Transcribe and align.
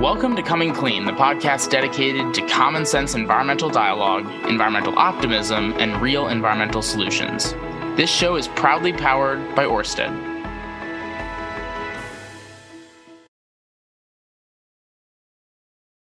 Welcome 0.00 0.34
to 0.36 0.42
Coming 0.42 0.74
Clean, 0.74 1.04
the 1.04 1.12
podcast 1.12 1.70
dedicated 1.70 2.34
to 2.34 2.46
common 2.48 2.84
sense 2.84 3.14
environmental 3.14 3.70
dialogue, 3.70 4.26
environmental 4.44 4.98
optimism, 4.98 5.72
and 5.74 6.02
real 6.02 6.28
environmental 6.28 6.82
solutions. 6.82 7.52
This 7.96 8.10
show 8.10 8.34
is 8.34 8.48
proudly 8.48 8.92
powered 8.92 9.54
by 9.54 9.64
Orsted. 9.64 10.12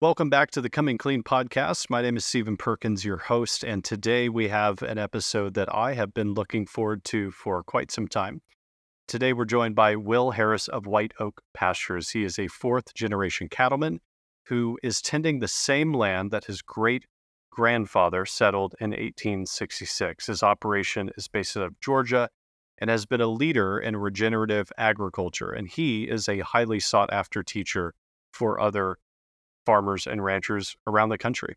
Welcome 0.00 0.30
back 0.30 0.52
to 0.52 0.60
the 0.60 0.70
Coming 0.70 0.98
Clean 0.98 1.24
podcast. 1.24 1.90
My 1.90 2.02
name 2.02 2.16
is 2.16 2.24
Stephen 2.24 2.56
Perkins, 2.56 3.04
your 3.06 3.16
host, 3.16 3.64
and 3.64 3.82
today 3.82 4.28
we 4.28 4.48
have 4.48 4.82
an 4.82 4.98
episode 4.98 5.54
that 5.54 5.74
I 5.74 5.94
have 5.94 6.14
been 6.14 6.34
looking 6.34 6.66
forward 6.66 7.04
to 7.04 7.32
for 7.32 7.64
quite 7.64 7.90
some 7.90 8.06
time. 8.06 8.42
Today 9.08 9.32
we're 9.32 9.46
joined 9.46 9.74
by 9.74 9.96
Will 9.96 10.32
Harris 10.32 10.68
of 10.68 10.86
White 10.86 11.14
Oak 11.18 11.40
Pastures. 11.54 12.10
He 12.10 12.24
is 12.24 12.38
a 12.38 12.46
fourth 12.46 12.92
generation 12.92 13.48
cattleman 13.48 14.00
who 14.48 14.78
is 14.82 15.00
tending 15.00 15.38
the 15.38 15.48
same 15.48 15.94
land 15.94 16.30
that 16.30 16.44
his 16.44 16.60
great 16.60 17.06
grandfather 17.50 18.26
settled 18.26 18.74
in 18.78 18.90
1866. 18.90 20.26
His 20.26 20.42
operation 20.42 21.10
is 21.16 21.26
based 21.26 21.56
out 21.56 21.62
of 21.62 21.80
Georgia 21.80 22.28
and 22.76 22.90
has 22.90 23.06
been 23.06 23.22
a 23.22 23.26
leader 23.26 23.78
in 23.78 23.96
regenerative 23.96 24.70
agriculture, 24.76 25.52
and 25.52 25.70
he 25.70 26.04
is 26.04 26.28
a 26.28 26.40
highly 26.40 26.78
sought 26.78 27.10
after 27.10 27.42
teacher 27.42 27.94
for 28.30 28.60
other 28.60 28.98
farmers 29.64 30.06
and 30.06 30.22
ranchers 30.22 30.76
around 30.86 31.08
the 31.08 31.16
country. 31.16 31.56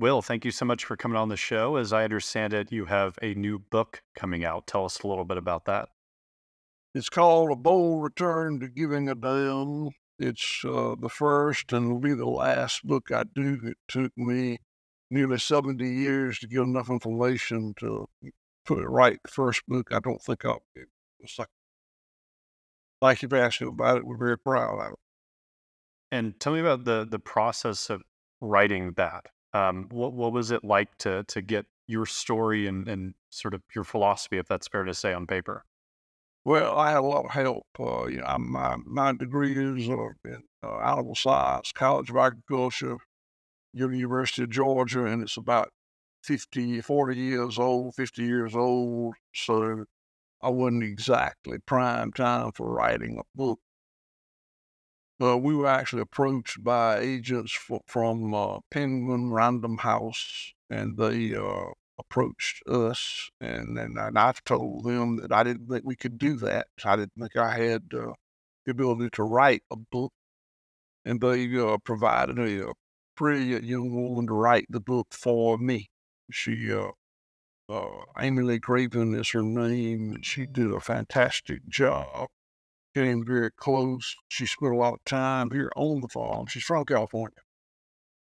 Will, 0.00 0.22
thank 0.22 0.46
you 0.46 0.50
so 0.50 0.64
much 0.64 0.86
for 0.86 0.96
coming 0.96 1.18
on 1.18 1.28
the 1.28 1.36
show. 1.36 1.76
As 1.76 1.92
I 1.92 2.04
understand 2.04 2.54
it, 2.54 2.72
you 2.72 2.86
have 2.86 3.18
a 3.20 3.34
new 3.34 3.58
book 3.58 4.02
coming 4.16 4.46
out. 4.46 4.66
Tell 4.66 4.86
us 4.86 5.00
a 5.00 5.06
little 5.06 5.26
bit 5.26 5.36
about 5.36 5.66
that. 5.66 5.90
It's 6.94 7.10
called 7.10 7.50
A 7.50 7.54
Bold 7.54 8.02
Return 8.02 8.60
to 8.60 8.68
Giving 8.68 9.10
a 9.10 9.14
Damn. 9.14 9.90
It's 10.18 10.62
uh, 10.64 10.94
the 10.98 11.10
first 11.10 11.74
and 11.74 11.92
will 11.92 11.98
be 12.00 12.14
the 12.14 12.26
last 12.26 12.82
book 12.82 13.12
I 13.12 13.24
do. 13.34 13.60
It 13.62 13.76
took 13.88 14.16
me 14.16 14.56
nearly 15.10 15.38
70 15.38 15.86
years 15.86 16.38
to 16.38 16.48
get 16.48 16.62
enough 16.62 16.88
information 16.88 17.74
to 17.80 18.08
put 18.64 18.78
it 18.78 18.88
right. 18.88 19.18
The 19.22 19.30
first 19.30 19.62
book, 19.68 19.88
I 19.92 20.00
don't 20.00 20.22
think 20.22 20.46
I'll. 20.46 20.62
It's 21.20 21.38
like, 21.38 21.48
thank 23.02 23.20
you 23.20 23.28
for 23.28 23.36
asking 23.36 23.68
about 23.68 23.98
it. 23.98 24.06
We're 24.06 24.16
very 24.16 24.38
proud 24.38 24.80
of 24.80 24.92
it. 24.92 24.98
And 26.10 26.40
tell 26.40 26.54
me 26.54 26.60
about 26.60 26.84
the 26.84 27.06
the 27.08 27.18
process 27.18 27.90
of 27.90 28.02
writing 28.40 28.94
that. 28.96 29.26
Um, 29.52 29.88
what 29.90 30.12
what 30.12 30.32
was 30.32 30.50
it 30.50 30.64
like 30.64 30.96
to 30.98 31.24
to 31.24 31.42
get 31.42 31.66
your 31.86 32.06
story 32.06 32.66
and 32.66 32.88
and 32.88 33.14
sort 33.30 33.54
of 33.54 33.62
your 33.74 33.84
philosophy, 33.84 34.38
if 34.38 34.46
that's 34.46 34.68
fair 34.68 34.84
to 34.84 34.94
say, 34.94 35.12
on 35.12 35.26
paper? 35.26 35.64
Well, 36.44 36.78
I 36.78 36.90
had 36.90 36.98
a 36.98 37.02
lot 37.02 37.26
of 37.26 37.30
help. 37.32 37.66
Uh, 37.78 38.06
you 38.06 38.18
know, 38.20 38.38
my 38.38 38.76
my 38.86 39.12
degree 39.12 39.52
is 39.52 39.88
uh, 39.88 40.08
in 40.24 40.42
uh, 40.62 40.78
animal 40.78 41.14
science, 41.14 41.72
College 41.72 42.10
of 42.10 42.16
Agriculture, 42.16 42.98
University 43.72 44.42
of 44.44 44.50
Georgia, 44.50 45.04
and 45.04 45.22
it's 45.22 45.36
about 45.36 45.70
50, 46.24 46.80
40 46.80 47.16
years 47.16 47.58
old, 47.58 47.94
50 47.94 48.22
years 48.24 48.54
old. 48.56 49.14
So 49.34 49.84
I 50.42 50.50
wasn't 50.50 50.84
exactly 50.84 51.58
prime 51.58 52.12
time 52.12 52.52
for 52.52 52.72
writing 52.72 53.18
a 53.18 53.22
book. 53.34 53.60
Uh, 55.20 55.36
we 55.36 55.54
were 55.54 55.66
actually 55.66 56.00
approached 56.00 56.64
by 56.64 56.98
agents 56.98 57.52
for, 57.52 57.82
from 57.86 58.32
uh, 58.32 58.58
Penguin 58.70 59.30
Random 59.30 59.76
House, 59.78 60.54
and 60.70 60.96
they 60.96 61.34
uh, 61.34 61.72
approached 61.98 62.62
us, 62.66 63.28
and 63.38 63.78
and 63.78 63.98
I 63.98 64.32
told 64.46 64.84
them 64.84 65.16
that 65.16 65.30
I 65.30 65.42
didn't 65.42 65.68
think 65.68 65.84
we 65.84 65.96
could 65.96 66.16
do 66.16 66.36
that. 66.36 66.68
I 66.84 66.96
didn't 66.96 67.12
think 67.18 67.36
I 67.36 67.58
had 67.58 67.82
uh, 67.94 68.12
the 68.64 68.70
ability 68.70 69.10
to 69.12 69.22
write 69.22 69.62
a 69.70 69.76
book, 69.76 70.12
and 71.04 71.20
they 71.20 71.54
uh, 71.58 71.76
provided 71.84 72.38
a, 72.38 72.70
a 72.70 72.72
pretty 73.14 73.66
young 73.66 73.94
woman 73.94 74.26
to 74.28 74.32
write 74.32 74.66
the 74.70 74.80
book 74.80 75.08
for 75.10 75.58
me. 75.58 75.90
She, 76.30 76.72
uh, 76.72 77.88
Amy 78.18 78.42
Lee 78.42 78.60
Craven 78.60 79.14
is 79.14 79.30
her 79.30 79.42
name, 79.42 80.12
and 80.14 80.24
she 80.24 80.46
did 80.46 80.70
a 80.70 80.80
fantastic 80.80 81.68
job 81.68 82.28
came 82.94 83.24
very 83.24 83.50
close. 83.50 84.16
She 84.28 84.46
spent 84.46 84.72
a 84.72 84.76
lot 84.76 84.94
of 84.94 85.04
time 85.04 85.50
here 85.50 85.70
on 85.76 86.00
the 86.00 86.08
farm. 86.08 86.46
She's 86.46 86.64
from 86.64 86.84
California. 86.84 87.36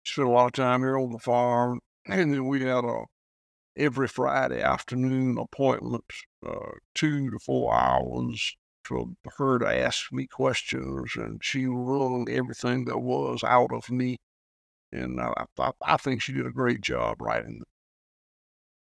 She 0.03 0.13
spent 0.13 0.29
a 0.29 0.31
lot 0.31 0.47
of 0.47 0.51
time 0.53 0.81
here 0.81 0.97
on 0.97 1.11
the 1.11 1.19
farm. 1.19 1.79
And 2.07 2.33
then 2.33 2.47
we 2.47 2.61
had 2.61 2.85
a 2.85 3.03
every 3.75 4.07
Friday 4.07 4.61
afternoon 4.61 5.38
appointment, 5.38 6.06
uh, 6.45 6.72
two 6.95 7.29
to 7.29 7.39
four 7.39 7.73
hours 7.75 8.56
for 8.83 9.07
her 9.38 9.59
to 9.59 9.67
ask 9.67 10.11
me 10.11 10.25
questions. 10.27 11.16
And 11.16 11.44
she 11.44 11.66
wrung 11.66 12.27
everything 12.29 12.85
that 12.85 13.00
was 13.00 13.44
out 13.44 13.72
of 13.73 13.89
me. 13.91 14.17
And 14.91 15.19
I, 15.19 15.45
I, 15.59 15.72
I 15.85 15.97
think 15.97 16.22
she 16.22 16.33
did 16.33 16.45
a 16.45 16.51
great 16.51 16.81
job 16.81 17.22
writing. 17.22 17.63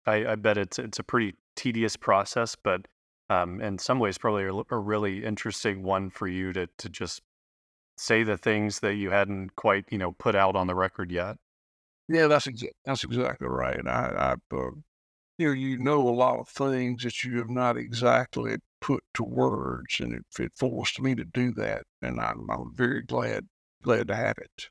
I, 0.06 0.26
I 0.26 0.36
bet 0.36 0.58
it's 0.58 0.80
it's 0.80 1.00
a 1.00 1.04
pretty 1.04 1.36
tedious 1.56 1.98
process, 1.98 2.56
but 2.56 2.88
um, 3.30 3.62
in 3.62 3.78
some 3.78 4.00
ways 4.00 4.18
probably 4.18 4.46
a, 4.46 4.76
a, 4.76 4.80
really 4.80 5.24
interesting 5.26 5.84
one 5.84 6.10
for 6.10 6.28
you 6.28 6.54
to 6.54 6.68
to 6.78 6.90
just 6.90 7.22
say 7.98 8.24
the 8.24 8.38
things 8.38 8.80
that 8.80 8.96
you 8.96 9.10
hadn't 9.12 9.56
quite 9.56 9.86
you 9.92 9.98
know 9.98 10.14
put 10.14 10.36
out 10.36 10.56
on 10.56 10.68
the 10.68 10.76
record 10.76 11.12
yet. 11.12 11.38
Yeah, 12.08 12.28
that's 12.28 12.48
exa- 12.48 12.72
that's 12.86 13.04
exactly 13.04 13.48
right. 13.48 13.86
I, 13.86 14.36
I 14.52 14.56
uh, 14.56 14.72
you 15.38 15.48
know 15.48 15.54
you 15.54 15.78
know 15.78 16.08
a 16.08 16.12
lot 16.12 16.40
of 16.40 16.48
things 16.48 17.04
that 17.04 17.24
you 17.24 17.38
have 17.38 17.50
not 17.50 17.78
exactly 17.78 18.58
put 18.80 19.04
to 19.16 19.24
words, 19.24 20.00
and 20.00 20.14
it, 20.14 20.26
it 20.40 20.52
forced 20.56 21.02
me 21.02 21.16
to 21.16 21.26
do 21.26 21.52
that, 21.54 21.84
and 22.02 22.20
I'm, 22.20 22.48
I'm 22.50 22.74
very 22.74 23.02
glad 23.02 23.48
glad 23.84 24.08
to 24.08 24.16
have 24.16 24.38
it. 24.38 24.70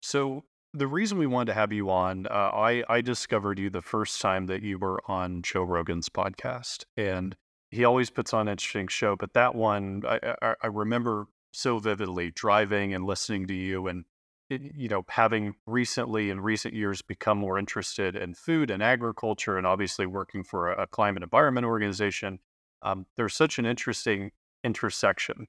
So 0.00 0.44
the 0.74 0.88
reason 0.88 1.18
we 1.18 1.26
wanted 1.26 1.52
to 1.52 1.54
have 1.54 1.72
you 1.72 1.88
on, 1.88 2.26
uh, 2.26 2.50
I 2.52 2.82
I 2.88 3.00
discovered 3.00 3.58
you 3.58 3.70
the 3.70 3.80
first 3.80 4.20
time 4.20 4.46
that 4.46 4.62
you 4.62 4.76
were 4.78 5.00
on 5.06 5.42
Joe 5.42 5.62
Rogan's 5.62 6.08
podcast, 6.08 6.84
and 6.96 7.36
he 7.70 7.84
always 7.84 8.10
puts 8.10 8.34
on 8.34 8.48
an 8.48 8.52
interesting 8.52 8.88
show. 8.88 9.14
But 9.16 9.34
that 9.34 9.54
one, 9.54 10.02
I 10.06 10.34
I, 10.42 10.54
I 10.62 10.66
remember 10.66 11.26
so 11.52 11.78
vividly 11.78 12.32
driving 12.32 12.92
and 12.92 13.04
listening 13.06 13.46
to 13.46 13.54
you, 13.54 13.86
and 13.86 14.04
you 14.50 14.88
know 14.88 15.04
having 15.08 15.54
recently 15.66 16.28
in 16.28 16.40
recent 16.40 16.74
years 16.74 17.02
become 17.02 17.38
more 17.38 17.56
interested 17.56 18.16
in 18.16 18.34
food 18.34 18.70
and 18.70 18.82
agriculture, 18.82 19.56
and 19.56 19.66
obviously 19.66 20.06
working 20.06 20.42
for 20.42 20.72
a, 20.72 20.82
a 20.82 20.86
climate 20.88 21.22
environment 21.22 21.66
organization. 21.66 22.40
Um, 22.82 23.06
there's 23.16 23.34
such 23.34 23.58
an 23.60 23.64
interesting 23.64 24.32
intersection 24.64 25.46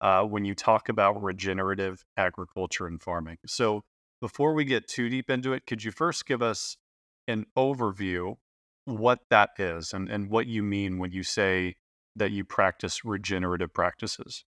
uh, 0.00 0.22
when 0.22 0.44
you 0.44 0.54
talk 0.54 0.88
about 0.88 1.22
regenerative 1.22 2.04
agriculture 2.16 2.86
and 2.86 3.02
farming. 3.02 3.38
So 3.44 3.82
before 4.20 4.54
we 4.54 4.64
get 4.64 4.88
too 4.88 5.08
deep 5.08 5.30
into 5.30 5.52
it, 5.52 5.66
could 5.66 5.84
you 5.84 5.90
first 5.90 6.26
give 6.26 6.42
us 6.42 6.76
an 7.26 7.46
overview 7.56 8.36
what 8.84 9.20
that 9.30 9.50
is 9.58 9.92
and, 9.92 10.08
and 10.08 10.30
what 10.30 10.46
you 10.46 10.62
mean 10.62 10.98
when 10.98 11.12
you 11.12 11.22
say 11.22 11.76
that 12.16 12.30
you 12.30 12.44
practice 12.44 13.04
regenerative 13.04 13.72
practices? 13.72 14.44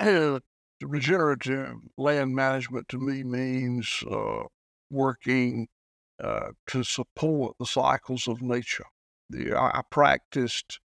Uh, 0.00 0.40
regenerative 0.82 1.76
land 1.96 2.34
management 2.34 2.88
to 2.88 2.98
me 2.98 3.22
means 3.22 4.02
uh, 4.10 4.42
working 4.90 5.68
uh, 6.22 6.48
to 6.66 6.82
support 6.82 7.56
the 7.58 7.66
cycles 7.66 8.26
of 8.26 8.40
nature. 8.40 8.86
The, 9.30 9.54
I, 9.54 9.78
I 9.78 9.82
practiced 9.90 10.80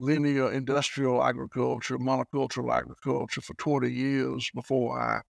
linear 0.00 0.52
industrial 0.52 1.22
agriculture, 1.24 1.98
monocultural 1.98 2.72
agriculture 2.72 3.40
for 3.40 3.54
20 3.54 3.90
years 3.90 4.50
before 4.54 5.00
I 5.00 5.20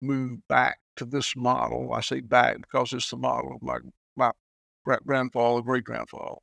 moved 0.00 0.42
back 0.48 0.78
to 0.96 1.04
this 1.04 1.34
model. 1.36 1.92
I 1.92 2.00
say 2.00 2.20
back 2.20 2.58
because 2.58 2.92
it's 2.92 3.10
the 3.10 3.16
model 3.16 3.54
of 3.54 3.62
my, 3.62 3.78
my 4.16 4.32
grandfather, 5.04 5.62
great 5.62 5.84
grandfather. 5.84 6.36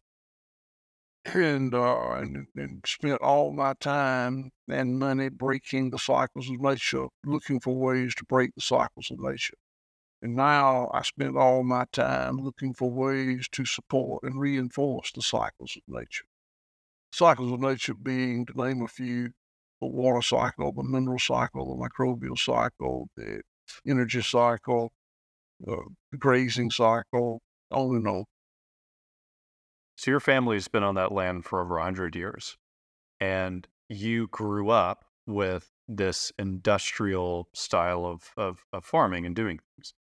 And, 1.25 1.74
uh, 1.74 2.12
and, 2.12 2.48
and 2.56 2.84
spent 2.86 3.19
all 3.22 3.52
my 3.52 3.74
time 3.80 4.52
and 4.69 5.00
money 5.00 5.30
breaking 5.30 5.90
the 5.90 5.98
cycles 5.98 6.50
of 6.50 6.62
nature, 6.62 7.07
looking 7.25 7.60
for 7.60 7.75
ways 7.75 8.13
to 8.16 8.25
break 8.25 8.54
the 8.56 8.62
cycles 8.62 9.10
of 9.10 9.19
nature. 9.19 9.56
And 10.22 10.36
now 10.36 10.92
I 10.94 11.01
spend 11.01 11.36
all 11.36 11.63
my 11.63 11.86
time 11.92 12.38
looking 12.38 12.75
for 12.75 12.92
ways 12.92 13.48
to 13.54 13.66
support 13.66 14.24
and 14.24 14.40
reinforce 14.40 15.12
the 15.12 15.24
cycles 15.24 15.75
of 15.75 15.81
nature 15.88 16.25
cycles 17.16 17.51
of 17.51 17.62
nature 17.62 17.94
being, 17.94 18.46
to 18.46 18.54
name 18.58 18.81
a 18.81 18.88
few, 18.88 19.31
the 19.81 19.88
water 19.88 20.22
cycle, 20.22 20.72
the 20.72 20.83
mineral 20.83 21.19
cycle, 21.19 21.77
the 21.77 21.89
microbial 21.89 22.38
cycle, 22.38 23.10
the 23.16 23.42
energy 23.88 24.22
cycle, 24.22 24.92
the 25.60 25.83
grazing 26.18 26.72
cycle, 26.72 27.42
on 27.72 27.95
and 27.95 28.07
on. 28.07 28.25
So 29.98 30.12
your 30.12 30.19
family's 30.19 30.68
been 30.68 30.83
on 30.83 30.95
that 30.95 31.12
land 31.12 31.45
for 31.45 31.62
over 31.62 31.75
100 31.75 32.16
years, 32.16 32.57
and 33.19 33.68
you 33.89 34.27
grew 34.27 34.69
up 34.69 35.06
with 35.25 35.72
this 35.88 36.31
industrial 36.38 37.48
style 37.54 38.06
of, 38.06 38.31
of, 38.38 38.66
of 38.74 38.83
farming 38.83 39.25
and 39.25 39.36
doing 39.36 39.60
things. 39.75 39.94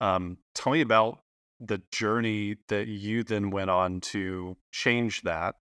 Um, 0.00 0.38
tell 0.54 0.72
me 0.72 0.80
about 0.80 1.20
the 1.60 1.80
journey 1.90 2.56
that 2.68 2.86
you 2.86 3.22
then 3.22 3.50
went 3.50 3.70
on 3.70 4.00
to 4.00 4.56
change 4.72 5.22
that 5.22 5.56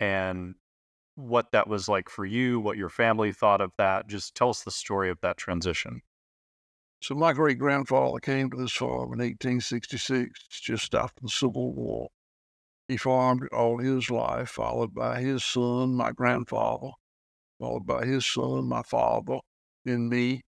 and 0.00 0.54
what 1.16 1.50
that 1.52 1.68
was 1.68 1.88
like 1.88 2.08
for 2.08 2.24
you, 2.24 2.60
what 2.60 2.76
your 2.76 2.88
family 2.88 3.32
thought 3.32 3.60
of 3.60 3.72
that. 3.78 4.06
Just 4.06 4.34
tell 4.34 4.50
us 4.50 4.62
the 4.62 4.70
story 4.70 5.10
of 5.10 5.20
that 5.22 5.36
transition. 5.36 6.02
So, 7.02 7.14
my 7.14 7.32
great 7.32 7.58
grandfather 7.58 8.18
came 8.20 8.50
to 8.50 8.56
this 8.56 8.72
farm 8.72 9.12
in 9.12 9.18
1866, 9.18 10.48
just 10.48 10.94
after 10.94 11.22
the 11.22 11.28
Civil 11.28 11.74
War. 11.74 12.08
He 12.88 12.96
farmed 12.96 13.48
all 13.52 13.78
his 13.78 14.10
life, 14.10 14.50
followed 14.50 14.94
by 14.94 15.20
his 15.20 15.44
son, 15.44 15.94
my 15.94 16.12
grandfather, 16.12 16.90
followed 17.58 17.86
by 17.86 18.06
his 18.06 18.26
son, 18.26 18.68
my 18.68 18.82
father, 18.82 19.38
and 19.84 20.08
me. 20.08 20.42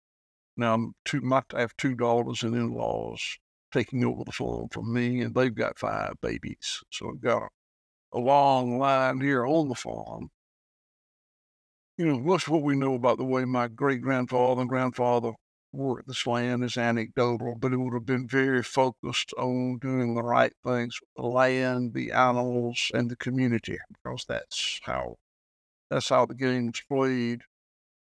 Now, 0.56 0.74
I'm 0.74 0.94
two, 1.04 1.20
my, 1.20 1.42
I 1.54 1.60
have 1.60 1.76
two 1.76 1.94
daughters 1.94 2.42
and 2.42 2.54
in 2.54 2.72
laws 2.72 3.38
taking 3.72 4.04
over 4.04 4.24
the 4.24 4.32
farm 4.32 4.68
from 4.70 4.92
me, 4.92 5.20
and 5.20 5.34
they've 5.34 5.54
got 5.54 5.78
five 5.78 6.14
babies. 6.22 6.80
So, 6.90 7.10
I've 7.10 7.20
got 7.20 7.42
a 7.42 7.48
a 8.12 8.18
long 8.18 8.78
line 8.78 9.20
here 9.20 9.46
on 9.46 9.68
the 9.68 9.74
farm. 9.74 10.30
You 11.98 12.06
know, 12.06 12.20
most 12.20 12.46
of 12.46 12.52
what 12.52 12.62
we 12.62 12.76
know 12.76 12.94
about 12.94 13.18
the 13.18 13.24
way 13.24 13.44
my 13.44 13.66
great 13.66 14.02
grandfather 14.02 14.60
and 14.60 14.70
grandfather 14.70 15.32
worked 15.72 16.06
this 16.06 16.28
land 16.28 16.62
is 16.62 16.76
anecdotal, 16.76 17.56
but 17.58 17.72
it 17.72 17.76
would 17.76 17.92
have 17.92 18.06
been 18.06 18.28
very 18.28 18.62
focused 18.62 19.34
on 19.36 19.78
doing 19.78 20.14
the 20.14 20.22
right 20.22 20.52
things 20.64 21.00
with 21.00 21.24
the 21.24 21.28
land, 21.28 21.94
the 21.94 22.12
animals, 22.12 22.92
and 22.94 23.10
the 23.10 23.16
community, 23.16 23.78
because 23.90 24.24
that's 24.28 24.80
how 24.84 25.16
that's 25.90 26.08
how 26.08 26.24
the 26.24 26.36
game 26.36 26.66
was 26.66 26.82
played 26.88 27.42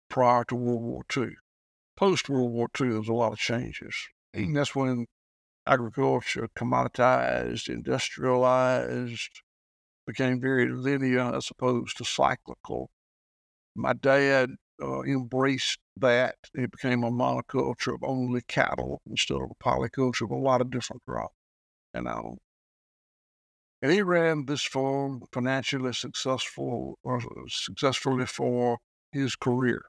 prior 0.08 0.44
to 0.44 0.54
World 0.54 0.82
War 0.82 1.02
II. 1.16 1.30
Post 1.96 2.28
World 2.28 2.52
War 2.52 2.68
II, 2.80 2.90
there's 2.90 3.08
a 3.08 3.12
lot 3.12 3.32
of 3.32 3.38
changes. 3.40 3.96
And 4.32 4.54
that's 4.56 4.76
when 4.76 5.06
agriculture 5.66 6.48
commoditized, 6.56 7.68
industrialized, 7.68 9.42
became 10.06 10.40
very 10.40 10.68
linear 10.68 11.34
as 11.34 11.50
opposed 11.50 11.96
to 11.96 12.04
cyclical. 12.04 12.90
My 13.78 13.92
dad 13.92 14.56
uh, 14.82 15.02
embraced 15.02 15.78
that. 15.96 16.34
It 16.52 16.72
became 16.72 17.04
a 17.04 17.10
monoculture 17.10 17.94
of 17.94 18.02
only 18.02 18.42
cattle 18.42 19.00
instead 19.08 19.36
of 19.36 19.50
a 19.50 19.64
polyculture 19.64 20.22
of 20.22 20.30
a 20.30 20.36
lot 20.36 20.60
of 20.60 20.70
different 20.70 21.02
crops. 21.06 21.34
And, 21.94 22.08
and 23.80 23.92
he 23.92 24.02
ran 24.02 24.46
this 24.46 24.64
farm 24.64 25.22
financially 25.32 25.92
successful, 25.92 26.98
or 27.04 27.20
successfully 27.48 28.26
for 28.26 28.78
his 29.12 29.36
career. 29.36 29.82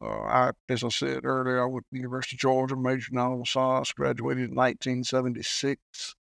Uh, 0.00 0.22
I, 0.22 0.50
as 0.68 0.84
I 0.84 0.90
said 0.90 1.24
earlier, 1.24 1.62
I 1.62 1.66
went 1.66 1.84
to 1.86 1.92
the 1.92 1.98
University 1.98 2.36
of 2.36 2.40
Georgia, 2.40 2.76
majored 2.76 3.14
in 3.14 3.18
animal 3.18 3.46
science, 3.46 3.92
graduated 3.92 4.50
in 4.50 4.54
1976 4.54 6.14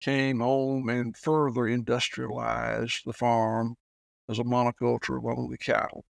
came 0.00 0.40
home 0.40 0.88
and 0.88 1.16
further 1.16 1.66
industrialized 1.66 3.02
the 3.06 3.12
farm 3.12 3.76
as 4.28 4.38
a 4.38 4.44
monoculture 4.44 5.18
of 5.18 5.24
only 5.26 5.58
cattle. 5.58 6.04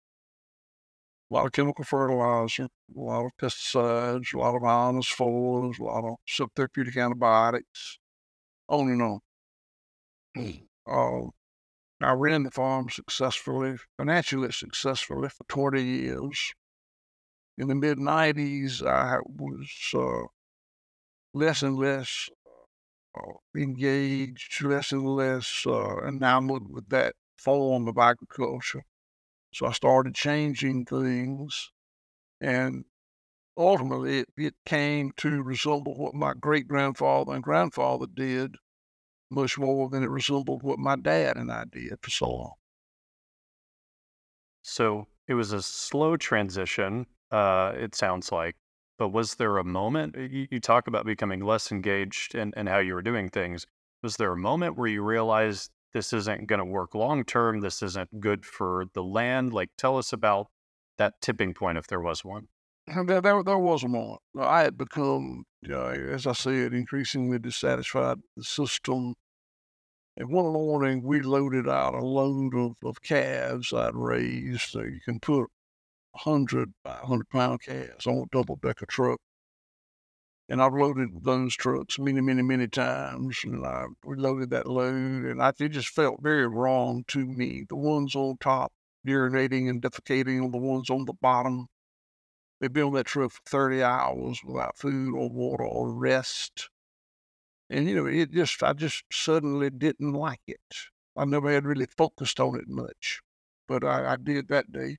A 1.29 1.33
lot 1.33 1.45
of 1.47 1.51
chemical 1.51 1.83
fertilizer, 1.83 2.63
a 2.95 2.99
lot 2.99 3.25
of 3.25 3.31
pesticides, 3.37 4.33
a 4.33 4.37
lot 4.37 4.55
of 4.55 4.61
ionophores, 4.61 5.79
a 5.79 5.83
lot 5.83 6.05
of 6.05 6.17
subtherapeutic 6.27 6.95
antibiotics, 6.95 7.97
on 8.67 8.89
and 8.89 9.01
on. 9.01 9.19
uh, 10.87 11.29
I 12.01 12.11
ran 12.13 12.43
the 12.43 12.51
farm 12.51 12.89
successfully, 12.89 13.77
financially 13.97 14.51
successfully 14.51 15.29
for 15.29 15.45
20 15.47 15.83
years. 15.83 16.53
In 17.57 17.67
the 17.67 17.75
mid 17.75 17.99
90s, 17.99 18.83
I 18.83 19.19
was 19.25 19.69
uh, 19.95 20.27
less 21.33 21.61
and 21.61 21.77
less 21.77 22.29
uh, 23.15 23.33
engaged 23.55 24.63
less 24.63 24.91
and 24.91 25.05
less 25.05 25.63
uh, 25.67 25.97
enamored 26.07 26.69
with 26.69 26.89
that 26.89 27.15
form 27.37 27.87
of 27.87 27.97
agriculture. 27.97 28.83
So 29.53 29.67
I 29.67 29.71
started 29.71 30.15
changing 30.15 30.85
things, 30.85 31.71
and 32.41 32.85
ultimately 33.55 34.19
it, 34.19 34.29
it 34.37 34.55
came 34.65 35.11
to 35.17 35.43
resemble 35.43 35.95
what 35.95 36.15
my 36.15 36.33
great 36.33 36.67
grandfather 36.67 37.33
and 37.33 37.43
grandfather 37.43 38.07
did 38.11 38.55
much 39.29 39.57
more 39.57 39.89
than 39.89 40.03
it 40.03 40.09
resembled 40.09 40.63
what 40.63 40.79
my 40.79 40.95
dad 40.95 41.37
and 41.37 41.51
I 41.51 41.65
did 41.71 41.93
for 42.01 42.09
so 42.09 42.29
long. 42.29 42.53
So 44.61 45.07
it 45.27 45.33
was 45.33 45.51
a 45.51 45.61
slow 45.61 46.17
transition, 46.17 47.05
uh, 47.31 47.73
it 47.75 47.95
sounds 47.95 48.31
like. 48.31 48.55
But 48.97 49.09
was 49.09 49.35
there 49.35 49.57
a 49.57 49.63
moment 49.63 50.15
you, 50.15 50.47
you 50.49 50.59
talk 50.59 50.87
about 50.87 51.05
becoming 51.05 51.41
less 51.41 51.71
engaged 51.71 52.35
in 52.35 52.53
how 52.67 52.77
you 52.77 52.93
were 52.93 53.01
doing 53.01 53.29
things? 53.29 53.65
Was 54.01 54.17
there 54.17 54.31
a 54.31 54.37
moment 54.37 54.77
where 54.77 54.87
you 54.87 55.03
realized 55.03 55.71
this 55.93 56.13
isn't 56.13 56.47
going 56.47 56.59
to 56.59 56.65
work 56.65 56.95
long 56.95 57.23
term? 57.23 57.61
This 57.61 57.81
isn't 57.81 58.19
good 58.19 58.45
for 58.45 58.85
the 58.93 59.03
land? 59.03 59.53
Like, 59.53 59.69
tell 59.77 59.97
us 59.97 60.11
about 60.11 60.47
that 60.97 61.21
tipping 61.21 61.53
point 61.53 61.77
if 61.77 61.87
there 61.87 62.01
was 62.01 62.23
one. 62.23 62.47
There, 62.87 63.21
there, 63.21 63.43
there 63.43 63.57
was 63.57 63.83
a 63.83 63.87
moment. 63.87 64.21
I 64.37 64.63
had 64.63 64.77
become, 64.77 65.45
uh, 65.69 65.87
as 65.87 66.27
I 66.27 66.33
said, 66.33 66.73
increasingly 66.73 67.39
dissatisfied 67.39 68.17
with 68.17 68.25
the 68.35 68.43
system. 68.43 69.15
And 70.17 70.29
one 70.29 70.51
morning, 70.51 71.01
we 71.01 71.21
loaded 71.21 71.67
out 71.67 71.95
a 71.95 72.05
load 72.05 72.53
of, 72.55 72.73
of 72.83 73.01
calves 73.01 73.73
I'd 73.73 73.95
raised. 73.95 74.71
So 74.71 74.81
you 74.81 74.99
can 75.05 75.19
put 75.19 75.49
100 76.11 76.73
by 76.83 76.97
100 76.97 77.29
pound 77.29 77.61
calves 77.61 78.05
on 78.05 78.17
a 78.17 78.25
double 78.31 78.57
decker 78.61 78.85
truck. 78.85 79.19
And 80.53 80.61
I've 80.61 80.75
loaded 80.75 81.23
those 81.23 81.55
trucks 81.55 81.97
many, 81.97 82.21
many, 82.21 82.43
many 82.43 82.67
times. 82.67 83.39
And 83.43 83.65
I 83.65 83.85
reloaded 84.05 84.51
that 84.51 84.67
load. 84.67 85.25
And 85.25 85.41
I, 85.41 85.51
it 85.59 85.69
just 85.69 85.89
felt 85.89 86.21
very 86.21 86.45
wrong 86.47 87.05
to 87.07 87.25
me. 87.25 87.65
The 87.67 87.75
ones 87.75 88.13
on 88.13 88.37
top 88.39 88.71
urinating 89.03 89.67
and 89.67 89.81
defecating 89.81 90.43
on 90.43 90.51
the 90.51 90.59
ones 90.59 90.91
on 90.91 91.05
the 91.05 91.13
bottom. 91.13 91.69
They've 92.61 92.71
been 92.71 92.83
on 92.83 92.93
that 92.93 93.07
truck 93.07 93.31
for 93.31 93.41
30 93.47 93.81
hours 93.81 94.41
without 94.45 94.77
food 94.77 95.15
or 95.15 95.27
water 95.27 95.63
or 95.63 95.91
rest. 95.91 96.69
And, 97.67 97.89
you 97.89 97.95
know, 97.95 98.05
it 98.05 98.29
just, 98.31 98.61
I 98.61 98.73
just 98.73 99.05
suddenly 99.11 99.71
didn't 99.71 100.13
like 100.13 100.43
it. 100.45 100.75
I 101.17 101.25
never 101.25 101.51
had 101.51 101.65
really 101.65 101.87
focused 101.87 102.39
on 102.39 102.59
it 102.59 102.67
much, 102.67 103.21
but 103.67 103.83
I, 103.83 104.13
I 104.13 104.17
did 104.17 104.49
that 104.49 104.71
day. 104.71 104.97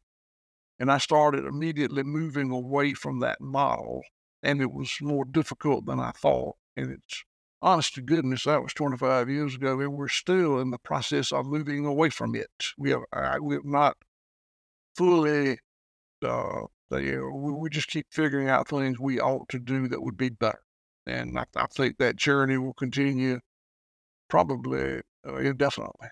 And 0.80 0.90
I 0.90 0.98
started 0.98 1.44
immediately 1.44 2.02
moving 2.02 2.50
away 2.50 2.92
from 2.92 3.20
that 3.20 3.40
model. 3.40 4.02
And 4.44 4.60
it 4.60 4.72
was 4.72 4.98
more 5.00 5.24
difficult 5.24 5.86
than 5.86 5.98
I 5.98 6.12
thought. 6.12 6.56
And 6.76 6.92
it's 6.92 7.24
honest 7.62 7.94
to 7.94 8.02
goodness, 8.02 8.44
that 8.44 8.62
was 8.62 8.74
25 8.74 9.30
years 9.30 9.54
ago, 9.54 9.80
and 9.80 9.94
we're 9.94 10.08
still 10.08 10.60
in 10.60 10.70
the 10.70 10.78
process 10.78 11.32
of 11.32 11.46
moving 11.46 11.86
away 11.86 12.10
from 12.10 12.34
it. 12.34 12.50
We 12.76 12.90
have, 12.90 13.00
we 13.40 13.54
have 13.54 13.64
not 13.64 13.96
fully, 14.94 15.58
uh, 16.22 16.60
we, 16.90 17.18
we, 17.18 17.70
just 17.70 17.88
keep 17.88 18.06
figuring 18.10 18.48
out 18.50 18.68
things 18.68 19.00
we 19.00 19.18
ought 19.18 19.48
to 19.48 19.58
do 19.58 19.88
that 19.88 20.02
would 20.02 20.18
be 20.18 20.28
better. 20.28 20.60
And 21.06 21.38
I, 21.38 21.46
I 21.56 21.66
think 21.66 21.96
that 21.98 22.16
journey 22.16 22.58
will 22.58 22.74
continue 22.74 23.40
probably 24.28 25.00
uh, 25.26 25.36
indefinitely. 25.36 26.08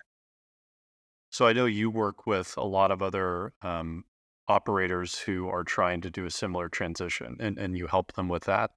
So 1.29 1.47
I 1.47 1.53
know 1.53 1.65
you 1.65 1.89
work 1.89 2.25
with 2.25 2.55
a 2.57 2.65
lot 2.65 2.91
of 2.91 3.01
other 3.01 3.53
um, 3.61 4.05
operators 4.47 5.19
who 5.19 5.47
are 5.47 5.63
trying 5.63 6.01
to 6.01 6.09
do 6.09 6.25
a 6.25 6.31
similar 6.31 6.69
transition 6.69 7.37
and, 7.39 7.57
and 7.57 7.77
you 7.77 7.87
help 7.87 8.13
them 8.13 8.27
with 8.27 8.43
that. 8.43 8.71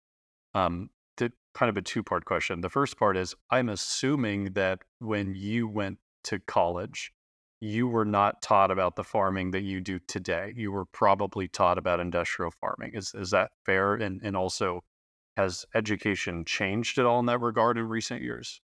Um, 0.55 0.91
the, 1.17 1.33
kind 1.55 1.71
of 1.71 1.77
a 1.77 1.83
two 1.83 2.03
part 2.03 2.25
question. 2.25 2.61
The 2.61 2.69
first 2.69 2.99
part 2.99 3.17
is 3.17 3.35
I'm 3.51 3.69
assuming 3.69 4.53
that 4.53 4.81
when 4.99 5.35
you 5.35 5.67
went 5.69 5.99
to 6.25 6.39
college, 6.41 7.13
you 7.61 7.89
were 7.89 8.05
not 8.05 8.43
taught 8.43 8.71
about 8.71 8.97
the 8.97 9.05
farming 9.05 9.53
that 9.53 9.63
you 9.63 9.81
do 9.81 9.99
today. 9.99 10.53
You 10.55 10.71
were 10.73 10.85
probably 10.85 11.49
taught 11.49 11.79
about 11.79 12.01
industrial 12.01 12.53
farming. 12.61 12.93
Is 12.95 13.13
is 13.15 13.31
that 13.31 13.53
fair? 13.65 13.95
And 13.95 14.21
and 14.23 14.37
also, 14.37 14.85
has 15.37 15.65
education 15.75 16.45
changed 16.45 16.99
at 16.99 17.07
all 17.07 17.21
in 17.21 17.27
that 17.27 17.41
regard 17.41 17.79
in 17.79 17.89
recent 17.89 18.23
years? 18.23 18.61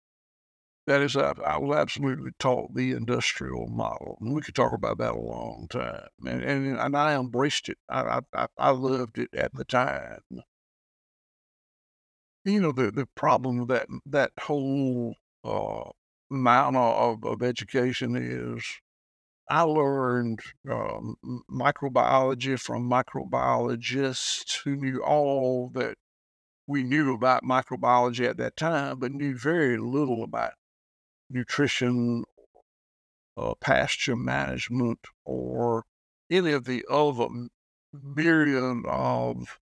That 0.89 1.03
is, 1.03 1.15
I 1.15 1.59
was 1.59 1.77
absolutely 1.77 2.31
taught 2.39 2.73
the 2.73 2.93
industrial 2.93 3.67
model, 3.67 4.17
and 4.19 4.33
we 4.33 4.41
could 4.41 4.55
talk 4.55 4.73
about 4.73 4.97
that 4.97 5.11
a 5.11 5.19
long 5.19 5.67
time. 5.69 6.09
And 6.25 6.41
and, 6.43 6.79
and 6.79 6.97
I 6.97 7.13
embraced 7.15 7.69
it. 7.69 7.77
I, 7.87 8.21
I 8.33 8.47
I 8.57 8.71
loved 8.71 9.19
it 9.19 9.29
at 9.35 9.53
the 9.53 9.65
time. 9.65 10.21
You 12.43 12.59
know 12.59 12.71
the 12.71 12.89
the 12.89 13.05
problem 13.05 13.59
with 13.59 13.67
that 13.69 13.87
that 14.07 14.31
whole 14.41 15.15
uh, 15.43 15.91
manner 16.31 16.79
of, 16.79 17.23
of 17.23 17.43
education 17.43 18.15
is 18.15 18.65
I 19.47 19.61
learned 19.61 20.39
um, 20.67 21.17
microbiology 21.51 22.59
from 22.59 22.89
microbiologists 22.89 24.63
who 24.63 24.75
knew 24.75 25.03
all 25.03 25.69
that 25.75 25.97
we 26.65 26.83
knew 26.83 27.13
about 27.13 27.43
microbiology 27.43 28.27
at 28.27 28.37
that 28.37 28.57
time, 28.57 28.99
but 28.99 29.11
knew 29.11 29.37
very 29.37 29.77
little 29.77 30.23
about 30.23 30.53
nutrition, 31.29 32.23
uh, 33.37 33.53
pasture 33.55 34.15
management, 34.15 34.99
or 35.25 35.85
any 36.29 36.51
of 36.51 36.65
the 36.65 36.85
other 36.89 37.27
myriad 37.93 38.85
of 38.85 39.59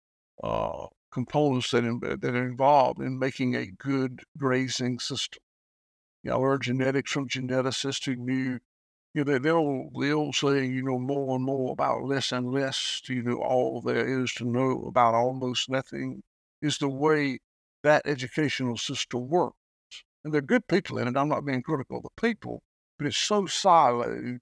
uh, 0.44 0.88
components 1.12 1.72
that, 1.72 1.84
in, 1.84 2.00
that 2.00 2.36
are 2.36 2.48
involved 2.48 3.00
in 3.00 3.18
making 3.20 3.56
a 3.56 3.66
good 3.66 4.22
grazing 4.38 5.00
system. 5.00 5.42
You 6.24 6.32
know, 6.32 6.42
learned 6.42 6.64
genetics 6.64 7.12
from 7.12 7.28
geneticists 7.28 8.06
who 8.06 8.16
knew 8.16 8.60
you 9.14 9.26
know, 9.26 9.38
they'll 9.40 9.90
they'll 10.00 10.34
say, 10.34 10.66
you 10.66 10.84
know, 10.84 10.98
more 10.98 11.36
and 11.36 11.44
more 11.44 11.74
about 11.74 12.04
less 12.04 12.32
and 12.32 12.52
less, 12.52 13.02
you 13.08 13.24
know, 13.24 13.42
all 13.42 13.82
there 13.82 14.22
is 14.22 14.34
to 14.36 14.46
know 14.46 14.86
about 14.88 15.14
almost 15.16 15.70
nothing 15.70 16.24
is 16.62 16.78
the 16.78 16.88
way 16.88 17.40
that 17.84 18.04
educational 18.06 18.78
system 18.78 19.28
works. 19.28 19.58
And 20.24 20.34
they're 20.34 20.42
good 20.42 20.68
people 20.68 20.98
in 20.98 21.08
it. 21.08 21.18
I'm 21.18 21.30
not 21.30 21.46
being 21.46 21.64
critical 21.64 21.98
of 21.98 22.04
the 22.04 22.22
people, 22.22 22.62
but 22.98 23.08
it's 23.08 23.18
so 23.18 23.44
siloed. 23.44 24.40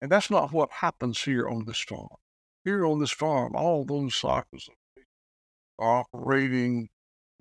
And 0.00 0.10
that's 0.10 0.30
not 0.30 0.52
what 0.52 0.70
happens 0.70 1.22
here 1.22 1.48
on 1.48 1.64
this 1.64 1.80
farm. 1.80 2.08
Here 2.64 2.86
on 2.86 3.00
this 3.00 3.10
farm, 3.10 3.54
all 3.56 3.84
those 3.84 4.14
cycles 4.14 4.68
are 5.78 6.04
operating 6.14 6.90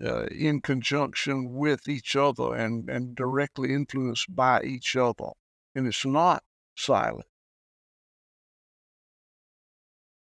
uh, 0.03 0.25
in 0.25 0.61
conjunction 0.61 1.53
with 1.53 1.87
each 1.87 2.15
other 2.15 2.55
and, 2.55 2.89
and 2.89 3.15
directly 3.15 3.73
influenced 3.73 4.35
by 4.35 4.63
each 4.63 4.95
other 4.95 5.31
and 5.75 5.87
it's 5.87 6.05
not 6.05 6.43
silent. 6.75 7.27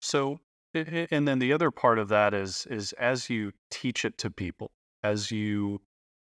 So, 0.00 0.40
and 0.74 1.26
then 1.26 1.38
the 1.38 1.52
other 1.52 1.70
part 1.70 1.98
of 1.98 2.08
that 2.08 2.32
is 2.32 2.66
is 2.66 2.92
as 2.94 3.28
you 3.28 3.52
teach 3.70 4.04
it 4.04 4.16
to 4.18 4.30
people, 4.30 4.70
as 5.02 5.30
you 5.30 5.80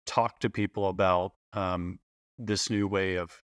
talk 0.08 0.40
to 0.40 0.50
people 0.50 0.88
about 0.90 1.34
um, 1.54 2.00
this 2.40 2.70
new 2.70 2.88
way 2.88 3.16
of 3.16 3.42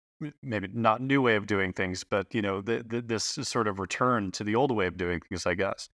maybe 0.43 0.67
not 0.73 1.01
new 1.01 1.21
way 1.21 1.35
of 1.35 1.47
doing 1.47 1.73
things, 1.73 2.03
but 2.03 2.33
you 2.33 2.41
know 2.41 2.61
the, 2.61 2.83
the, 2.85 3.01
this 3.01 3.23
sort 3.23 3.67
of 3.67 3.79
return 3.79 4.31
to 4.31 4.43
the 4.43 4.55
old 4.55 4.71
way 4.71 4.85
of 4.85 4.97
doing 4.97 5.21
things, 5.21 5.45
I 5.45 5.55
guess. 5.55 5.89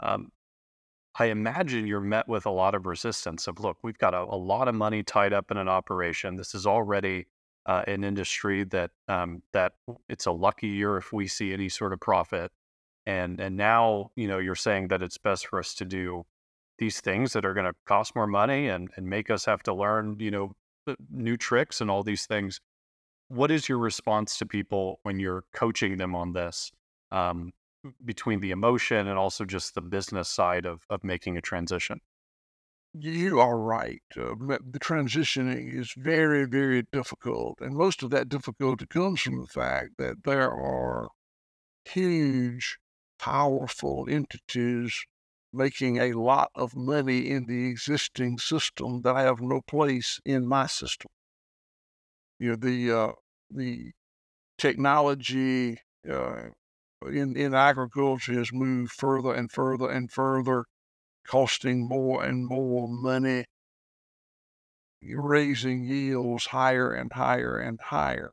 Um, 0.00 0.30
I 1.18 1.26
imagine 1.26 1.86
you're 1.86 2.00
met 2.00 2.28
with 2.28 2.46
a 2.46 2.50
lot 2.50 2.74
of 2.74 2.86
resistance 2.86 3.46
of, 3.46 3.60
look, 3.60 3.78
we've 3.82 3.98
got 3.98 4.14
a, 4.14 4.20
a 4.20 4.36
lot 4.36 4.68
of 4.68 4.74
money 4.74 5.02
tied 5.02 5.34
up 5.34 5.50
in 5.50 5.58
an 5.58 5.68
operation. 5.68 6.36
This 6.36 6.54
is 6.54 6.66
already 6.66 7.26
uh, 7.66 7.82
an 7.86 8.02
industry 8.02 8.64
that 8.64 8.90
um, 9.08 9.42
that 9.52 9.72
it's 10.08 10.26
a 10.26 10.32
lucky 10.32 10.68
year 10.68 10.96
if 10.96 11.12
we 11.12 11.26
see 11.26 11.52
any 11.52 11.68
sort 11.68 11.92
of 11.92 12.00
profit. 12.00 12.50
And 13.06 13.40
and 13.40 13.56
now 13.56 14.10
you 14.16 14.28
know 14.28 14.38
you're 14.38 14.54
saying 14.54 14.88
that 14.88 15.02
it's 15.02 15.18
best 15.18 15.46
for 15.48 15.58
us 15.58 15.74
to 15.74 15.84
do 15.84 16.24
these 16.78 17.00
things 17.00 17.32
that 17.32 17.44
are 17.44 17.54
going 17.54 17.66
to 17.66 17.74
cost 17.86 18.14
more 18.14 18.26
money 18.26 18.68
and 18.68 18.90
and 18.96 19.06
make 19.06 19.30
us 19.30 19.44
have 19.44 19.62
to 19.64 19.74
learn 19.74 20.16
you 20.18 20.30
know 20.30 20.52
new 21.10 21.36
tricks 21.36 21.80
and 21.80 21.90
all 21.90 22.02
these 22.02 22.26
things. 22.26 22.60
What 23.28 23.50
is 23.50 23.68
your 23.68 23.78
response 23.78 24.38
to 24.38 24.46
people 24.46 25.00
when 25.04 25.18
you're 25.18 25.44
coaching 25.54 25.96
them 25.96 26.14
on 26.14 26.32
this? 26.32 26.70
Um, 27.10 27.52
between 28.04 28.40
the 28.40 28.52
emotion 28.52 29.08
and 29.08 29.18
also 29.18 29.44
just 29.44 29.74
the 29.74 29.80
business 29.82 30.28
side 30.28 30.66
of 30.66 30.82
of 30.90 31.04
making 31.04 31.36
a 31.36 31.40
transition. 31.40 32.00
You 32.94 33.40
are 33.40 33.58
right. 33.58 34.02
Uh, 34.14 34.34
the 34.36 34.78
transitioning 34.78 35.74
is 35.74 35.94
very, 35.96 36.44
very 36.44 36.82
difficult. 36.92 37.58
And 37.62 37.74
most 37.74 38.02
of 38.02 38.10
that 38.10 38.28
difficulty 38.28 38.84
comes 38.86 39.22
from 39.22 39.40
the 39.40 39.46
fact 39.46 39.92
that 39.96 40.24
there 40.24 40.50
are 40.52 41.08
huge, 41.86 42.78
powerful 43.18 44.06
entities 44.10 45.06
making 45.52 45.98
a 45.98 46.12
lot 46.12 46.50
of 46.54 46.74
money 46.74 47.30
in 47.30 47.46
the 47.46 47.68
existing 47.68 48.38
system 48.38 49.02
that 49.02 49.16
I 49.16 49.22
have 49.22 49.40
no 49.40 49.60
place 49.60 50.20
in 50.24 50.46
my 50.46 50.66
system. 50.66 51.10
You 52.38 52.50
know, 52.50 52.56
the, 52.56 52.92
uh, 52.92 53.12
the 53.50 53.92
technology 54.58 55.78
uh, 56.10 56.48
in, 57.06 57.36
in 57.36 57.54
agriculture 57.54 58.34
has 58.34 58.52
moved 58.52 58.92
further 58.92 59.32
and 59.34 59.50
further 59.50 59.90
and 59.90 60.10
further 60.10 60.64
costing 61.26 61.86
more 61.86 62.24
and 62.24 62.46
more 62.46 62.88
money, 62.88 63.44
raising 65.02 65.84
yields 65.84 66.46
higher 66.46 66.92
and 66.92 67.12
higher 67.12 67.58
and 67.58 67.80
higher. 67.80 68.32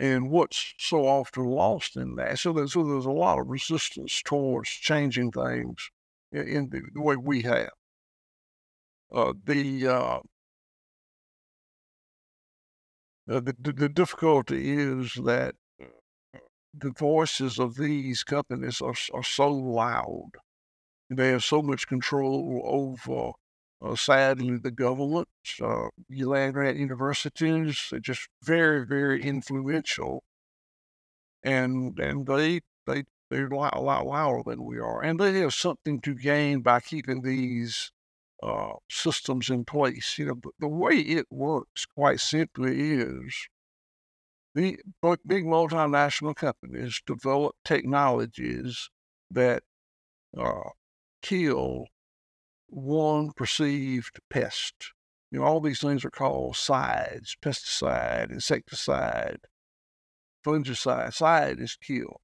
And 0.00 0.30
what's 0.30 0.74
so 0.78 1.06
often 1.06 1.44
lost 1.44 1.96
in 1.96 2.14
that, 2.16 2.38
so 2.38 2.52
there's, 2.52 2.72
so 2.72 2.84
there's 2.84 3.04
a 3.04 3.10
lot 3.10 3.40
of 3.40 3.48
resistance 3.48 4.22
towards 4.24 4.70
changing 4.70 5.32
things 5.32 5.90
in, 6.30 6.48
in 6.48 6.68
the, 6.70 6.82
the, 6.94 7.02
way 7.02 7.16
we 7.16 7.42
have. 7.42 7.70
Uh, 9.12 9.32
the, 9.44 9.88
uh, 9.88 10.20
uh, 13.28 13.40
the, 13.40 13.54
the 13.60 13.88
difficulty 13.88 14.78
is 14.78 15.14
that 15.24 15.56
uh, 15.82 16.38
the 16.72 16.92
voices 16.92 17.58
of 17.58 17.74
these 17.74 18.22
companies 18.22 18.80
are, 18.80 18.94
are 19.12 19.24
so 19.24 19.50
loud 19.50 20.30
they 21.10 21.28
have 21.28 21.44
so 21.44 21.62
much 21.62 21.86
control 21.86 22.60
over, 22.64 23.32
uh, 23.80 23.94
sadly, 23.94 24.56
the 24.58 24.70
government, 24.70 25.28
uh, 25.62 25.88
land 26.10 26.54
grant 26.54 26.76
universities, 26.78 27.90
are 27.92 28.00
just 28.00 28.28
very, 28.42 28.84
very 28.86 29.22
influential. 29.22 30.24
And 31.42 31.98
and 32.00 32.26
they 32.26 32.60
they 32.86 33.04
they're 33.30 33.46
a 33.48 33.56
lot, 33.56 33.76
a 33.76 33.80
lot 33.80 34.06
louder 34.06 34.42
than 34.44 34.64
we 34.64 34.78
are, 34.78 35.02
and 35.02 35.20
they 35.20 35.38
have 35.40 35.54
something 35.54 36.00
to 36.00 36.14
gain 36.14 36.62
by 36.62 36.80
keeping 36.80 37.22
these 37.22 37.92
uh, 38.42 38.74
systems 38.90 39.50
in 39.50 39.64
place. 39.64 40.18
You 40.18 40.26
know, 40.26 40.34
but 40.34 40.52
the 40.58 40.68
way 40.68 40.94
it 40.96 41.26
works, 41.30 41.86
quite 41.86 42.20
simply, 42.20 42.92
is 42.92 43.48
the 44.54 44.78
big 45.26 45.44
multinational 45.44 46.34
companies 46.34 47.00
develop 47.06 47.54
technologies 47.64 48.90
that 49.30 49.62
uh, 50.36 50.70
kill 51.22 51.86
one 52.68 53.32
perceived 53.32 54.20
pest. 54.30 54.92
You 55.30 55.40
know, 55.40 55.44
all 55.44 55.60
these 55.60 55.80
things 55.80 56.04
are 56.04 56.10
called 56.10 56.56
sides, 56.56 57.36
pesticide, 57.42 58.30
insecticide, 58.30 59.40
fungicide. 60.46 61.12
Side 61.12 61.60
is 61.60 61.76
kill. 61.76 62.20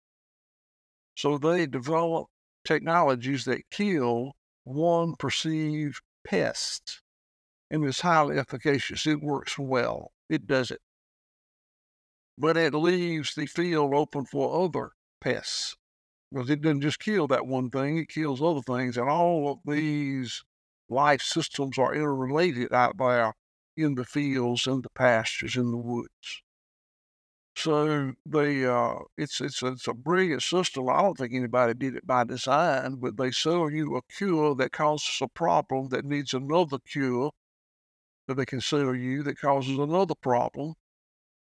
So 1.15 1.39
they 1.39 1.67
develop 1.67 2.29
technologies 2.65 3.45
that 3.45 3.71
kill 3.71 4.33
one 4.65 5.15
perceived 5.19 6.01
pest. 6.27 7.03
And 7.71 7.85
it's 7.85 8.01
highly 8.01 8.39
efficacious. 8.39 9.07
It 9.07 9.23
works 9.23 9.59
well. 9.59 10.13
It 10.29 10.47
does 10.47 10.71
it. 10.71 10.81
But 12.39 12.57
it 12.57 12.75
leaves 12.75 13.35
the 13.35 13.47
field 13.47 13.95
open 13.95 14.25
for 14.25 14.65
other 14.65 14.91
pests 15.21 15.77
because 16.35 16.51
it 16.51 16.63
doesn't 16.63 16.81
just 16.81 16.99
kill 16.99 17.29
that 17.29 17.47
one 17.47 17.71
thing, 17.71 17.99
it 17.99 18.09
kills 18.09 18.43
other 18.43 18.61
things. 18.63 18.97
And 18.97 19.09
all 19.09 19.53
of 19.53 19.59
these 19.73 20.43
life 20.89 21.23
systems 21.23 21.79
are 21.79 21.95
interrelated 21.95 22.73
out 22.73 22.99
there 22.99 23.35
in 23.77 23.95
the 23.95 24.05
fields, 24.05 24.67
in 24.67 24.83
the 24.83 24.91
pastures, 24.91 25.57
in 25.57 25.71
the 25.71 25.77
woods. 25.77 26.43
So 27.57 28.15
they, 28.27 28.65
uh, 28.67 28.97
it's 29.17 29.41
it's 29.41 29.63
it's 29.63 29.87
a 29.87 29.95
brilliant 29.95 30.43
system. 30.43 30.89
I 30.89 31.03
don't 31.03 31.17
think 31.17 31.33
anybody 31.33 31.75
did 31.75 31.95
it 31.95 32.07
by 32.07 32.25
design, 32.25 32.97
but 32.97 33.17
they 33.17 33.31
sell 33.31 33.71
you 33.71 33.97
a 33.97 34.03
cure 34.13 34.57
that 34.57 34.73
causes 34.73 35.21
a 35.23 35.29
problem 35.29 35.89
that 35.91 36.05
needs 36.05 36.35
another 36.35 36.79
cure 36.81 37.31
that 38.27 38.35
they 38.35 38.47
can 38.47 38.61
sell 38.61 38.95
you 38.95 39.23
that 39.23 39.39
causes 39.39 39.79
another 39.79 40.15
problem. 40.21 40.75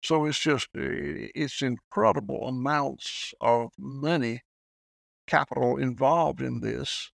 So 0.03 0.25
it's 0.25 0.39
just 0.39 0.67
eh, 0.75 1.29
it's 1.33 1.63
incredible 1.63 2.47
amounts 2.47 3.33
of 3.41 3.71
money 3.79 4.41
capital 5.27 5.77
involved 5.77 6.41
in 6.41 6.61
this, 6.61 7.11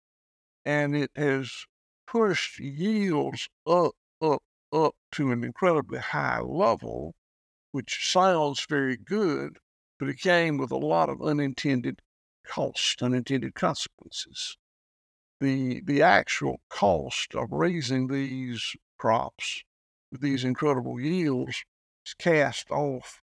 and 0.65 0.97
it 0.97 1.11
has 1.17 1.67
pushed 2.07 2.59
yields 2.61 3.49
up, 3.67 3.95
up, 4.21 4.43
up 4.73 4.95
to 5.13 5.33
an 5.33 5.45
incredibly 5.45 5.99
high 6.01 6.41
level. 6.41 7.15
which 7.73 8.11
sounds 8.13 8.65
very 8.69 8.97
good, 8.97 9.59
but 9.99 10.09
it 10.09 10.19
came 10.19 10.59
with 10.59 10.71
a 10.71 10.77
lot 10.77 11.09
of 11.09 11.23
unintended 11.23 12.01
cost, 12.45 13.03
unintended 13.03 13.55
consequences. 13.55 14.57
The, 15.41 15.81
the 15.83 16.03
actual 16.03 16.61
cost 16.71 17.35
of 17.35 17.53
raising 17.53 18.09
these 18.09 18.77
crops 18.99 19.65
with 20.11 20.21
these 20.21 20.45
incredible 20.45 21.01
yields 21.01 21.65
is 22.07 22.15
cast 22.15 22.71
off 22.71 23.22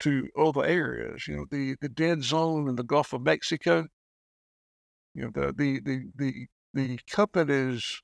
to 0.00 0.28
other 0.38 0.64
areas. 0.64 1.26
You 1.28 1.36
know, 1.36 1.46
the, 1.50 1.76
the 1.80 1.88
dead 1.88 2.22
zone 2.22 2.68
in 2.68 2.76
the 2.76 2.82
Gulf 2.82 3.12
of 3.12 3.22
Mexico. 3.22 3.86
You 5.14 5.24
know, 5.24 5.30
the 5.32 5.52
the 5.52 5.80
the 5.80 6.10
the, 6.16 6.46
the 6.72 6.98
companies, 7.08 8.02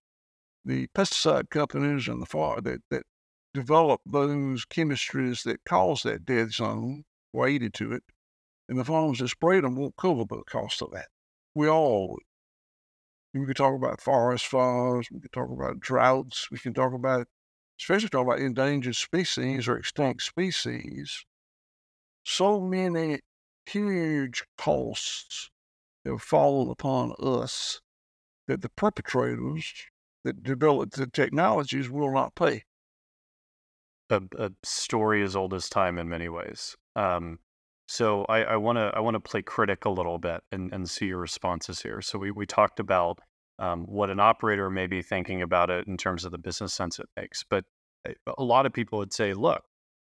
the 0.64 0.86
pesticide 0.88 1.50
companies 1.50 2.08
and 2.08 2.22
the 2.22 2.26
far 2.26 2.60
that 2.60 2.80
that 2.90 3.02
develop 3.52 4.00
those 4.06 4.64
chemistries 4.64 5.42
that 5.44 5.64
cause 5.64 6.02
that 6.04 6.24
dead 6.24 6.52
zone, 6.52 7.04
or 7.32 7.48
aided 7.48 7.74
to 7.74 7.92
it, 7.92 8.04
and 8.68 8.78
the 8.78 8.84
farmers 8.84 9.18
that 9.18 9.28
sprayed 9.28 9.64
them 9.64 9.76
won't 9.76 9.96
cover 9.96 10.24
the 10.24 10.42
cost 10.46 10.82
of 10.82 10.92
that. 10.92 11.08
We 11.54 11.68
all. 11.68 12.18
We 13.34 13.46
can 13.46 13.54
talk 13.54 13.74
about 13.74 14.00
forest 14.00 14.46
fires. 14.46 15.08
We 15.12 15.20
can 15.20 15.30
talk 15.30 15.50
about 15.50 15.78
droughts. 15.78 16.50
We 16.50 16.58
can 16.58 16.74
talk 16.74 16.92
about, 16.92 17.28
especially 17.80 18.08
talk 18.08 18.26
about 18.26 18.40
endangered 18.40 18.96
species 18.96 19.68
or 19.68 19.78
extinct 19.78 20.22
species 20.22 21.24
so 22.30 22.60
many 22.60 23.18
huge 23.66 24.44
costs 24.56 25.50
have 26.06 26.22
fallen 26.22 26.70
upon 26.70 27.12
us 27.20 27.80
that 28.46 28.62
the 28.62 28.68
perpetrators 28.68 29.72
that 30.24 30.42
developed 30.42 30.96
the 30.96 31.06
technologies 31.06 31.90
will 31.90 32.12
not 32.12 32.34
pay. 32.34 32.64
A, 34.10 34.22
a 34.38 34.50
story 34.62 35.22
as 35.22 35.36
old 35.36 35.54
as 35.54 35.68
time 35.68 35.98
in 35.98 36.08
many 36.08 36.28
ways. 36.28 36.76
Um, 36.96 37.38
so 37.86 38.24
I 38.28 38.56
want 38.56 38.78
to 38.78 38.92
I 38.94 39.00
want 39.00 39.14
to 39.14 39.20
play 39.20 39.42
critic 39.42 39.84
a 39.84 39.90
little 39.90 40.18
bit 40.18 40.42
and, 40.52 40.72
and 40.72 40.88
see 40.88 41.06
your 41.06 41.18
responses 41.18 41.82
here. 41.82 42.00
So 42.00 42.20
we, 42.20 42.30
we 42.30 42.46
talked 42.46 42.78
about 42.78 43.18
um, 43.58 43.82
what 43.86 44.10
an 44.10 44.20
operator 44.20 44.70
may 44.70 44.86
be 44.86 45.02
thinking 45.02 45.42
about 45.42 45.70
it 45.70 45.88
in 45.88 45.96
terms 45.96 46.24
of 46.24 46.30
the 46.30 46.38
business 46.38 46.72
sense 46.72 47.00
it 47.00 47.08
makes, 47.16 47.42
but 47.42 47.64
eh, 48.06 48.12
a 48.38 48.44
lot 48.44 48.64
of 48.66 48.72
people 48.72 49.00
would 49.00 49.12
say, 49.12 49.34
look, 49.34 49.64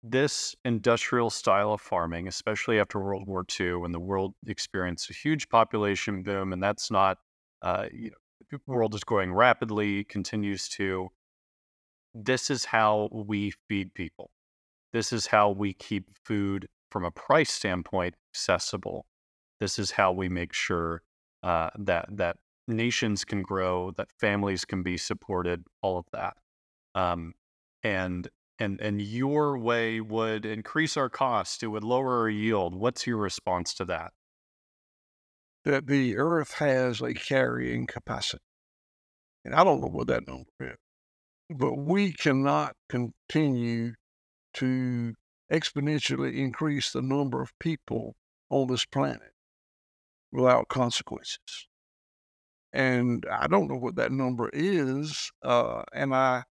this 0.02 0.56
industrial 0.64 1.30
style 1.30 1.72
of 1.72 1.80
farming, 1.80 2.26
especially 2.26 2.80
after 2.80 2.98
World 2.98 3.26
War 3.26 3.44
II, 3.58 3.76
when 3.76 3.92
the 3.92 4.00
world 4.00 4.34
experienced 4.46 5.10
a 5.10 5.14
huge 5.14 5.48
population 5.48 6.22
boom, 6.22 6.52
and 6.52 6.62
that's 6.62 6.90
not, 6.90 7.18
uh, 7.62 7.86
you 7.92 8.10
know, 8.10 8.16
the 8.50 8.60
world 8.66 8.94
is 8.94 9.04
growing 9.04 9.32
rapidly, 9.32 10.04
continues 10.04 10.68
to. 10.70 11.08
This 12.14 12.50
is 12.50 12.64
how 12.64 13.08
we 13.12 13.52
feed 13.68 13.94
people. 13.94 14.30
This 14.92 15.12
is 15.12 15.26
how 15.26 15.50
we 15.50 15.74
keep 15.74 16.06
food 16.24 16.66
from 16.90 17.04
a 17.04 17.10
price 17.10 17.52
standpoint 17.52 18.16
accessible. 18.32 19.06
This 19.60 19.78
is 19.78 19.92
how 19.92 20.12
we 20.12 20.28
make 20.28 20.52
sure 20.52 21.02
uh, 21.42 21.70
that 21.78 22.06
that 22.16 22.38
nations 22.66 23.24
can 23.24 23.42
grow, 23.42 23.92
that 23.96 24.08
families 24.18 24.64
can 24.64 24.82
be 24.82 24.96
supported, 24.96 25.64
all 25.82 25.98
of 25.98 26.06
that. 26.12 26.36
Um, 26.94 27.34
and 27.82 28.28
and 28.60 28.80
and 28.80 29.00
your 29.00 29.58
way 29.58 30.00
would 30.00 30.44
increase 30.44 30.96
our 30.96 31.08
cost, 31.08 31.62
it 31.62 31.68
would 31.68 31.82
lower 31.82 32.20
our 32.20 32.28
yield. 32.28 32.74
What's 32.74 33.06
your 33.06 33.16
response 33.16 33.74
to 33.74 33.84
that? 33.86 34.12
That 35.64 35.86
the 35.86 36.16
earth 36.16 36.54
has 36.54 37.00
a 37.00 37.14
carrying 37.14 37.86
capacity. 37.86 38.42
And 39.44 39.54
I 39.54 39.64
don't 39.64 39.80
know 39.80 39.88
what 39.88 40.08
that 40.08 40.28
number 40.28 40.44
is, 40.60 40.76
but 41.48 41.74
we 41.74 42.12
cannot 42.12 42.76
continue 42.88 43.94
to 44.54 45.14
exponentially 45.50 46.36
increase 46.36 46.92
the 46.92 47.02
number 47.02 47.40
of 47.40 47.58
people 47.58 48.14
on 48.50 48.68
this 48.68 48.84
planet 48.84 49.32
without 50.30 50.68
consequences. 50.68 51.66
And 52.72 53.24
I 53.30 53.46
don't 53.46 53.68
know 53.68 53.78
what 53.78 53.96
that 53.96 54.12
number 54.12 54.50
is. 54.52 55.30
Uh, 55.42 55.82
and 55.92 56.14
I 56.14 56.44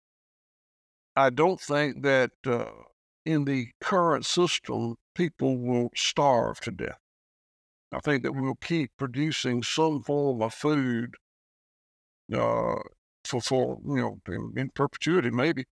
I 1.17 1.31
don't 1.31 1.59
think 1.59 2.03
that 2.03 2.31
uh, 2.45 2.65
in 3.25 3.45
the 3.45 3.69
current 3.81 4.23
system, 4.23 4.97
people 5.15 5.57
will 5.57 5.89
starve 5.95 6.59
to 6.61 6.71
death. 6.71 6.99
I 7.91 7.99
think 7.99 8.21
that 8.21 8.33
we'll 8.33 8.53
keep 8.61 8.91
producing 8.99 9.63
some 9.63 10.03
form 10.03 10.43
of 10.43 10.53
food 10.53 11.15
uh, 12.31 12.75
for, 13.25 13.41
for, 13.41 13.79
you 13.83 13.95
know, 13.95 14.19
in, 14.27 14.53
in 14.57 14.69
perpetuity, 14.69 15.31
maybe, 15.31 15.65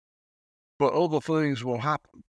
but 0.79 0.95
other 0.95 1.21
things 1.21 1.63
will 1.63 1.81
happen. 1.81 2.23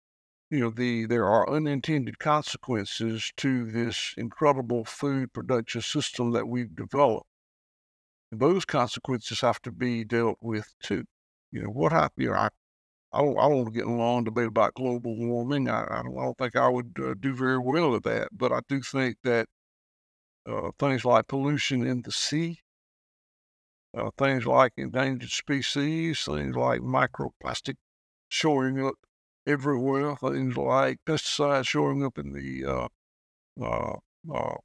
You 0.51 0.61
know, 0.61 0.71
the 0.71 1.07
there 1.07 1.27
are 1.27 1.49
unintended 1.49 2.19
consequences 2.19 3.33
to 3.37 3.71
this 3.71 4.15
incredible 4.17 4.85
food 4.85 5.33
production 5.33 5.83
system 5.83 6.33
that 6.33 6.49
we've 6.49 6.75
developed. 6.75 7.29
And 8.33 8.41
those 8.41 8.65
consequences 8.65 9.41
have 9.41 9.63
to 9.63 9.71
be 9.71 10.03
dealt 10.03 10.39
with 10.41 10.75
too. 10.83 11.05
You 11.53 11.63
know, 11.63 11.71
what 11.71 11.93
happened? 11.93 12.25
You 12.25 12.31
know, 12.31 12.37
I 12.37 12.49
I 13.15 13.19
don't, 13.23 13.39
I 13.39 13.43
don't 13.43 13.57
want 13.57 13.69
to 13.69 13.75
get 13.75 13.85
in 13.85 13.93
a 13.93 13.97
long 13.97 14.25
debate 14.25 14.49
about 14.49 14.75
global 14.75 15.17
warming. 15.17 15.69
I, 15.69 15.85
I, 15.85 16.03
don't, 16.03 16.19
I 16.19 16.25
don't 16.25 16.39
think 16.39 16.57
I 16.57 16.69
would 16.69 16.97
uh, 17.01 17.15
do 17.19 17.33
very 17.35 17.59
well 17.59 17.95
at 17.95 18.03
that. 18.03 18.29
But 18.33 18.53
I 18.53 18.61
do 18.69 18.83
think 18.83 19.19
that 19.23 19.47
uh, 20.47 20.71
things 20.79 21.05
like 21.05 21.29
pollution 21.29 21.87
in 21.87 22.03
the 22.03 22.13
sea, 22.13 22.61
uh, 23.97 24.11
things 24.19 24.47
like 24.47 24.73
endangered 24.77 25.31
species, 25.31 26.25
things 26.25 26.57
like 26.57 26.81
microplastic 26.81 27.77
showing 28.29 28.85
up 28.85 28.95
everywhere, 29.47 30.17
things 30.17 30.57
like 30.57 30.99
pesticides 31.07 31.69
showing 31.69 32.05
up 32.05 32.19
in 32.19 32.33
the 32.33 32.65
uh, 32.65 32.89
uh, 33.63 33.97
uh, 34.35 34.57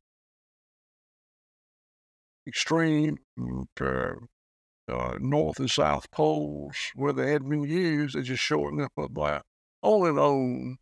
extreme 2.48 3.20
uh, 4.90 5.18
north 5.20 5.60
and 5.60 5.70
south 5.70 6.10
poles 6.12 6.76
where 6.96 7.14
they 7.14 7.32
had 7.32 7.48
been 7.48 7.64
used. 7.64 8.16
They're 8.16 8.24
just 8.24 8.44
showing 8.44 8.82
up 8.82 8.92
up 8.98 9.12
there. 9.14 9.42
All 9.82 10.06
in 10.06 10.18
all, 10.18 10.78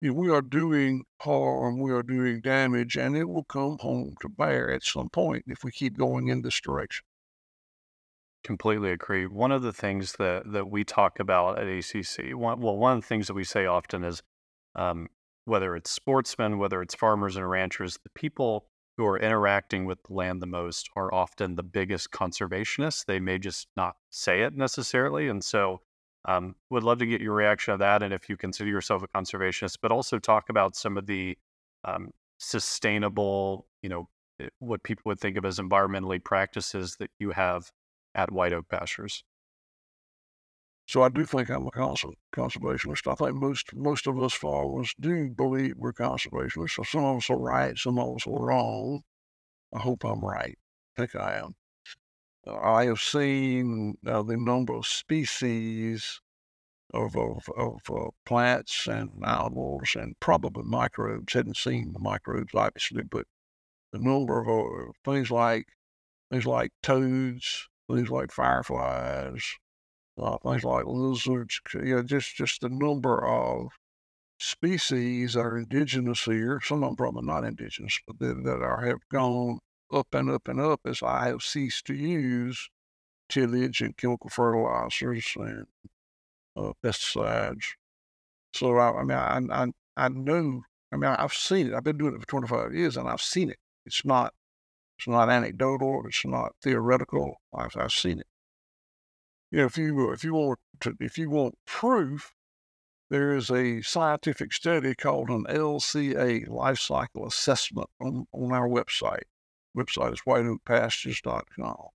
you 0.00 0.08
know, 0.08 0.12
we 0.12 0.30
are 0.30 0.42
doing 0.42 1.04
harm, 1.20 1.80
we 1.80 1.92
are 1.92 2.02
doing 2.02 2.40
damage, 2.40 2.96
and 2.96 3.16
it 3.16 3.28
will 3.28 3.44
come 3.44 3.78
home 3.80 4.14
to 4.20 4.28
bear 4.28 4.70
at 4.70 4.84
some 4.84 5.08
point 5.08 5.44
if 5.46 5.64
we 5.64 5.72
keep 5.72 5.96
going 5.96 6.28
in 6.28 6.42
this 6.42 6.60
direction. 6.60 7.04
Completely 8.44 8.92
agree. 8.92 9.26
One 9.26 9.50
of 9.50 9.62
the 9.62 9.72
things 9.72 10.12
that, 10.18 10.52
that 10.52 10.70
we 10.70 10.84
talk 10.84 11.18
about 11.18 11.58
at 11.58 11.66
ACC, 11.66 12.36
one, 12.36 12.60
well, 12.60 12.76
one 12.76 12.96
of 12.96 13.00
the 13.00 13.06
things 13.06 13.26
that 13.26 13.34
we 13.34 13.42
say 13.42 13.66
often 13.66 14.04
is 14.04 14.22
um, 14.76 15.08
whether 15.46 15.74
it's 15.74 15.90
sportsmen, 15.90 16.58
whether 16.58 16.82
it's 16.82 16.94
farmers 16.94 17.36
and 17.36 17.48
ranchers, 17.48 17.98
the 18.04 18.10
people 18.10 18.66
who 18.96 19.06
are 19.06 19.18
interacting 19.18 19.84
with 19.84 20.02
the 20.04 20.14
land 20.14 20.40
the 20.40 20.46
most 20.46 20.88
are 20.96 21.12
often 21.12 21.54
the 21.54 21.62
biggest 21.62 22.10
conservationists. 22.10 23.04
They 23.04 23.20
may 23.20 23.38
just 23.38 23.68
not 23.76 23.96
say 24.10 24.42
it 24.42 24.54
necessarily. 24.54 25.28
And 25.28 25.44
so, 25.44 25.80
um, 26.26 26.56
would 26.70 26.82
love 26.82 26.98
to 26.98 27.06
get 27.06 27.20
your 27.20 27.34
reaction 27.34 27.72
to 27.72 27.78
that. 27.78 28.02
And 28.02 28.12
if 28.12 28.28
you 28.28 28.36
consider 28.36 28.68
yourself 28.68 29.02
a 29.02 29.08
conservationist, 29.08 29.78
but 29.80 29.92
also 29.92 30.18
talk 30.18 30.48
about 30.48 30.74
some 30.74 30.96
of 30.96 31.06
the 31.06 31.38
um, 31.84 32.10
sustainable, 32.38 33.66
you 33.82 33.88
know, 33.88 34.08
eh, 34.40 34.48
what 34.58 34.82
people 34.82 35.02
would 35.06 35.20
think 35.20 35.36
of 35.36 35.44
as 35.44 35.58
environmentally 35.58 36.22
practices 36.22 36.96
that 36.96 37.10
you 37.18 37.30
have 37.30 37.70
at 38.14 38.32
White 38.32 38.52
Oak 38.52 38.68
Pastures. 38.68 39.22
So 40.88 41.02
I 41.02 41.08
do 41.08 41.24
think 41.24 41.50
I'm 41.50 41.66
a 41.66 41.70
conservationist. 41.70 43.10
I 43.10 43.14
think 43.16 43.34
most 43.34 43.74
most 43.74 44.06
of 44.06 44.22
us 44.22 44.32
farmers 44.34 44.94
do 45.00 45.30
believe 45.30 45.74
we're 45.76 45.92
conservationists. 45.92 46.76
So 46.76 46.84
some 46.84 47.04
of 47.04 47.16
us 47.18 47.30
are 47.30 47.38
right, 47.38 47.76
some 47.76 47.98
of 47.98 48.16
us 48.16 48.26
are 48.26 48.46
wrong. 48.46 49.02
I 49.74 49.80
hope 49.80 50.04
I'm 50.04 50.20
right. 50.20 50.56
I 50.96 51.00
think 51.00 51.16
I 51.16 51.38
am. 51.38 51.56
Uh, 52.46 52.56
I 52.56 52.84
have 52.86 53.00
seen 53.00 53.96
uh, 54.06 54.22
the 54.22 54.36
number 54.36 54.74
of 54.74 54.86
species 54.86 56.20
of 56.94 57.16
of, 57.16 57.48
of 57.56 57.80
uh, 57.90 58.10
plants 58.24 58.86
and 58.86 59.10
animals 59.24 59.96
and 59.96 60.14
probably 60.20 60.62
microbes. 60.64 61.32
Hadn't 61.32 61.56
seen 61.56 61.92
the 61.94 61.98
microbes 61.98 62.54
obviously, 62.54 63.02
but 63.02 63.26
the 63.92 63.98
number 63.98 64.40
of 64.40 64.48
uh, 64.48 64.92
things 65.04 65.32
like 65.32 65.66
things 66.30 66.46
like 66.46 66.70
toads, 66.82 67.68
things 67.90 68.10
like 68.10 68.30
fireflies, 68.30 69.42
uh, 70.18 70.38
things 70.38 70.64
like 70.64 70.86
lizards, 70.86 71.60
you 71.74 71.96
know, 71.96 72.02
just 72.02 72.34
just 72.36 72.60
the 72.60 72.68
number 72.68 73.24
of 73.26 73.68
species 74.38 75.36
are 75.36 75.58
indigenous 75.58 76.24
here. 76.24 76.60
Some 76.62 76.82
of 76.82 76.90
them 76.90 76.96
probably 76.96 77.26
not 77.26 77.44
indigenous, 77.44 77.98
but 78.06 78.18
that, 78.20 78.44
that 78.44 78.62
are 78.62 78.86
have 78.86 79.08
gone 79.10 79.58
up 79.92 80.08
and 80.14 80.30
up 80.30 80.48
and 80.48 80.60
up 80.60 80.80
as 80.86 81.02
I 81.02 81.28
have 81.28 81.42
ceased 81.42 81.86
to 81.86 81.94
use 81.94 82.68
tillage 83.28 83.80
and 83.80 83.96
chemical 83.96 84.30
fertilizers 84.30 85.32
and 85.36 85.66
uh, 86.56 86.72
pesticides. 86.82 87.64
So 88.54 88.76
I, 88.78 89.00
I 89.00 89.02
mean, 89.02 89.18
I, 89.18 89.64
I 89.64 89.66
I 89.96 90.08
know. 90.08 90.62
I 90.92 90.96
mean, 90.96 91.10
I've 91.10 91.34
seen 91.34 91.68
it. 91.68 91.74
I've 91.74 91.84
been 91.84 91.98
doing 91.98 92.14
it 92.14 92.20
for 92.20 92.26
25 92.26 92.74
years, 92.74 92.96
and 92.96 93.08
I've 93.08 93.20
seen 93.20 93.50
it. 93.50 93.58
It's 93.84 94.04
not 94.04 94.32
it's 94.98 95.08
not 95.08 95.28
anecdotal. 95.28 96.04
It's 96.06 96.24
not 96.24 96.52
theoretical. 96.62 97.36
I've, 97.54 97.76
I've 97.76 97.92
seen 97.92 98.20
it 98.20 98.26
you 99.50 99.58
know, 99.58 99.66
if 99.66 99.78
you 99.78 100.12
if 100.12 100.24
you 100.24 100.34
want 100.34 100.58
to 100.80 100.94
if 101.00 101.18
you 101.18 101.30
want 101.30 101.56
proof, 101.66 102.32
there 103.10 103.36
is 103.36 103.50
a 103.50 103.82
scientific 103.82 104.52
study 104.52 104.94
called 104.94 105.28
an 105.28 105.44
LCA 105.48 106.48
life 106.48 106.80
cycle 106.80 107.26
assessment 107.26 107.88
on, 108.00 108.26
on 108.32 108.52
our 108.52 108.68
website. 108.68 109.24
Website 109.76 110.14
is 110.14 110.22
whiteoakpastures.com. 110.26 111.88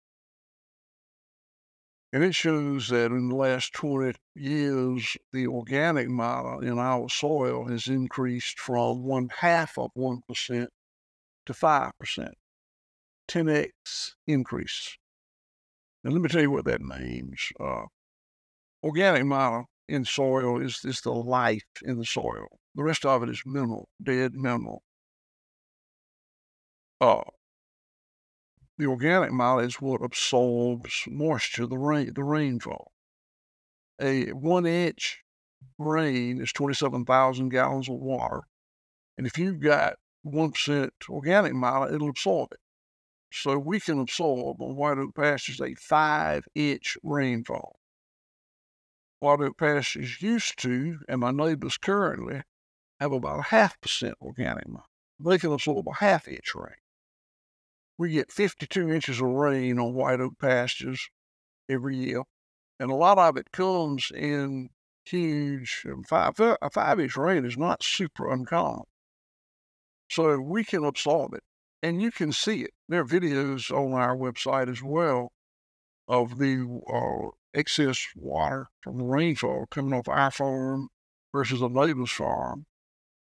And 2.13 2.23
it 2.23 2.35
shows 2.35 2.89
that 2.89 3.11
in 3.11 3.29
the 3.29 3.35
last 3.35 3.73
20 3.73 4.17
years, 4.35 5.15
the 5.31 5.47
organic 5.47 6.09
matter 6.09 6.61
in 6.61 6.77
our 6.77 7.07
soil 7.07 7.67
has 7.69 7.87
increased 7.87 8.59
from 8.59 9.03
one 9.03 9.29
half 9.39 9.77
of 9.77 9.91
1% 9.97 10.67
to 11.45 11.53
5%. 11.53 12.31
10x 13.29 14.11
increase. 14.27 14.97
Now, 16.03 16.11
let 16.11 16.21
me 16.21 16.29
tell 16.29 16.41
you 16.41 16.51
what 16.51 16.65
that 16.65 16.81
means. 16.81 17.49
Uh, 17.59 17.85
organic 18.83 19.25
matter 19.25 19.65
in 19.87 20.05
soil 20.05 20.61
is, 20.61 20.81
is 20.83 21.01
the 21.01 21.11
life 21.11 21.63
in 21.83 21.97
the 21.97 22.05
soil. 22.05 22.47
The 22.75 22.83
rest 22.83 23.05
of 23.05 23.23
it 23.23 23.29
is 23.29 23.43
mineral, 23.45 23.89
dead 24.01 24.33
mineral. 24.33 24.83
Uh, 26.99 27.21
the 28.77 28.85
organic 28.87 29.31
matter 29.31 29.63
is 29.63 29.75
what 29.75 30.03
absorbs 30.03 31.03
moisture, 31.07 31.67
the 31.67 31.77
rain, 31.77 32.13
the 32.15 32.23
rainfall. 32.23 32.91
A 34.01 34.31
one 34.31 34.65
inch 34.65 35.19
rain 35.77 36.41
is 36.41 36.51
27,000 36.51 37.49
gallons 37.49 37.89
of 37.89 37.95
water. 37.95 38.41
And 39.17 39.27
if 39.27 39.37
you've 39.37 39.59
got 39.59 39.95
1% 40.25 40.89
organic 41.09 41.53
matter, 41.53 41.93
it'll 41.93 42.09
absorb 42.09 42.49
it. 42.53 42.59
So 43.33 43.57
we 43.57 43.79
can 43.79 43.99
absorb 43.99 44.61
on 44.61 44.75
white 44.75 44.97
oak 44.97 45.15
pastures 45.15 45.61
a 45.61 45.73
five 45.75 46.43
inch 46.53 46.97
rainfall. 47.01 47.79
White 49.19 49.39
oak 49.39 49.57
pastures 49.57 50.21
used 50.21 50.59
to, 50.59 50.99
and 51.07 51.21
my 51.21 51.31
neighbors 51.31 51.77
currently, 51.77 52.43
have 52.99 53.13
about 53.13 53.39
a 53.39 53.43
half 53.43 53.79
percent 53.79 54.15
organic 54.21 54.67
matter. 54.67 54.83
They 55.19 55.37
can 55.37 55.53
absorb 55.53 55.87
a 55.87 55.93
half 55.93 56.27
inch 56.27 56.53
rain. 56.53 56.75
We 57.97 58.11
get 58.11 58.31
52 58.31 58.91
inches 58.91 59.21
of 59.21 59.27
rain 59.27 59.79
on 59.79 59.93
white 59.93 60.19
oak 60.19 60.37
pastures 60.37 61.09
every 61.69 61.95
year, 61.95 62.23
and 62.79 62.91
a 62.91 62.95
lot 62.95 63.17
of 63.17 63.37
it 63.37 63.51
comes 63.53 64.11
in 64.13 64.69
huge 65.05 65.83
um, 65.89 66.03
five 66.03 66.37
a 66.39 66.69
five 66.69 66.99
inch 66.99 67.15
rain 67.15 67.45
is 67.45 67.57
not 67.57 67.81
super 67.81 68.29
uncommon. 68.29 68.85
So 70.09 70.37
we 70.39 70.65
can 70.65 70.83
absorb 70.83 71.33
it 71.33 71.43
and 71.81 72.01
you 72.01 72.11
can 72.11 72.31
see 72.31 72.61
it. 72.61 72.71
There 72.87 73.01
are 73.01 73.05
videos 73.05 73.71
on 73.71 73.93
our 73.93 74.15
website 74.15 74.69
as 74.69 74.83
well 74.83 75.31
of 76.07 76.37
the 76.37 76.81
uh, 76.91 77.29
excess 77.53 78.05
water 78.15 78.67
from 78.81 78.97
the 78.97 79.03
rainfall 79.03 79.65
coming 79.71 79.93
off 79.93 80.07
our 80.07 80.31
farm 80.31 80.89
versus 81.33 81.61
a 81.61 81.69
neighbor's 81.69 82.11
farm, 82.11 82.65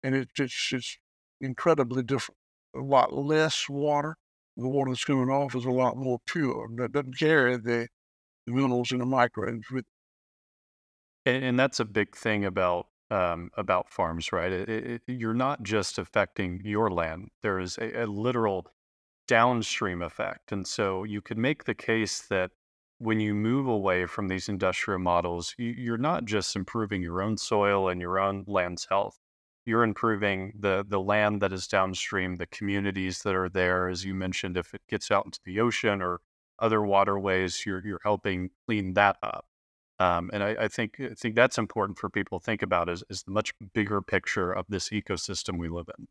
and 0.03 0.15
it, 0.15 0.29
it's 0.37 0.69
it's 0.73 0.97
incredibly 1.39 2.03
different. 2.03 2.37
A 2.75 2.79
lot 2.79 3.13
less 3.13 3.67
water. 3.69 4.15
The 4.57 4.67
water 4.67 4.91
that's 4.91 5.05
coming 5.05 5.29
off 5.29 5.55
is 5.55 5.65
a 5.65 5.71
lot 5.71 5.97
more 5.97 6.19
pure. 6.25 6.67
That 6.75 6.91
doesn't 6.91 7.17
carry 7.17 7.55
the, 7.57 7.87
the 8.45 8.53
minerals 8.53 8.91
and 8.91 9.01
the 9.01 9.05
microbes 9.05 9.71
with. 9.71 9.85
And, 11.25 11.43
and 11.43 11.59
that's 11.59 11.79
a 11.79 11.85
big 11.85 12.15
thing 12.15 12.45
about 12.45 12.87
um, 13.11 13.51
about 13.57 13.89
farms, 13.89 14.31
right? 14.31 14.51
It, 14.51 14.69
it, 14.69 15.01
you're 15.05 15.33
not 15.33 15.63
just 15.63 15.99
affecting 15.99 16.61
your 16.63 16.89
land. 16.89 17.29
There 17.43 17.59
is 17.59 17.77
a, 17.77 18.03
a, 18.03 18.05
literal 18.05 18.67
downstream 19.27 20.01
effect. 20.01 20.51
And 20.51 20.65
so 20.65 21.03
you 21.03 21.21
could 21.21 21.37
make 21.37 21.65
the 21.65 21.75
case 21.75 22.21
that 22.29 22.51
when 22.99 23.19
you 23.19 23.33
move 23.33 23.67
away 23.67 24.05
from 24.05 24.29
these 24.29 24.47
industrial 24.47 24.99
models, 24.99 25.53
you, 25.57 25.71
you're 25.77 25.97
not 25.97 26.23
just 26.25 26.55
improving 26.55 27.01
your 27.01 27.21
own 27.21 27.37
soil 27.37 27.89
and 27.89 27.99
your 27.99 28.17
own 28.17 28.45
land's 28.47 28.87
health. 28.89 29.19
You're 29.65 29.83
improving 29.83 30.53
the, 30.57 30.85
the 30.87 30.99
land 30.99 31.41
that 31.41 31.53
is 31.53 31.67
downstream, 31.67 32.37
the 32.37 32.47
communities 32.47 33.23
that 33.23 33.35
are 33.35 33.49
there. 33.49 33.89
As 33.89 34.05
you 34.05 34.13
mentioned, 34.13 34.55
if 34.55 34.73
it 34.73 34.81
gets 34.89 35.11
out 35.11 35.25
into 35.25 35.39
the 35.45 35.59
ocean 35.59 36.01
or 36.01 36.21
other 36.59 36.81
waterways, 36.81 37.65
you're, 37.65 37.85
you're 37.85 38.01
helping 38.03 38.51
clean 38.65 38.93
that 38.93 39.17
up. 39.21 39.45
Um, 40.01 40.31
and 40.33 40.41
I, 40.43 40.55
I, 40.61 40.67
think 40.67 40.99
I 40.99 41.13
think 41.13 41.35
that's 41.35 41.59
important 41.59 41.99
for 41.99 42.09
people 42.09 42.39
to 42.39 42.43
think 42.43 42.63
about 42.63 42.89
is, 42.89 43.03
is 43.07 43.21
the 43.21 43.29
much 43.29 43.53
bigger 43.71 44.01
picture 44.01 44.51
of 44.51 44.65
this 44.67 44.89
ecosystem 44.89 45.59
we 45.59 45.69
live 45.69 45.89
in. 45.95 46.07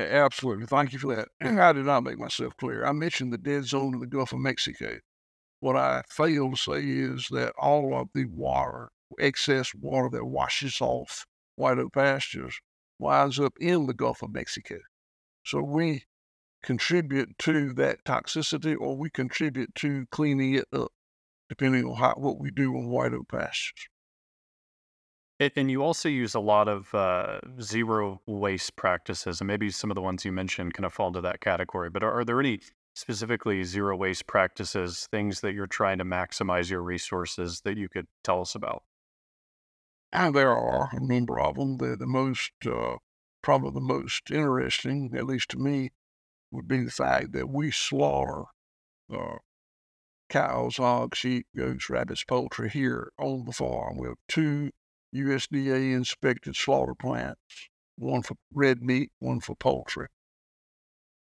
Absolutely. 0.00 0.66
Thank 0.66 0.92
you 0.92 1.00
for 1.00 1.16
that. 1.16 1.28
I 1.40 1.72
did 1.72 1.84
not 1.84 2.04
make 2.04 2.18
myself 2.18 2.56
clear. 2.56 2.86
I 2.86 2.92
mentioned 2.92 3.32
the 3.32 3.38
dead 3.38 3.64
zone 3.64 3.94
in 3.94 4.00
the 4.00 4.06
Gulf 4.06 4.32
of 4.32 4.38
Mexico. 4.38 5.00
What 5.58 5.74
I 5.74 6.02
failed 6.08 6.54
to 6.54 6.62
say 6.62 6.80
is 6.80 7.26
that 7.32 7.54
all 7.58 7.92
of 7.92 8.10
the 8.14 8.26
water, 8.26 8.90
excess 9.18 9.74
water 9.74 10.08
that 10.12 10.26
washes 10.26 10.80
off 10.80 11.26
white 11.56 11.78
oak 11.78 11.92
pastures, 11.92 12.60
winds 13.00 13.40
up 13.40 13.54
in 13.58 13.88
the 13.88 13.94
Gulf 13.94 14.22
of 14.22 14.32
Mexico. 14.32 14.76
So 15.44 15.60
we 15.60 16.04
contribute 16.62 17.36
to 17.40 17.72
that 17.72 18.04
toxicity 18.04 18.76
or 18.78 18.96
we 18.96 19.10
contribute 19.10 19.74
to 19.74 20.06
cleaning 20.12 20.54
it 20.54 20.66
up 20.72 20.92
depending 21.50 21.84
on 21.84 21.96
how, 21.96 22.14
what 22.16 22.38
we 22.38 22.50
do 22.50 22.76
on 22.76 22.88
white 22.88 23.12
oak 23.12 23.28
pastures. 23.28 23.88
And 25.40 25.70
you 25.70 25.82
also 25.82 26.08
use 26.08 26.34
a 26.34 26.40
lot 26.40 26.68
of 26.68 26.94
uh, 26.94 27.40
zero 27.60 28.20
waste 28.26 28.76
practices, 28.76 29.40
and 29.40 29.48
maybe 29.48 29.70
some 29.70 29.90
of 29.90 29.94
the 29.94 30.00
ones 30.02 30.24
you 30.24 30.32
mentioned 30.32 30.74
kind 30.74 30.84
of 30.84 30.92
fall 30.92 31.08
into 31.08 31.22
that 31.22 31.40
category. 31.40 31.90
But 31.90 32.04
are, 32.04 32.20
are, 32.20 32.24
there 32.24 32.38
any 32.38 32.60
specifically 32.94 33.64
zero 33.64 33.96
waste 33.96 34.26
practices, 34.26 35.08
things 35.10 35.40
that 35.40 35.54
you're 35.54 35.66
trying 35.66 35.98
to 35.98 36.04
maximize 36.04 36.70
your 36.70 36.82
resources 36.82 37.62
that 37.62 37.76
you 37.78 37.88
could 37.88 38.06
tell 38.22 38.42
us 38.42 38.54
about? 38.54 38.84
And 40.12 40.34
there 40.34 40.54
are 40.56 40.90
a 40.92 41.00
number 41.00 41.40
of 41.40 41.56
them. 41.56 41.78
The, 41.78 41.96
the 41.96 42.06
most, 42.06 42.52
uh, 42.66 42.96
probably 43.42 43.70
the 43.72 43.80
most 43.80 44.30
interesting, 44.30 45.14
at 45.16 45.26
least 45.26 45.48
to 45.50 45.58
me, 45.58 45.90
would 46.52 46.68
be 46.68 46.84
the 46.84 46.90
fact 46.90 47.32
that 47.32 47.48
we 47.48 47.70
slaughter 47.70 48.44
uh, 49.10 49.38
cows, 50.30 50.78
hogs, 50.78 51.18
sheep, 51.18 51.46
goats, 51.54 51.90
rabbits, 51.90 52.24
poultry 52.24 52.70
here 52.70 53.12
on 53.18 53.44
the 53.44 53.52
farm. 53.52 53.98
We 53.98 54.08
have 54.08 54.16
two 54.28 54.70
USDA 55.14 55.92
inspected 55.92 56.56
slaughter 56.56 56.94
plants, 56.94 57.68
one 57.96 58.22
for 58.22 58.36
red 58.54 58.82
meat, 58.82 59.10
one 59.18 59.40
for 59.40 59.54
poultry. 59.56 60.06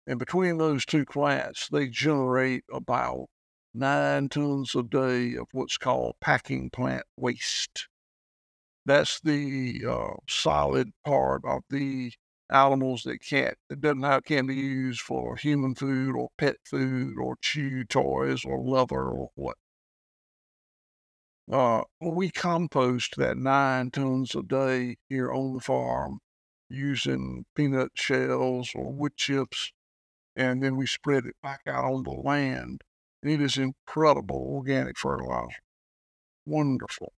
And 0.05 0.19
between 0.19 0.57
those 0.57 0.85
two 0.85 1.05
plants, 1.05 1.69
they 1.71 1.87
generate 1.87 2.65
about 2.71 3.27
nine 3.73 4.29
tons 4.29 4.75
a 4.75 4.83
day 4.83 5.35
of 5.35 5.47
what's 5.53 5.77
called 5.77 6.15
packing 6.19 6.69
plant 6.69 7.03
waste. 7.15 7.87
That's 8.85 9.21
the 9.21 9.85
uh, 9.87 10.17
solid 10.27 10.89
part 11.05 11.43
of 11.45 11.61
the 11.69 12.11
animals 12.51 13.03
that 13.03 13.19
can't 13.19 13.57
that 13.69 13.81
doesn't 13.81 14.03
have 14.03 14.23
can 14.23 14.47
be 14.47 14.55
used 14.55 15.01
for 15.01 15.35
human 15.37 15.75
food 15.75 16.15
or 16.15 16.29
pet 16.37 16.57
food 16.65 17.15
or 17.19 17.37
chew 17.41 17.83
toys 17.85 18.45
or 18.45 18.59
leather 18.61 19.01
or 19.09 19.31
what. 19.35 19.57
Uh, 21.51 21.83
we 21.99 22.31
compost 22.31 23.15
that 23.17 23.37
nine 23.37 23.91
tons 23.91 24.33
a 24.35 24.41
day 24.41 24.97
here 25.07 25.31
on 25.31 25.53
the 25.53 25.59
farm 25.59 26.19
using 26.67 27.45
peanut 27.53 27.91
shells 27.95 28.71
or 28.73 28.91
wood 28.91 29.15
chips, 29.17 29.71
and 30.35 30.63
then 30.63 30.77
we 30.77 30.87
spread 30.87 31.25
it 31.25 31.35
back 31.43 31.61
out 31.67 31.85
on 31.85 32.03
the 32.03 32.11
land. 32.11 32.81
And 33.23 33.31
it 33.31 33.41
is 33.41 33.57
incredible 33.57 34.37
organic 34.37 34.97
fertilizer. 34.97 35.59
Wonderful. 36.45 37.13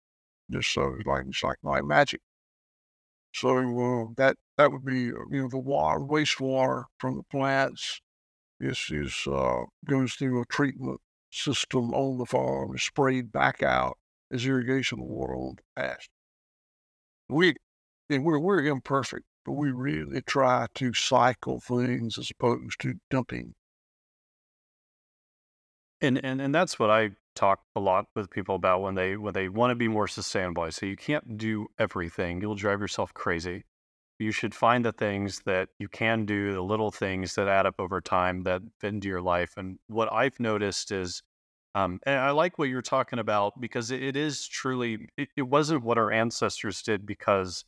Just 0.52 0.74
so 0.74 0.96
it's 0.96 1.08
like 1.08 1.26
it's 1.28 1.44
like, 1.44 1.60
like 1.64 1.86
magic. 1.86 2.22
So 3.34 3.58
uh, 3.58 4.14
that 4.16 4.38
that 4.62 4.72
would 4.72 4.86
be 4.86 5.12
uh, 5.12 5.26
you 5.32 5.42
know 5.42 5.50
the 5.50 5.58
water 5.58 6.00
wastewater 6.00 6.84
from 7.00 7.18
the 7.18 7.24
plants 7.24 8.00
is 8.60 8.86
is 8.92 9.28
uh, 9.28 9.64
goes 9.88 10.14
through 10.14 10.42
a 10.42 10.46
treatment 10.46 11.02
system 11.32 11.94
on 11.94 12.18
the 12.20 12.26
farm, 12.26 12.76
is 12.76 12.84
sprayed 12.84 13.32
back 13.32 13.64
out 13.64 13.98
as 14.32 14.46
irrigation 14.46 15.02
water 15.02 15.36
on 15.36 15.56
the 15.58 15.82
pasture. 15.82 16.12
We 17.30 17.56
and 18.10 18.24
we're 18.24 18.40
we're 18.40 18.64
imperfect, 18.66 19.26
but 19.46 19.54
we 19.54 19.72
really 19.72 20.22
try 20.22 20.68
to 20.76 20.94
cycle 20.94 21.60
things 21.60 22.18
as 22.20 22.30
opposed 22.30 22.80
to 22.82 22.96
dumping. 23.10 23.56
And 26.02 26.24
and 26.24 26.40
and 26.40 26.54
that's 26.54 26.78
what 26.78 26.92
I 26.92 27.12
talk 27.34 27.62
a 27.76 27.80
lot 27.80 28.06
with 28.16 28.30
people 28.30 28.56
about 28.56 28.82
when 28.82 28.94
they 28.94 29.18
when 29.18 29.34
they 29.34 29.50
want 29.50 29.72
to 29.72 29.76
be 29.76 29.88
more 29.88 30.08
sustainable. 30.08 30.70
Say 30.72 30.88
you 30.88 30.98
can't 30.98 31.38
do 31.38 31.68
everything. 31.80 32.42
You'll 32.42 32.56
drive 32.56 32.80
yourself 32.80 33.12
crazy. 33.14 33.64
You 34.22 34.32
should 34.32 34.54
find 34.54 34.86
the 34.86 34.92
things 34.92 35.42
that 35.46 35.70
you 35.80 35.88
can 35.88 36.28
do, 36.28 36.54
the 36.54 36.62
little 36.62 36.92
things 36.92 37.34
that 37.36 37.48
add 37.48 37.66
up 37.66 37.76
over 37.80 38.00
time 38.02 38.44
that 38.44 38.62
fit 38.80 38.94
into 38.94 39.08
your 39.08 39.22
life. 39.22 39.56
And 39.58 39.80
what 39.88 40.14
I've 40.14 40.40
noticed 40.40 40.92
is, 40.92 41.24
um, 41.74 42.00
and 42.04 42.20
I 42.20 42.30
like 42.30 42.60
what 42.60 42.70
you're 42.70 42.84
talking 42.84 43.18
about 43.18 43.60
because 43.60 43.90
it, 43.90 44.16
is 44.16 44.48
truly, 44.48 45.08
it, 45.18 45.30
it 45.36 45.42
wasn't 45.42 45.84
what 45.84 45.98
our 45.98 46.12
ancestors 46.12 46.84
did 46.84 47.04
because 47.06 47.66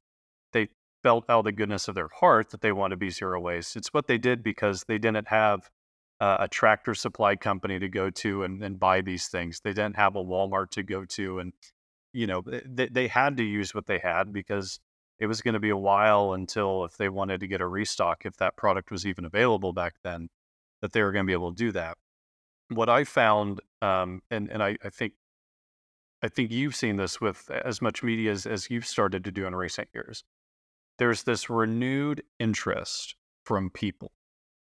they 0.51 0.67
felt 1.01 1.25
out 1.27 1.39
of 1.39 1.45
the 1.45 1.51
goodness 1.53 1.87
of 1.87 1.95
their 1.95 2.09
heart 2.19 2.51
that 2.51 2.61
they 2.61 2.71
want 2.71 2.91
to 2.91 2.97
be 2.97 3.09
zero 3.09 3.39
waste. 3.41 3.75
It's 3.75 3.91
what 3.91 4.05
they 4.05 4.19
did 4.19 4.43
because 4.43 4.83
they 4.87 4.99
didn't 4.99 5.29
have 5.29 5.71
uh, 6.21 6.37
a 6.41 6.47
tractor 6.47 6.93
supply 6.93 7.35
company 7.35 7.79
to 7.79 7.89
go 7.89 8.11
to 8.11 8.43
and, 8.43 8.63
and 8.63 8.79
buy 8.79 9.01
these 9.01 9.27
things. 9.27 9.59
They 9.63 9.73
didn't 9.73 9.95
have 9.95 10.15
a 10.15 10.23
Walmart 10.23 10.69
to 10.71 10.83
go 10.83 11.03
to 11.05 11.39
and 11.39 11.53
you 12.13 12.27
know, 12.27 12.43
they, 12.45 12.89
they 12.89 13.07
had 13.07 13.37
to 13.37 13.43
use 13.43 13.73
what 13.73 13.87
they 13.87 13.97
had 13.97 14.31
because 14.31 14.79
it 15.19 15.27
was 15.27 15.41
going 15.41 15.53
to 15.53 15.59
be 15.59 15.69
a 15.69 15.77
while 15.77 16.33
until 16.33 16.85
if 16.85 16.97
they 16.97 17.09
wanted 17.09 17.39
to 17.39 17.47
get 17.47 17.61
a 17.61 17.67
restock, 17.67 18.25
if 18.25 18.37
that 18.37 18.57
product 18.57 18.91
was 18.91 19.05
even 19.05 19.25
available 19.25 19.73
back 19.73 19.95
then, 20.03 20.29
that 20.81 20.91
they 20.91 21.01
were 21.01 21.11
going 21.11 21.25
to 21.25 21.27
be 21.27 21.33
able 21.33 21.53
to 21.53 21.57
do 21.57 21.71
that. 21.71 21.97
What 22.69 22.89
I 22.89 23.03
found, 23.03 23.61
um, 23.81 24.21
and 24.31 24.49
and 24.49 24.63
I, 24.63 24.77
I 24.83 24.89
think, 24.89 25.13
I 26.21 26.27
think 26.29 26.51
you've 26.51 26.75
seen 26.75 26.97
this 26.97 27.21
with 27.21 27.49
as 27.51 27.81
much 27.81 28.01
media 28.01 28.31
as, 28.31 28.45
as 28.45 28.69
you've 28.69 28.87
started 28.87 29.23
to 29.25 29.31
do 29.31 29.45
in 29.45 29.55
recent 29.55 29.89
years. 29.93 30.23
There's 30.97 31.23
this 31.23 31.49
renewed 31.49 32.23
interest 32.39 33.15
from 33.45 33.69
people 33.69 34.11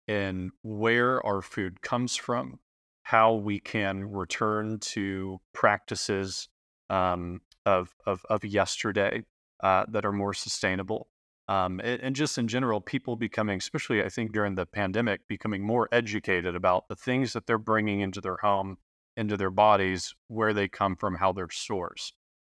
in 0.06 0.50
where 0.62 1.24
our 1.26 1.42
food 1.42 1.82
comes 1.82 2.16
from, 2.16 2.60
how 3.02 3.34
we 3.34 3.60
can 3.60 4.04
return 4.10 4.78
to 4.80 5.40
practices 5.52 6.48
um, 6.88 7.40
of, 7.66 7.94
of, 8.06 8.24
of 8.28 8.44
yesterday 8.44 9.24
uh, 9.62 9.84
that 9.88 10.04
are 10.04 10.12
more 10.12 10.34
sustainable. 10.34 11.08
Um, 11.48 11.80
and, 11.82 12.00
and, 12.00 12.16
just 12.16 12.38
in 12.38 12.46
general, 12.46 12.80
people 12.80 13.16
becoming, 13.16 13.58
especially 13.58 14.04
I 14.04 14.08
think 14.08 14.32
during 14.32 14.54
the 14.54 14.66
pandemic, 14.66 15.26
becoming 15.26 15.64
more 15.64 15.88
educated 15.90 16.54
about 16.54 16.88
the 16.88 16.94
things 16.94 17.32
that 17.32 17.46
they're 17.46 17.58
bringing 17.58 18.00
into 18.00 18.20
their 18.20 18.36
home, 18.36 18.78
into 19.16 19.36
their 19.36 19.50
bodies, 19.50 20.14
where 20.28 20.54
they 20.54 20.68
come 20.68 20.94
from, 20.94 21.16
how 21.16 21.32
they're 21.32 21.48
sourced. 21.48 22.12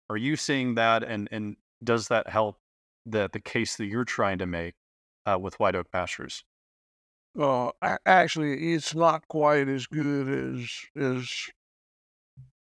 Are 0.08 0.16
you 0.16 0.36
seeing 0.36 0.76
that, 0.76 1.02
and 1.02 1.28
and 1.30 1.56
does 1.84 2.08
that 2.08 2.30
help 2.30 2.56
the 3.04 3.28
the 3.30 3.40
case 3.40 3.76
that 3.76 3.84
you're 3.84 4.06
trying 4.06 4.38
to 4.38 4.46
make 4.46 4.74
uh, 5.26 5.38
with 5.38 5.60
White 5.60 5.74
Oak 5.74 5.90
Pastures? 5.92 6.42
Uh, 7.38 7.70
actually, 8.06 8.72
it's 8.72 8.94
not 8.94 9.28
quite 9.28 9.68
as 9.68 9.86
good 9.86 10.54
as 10.56 10.70
as 10.96 11.30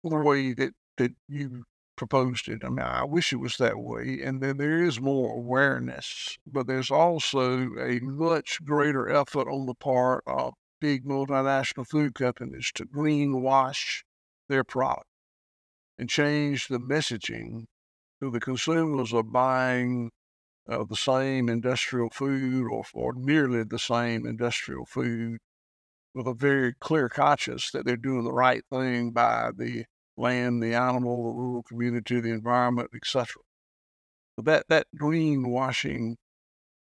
the 0.05 0.17
way 0.17 0.53
that 0.53 0.75
that 0.99 1.13
you 1.29 1.65
proposed 1.99 2.49
it. 2.49 2.65
I 2.65 2.71
mean, 2.71 2.87
I 2.87 3.05
wish 3.05 3.33
it 3.33 3.37
was 3.37 3.57
that 3.59 3.79
way. 3.79 4.21
And 4.23 4.41
then 4.41 4.57
there 4.57 4.83
is 4.83 5.01
more 5.01 5.37
awareness, 5.37 6.39
but 6.47 6.67
there's 6.67 6.91
also 6.91 7.69
a 7.79 7.99
much 8.01 8.65
greater 8.65 9.09
effort 9.11 9.49
on 9.49 9.67
the 9.67 9.75
part 9.75 10.23
of 10.27 10.55
big 10.81 11.05
multinational 11.05 11.87
food 11.87 12.15
companies 12.15 12.71
to 12.75 12.87
greenwash 12.87 14.05
their 14.49 14.65
product 14.65 15.05
and 15.99 16.09
change 16.09 16.69
the 16.69 16.79
messaging 16.79 17.65
so 18.21 18.31
the 18.31 18.41
consumers 18.41 19.13
are 19.13 19.23
buying 19.23 20.11
uh, 20.69 20.85
the 20.89 20.97
same 20.97 21.49
industrial 21.49 22.11
food 22.11 22.65
or, 22.71 22.85
or 22.95 23.13
nearly 23.15 23.65
the 23.65 23.79
same 23.79 24.27
industrial 24.27 24.87
food 24.87 25.39
with 26.15 26.27
a 26.27 26.35
very 26.35 26.75
clear 26.75 27.09
conscience 27.09 27.71
that 27.71 27.85
they're 27.85 27.97
doing 27.97 28.25
the 28.25 28.33
right 28.33 28.63
thing 28.71 29.11
by 29.11 29.51
the 29.57 29.85
land, 30.19 30.63
the 30.63 30.75
animal, 30.75 31.25
the 31.25 31.39
rural 31.39 31.63
community, 31.63 32.21
the 32.21 32.31
environment, 32.31 32.91
etc. 32.95 33.43
That 34.37 34.67
that 34.69 34.87
greenwashing 35.01 36.17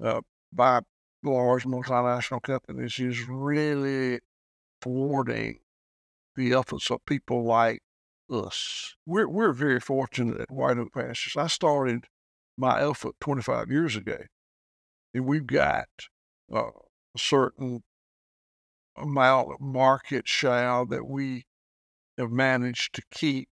uh, 0.02 0.20
by 0.52 0.80
large 1.22 1.64
multinational 1.64 2.42
companies 2.42 2.98
is 2.98 3.28
really 3.28 4.20
thwarting 4.80 5.60
the 6.36 6.54
efforts 6.54 6.90
of 6.90 7.04
people 7.06 7.44
like 7.44 7.82
us. 8.30 8.94
We're 9.06 9.28
we're 9.28 9.52
very 9.52 9.80
fortunate 9.80 10.40
at 10.40 10.50
White 10.50 10.78
Oak 10.78 10.92
Pastures. 10.92 11.36
I 11.36 11.46
started 11.46 12.04
my 12.56 12.80
effort 12.80 13.14
25 13.20 13.70
years 13.70 13.96
ago, 13.96 14.18
and 15.14 15.26
we've 15.26 15.46
got 15.46 15.88
uh, 16.52 16.70
a 17.14 17.18
certain 17.18 17.82
amount 18.96 19.52
of 19.52 19.60
market 19.60 20.26
share 20.26 20.84
that 20.86 21.06
we 21.06 21.45
have 22.18 22.30
managed 22.30 22.94
to 22.94 23.02
keep, 23.10 23.48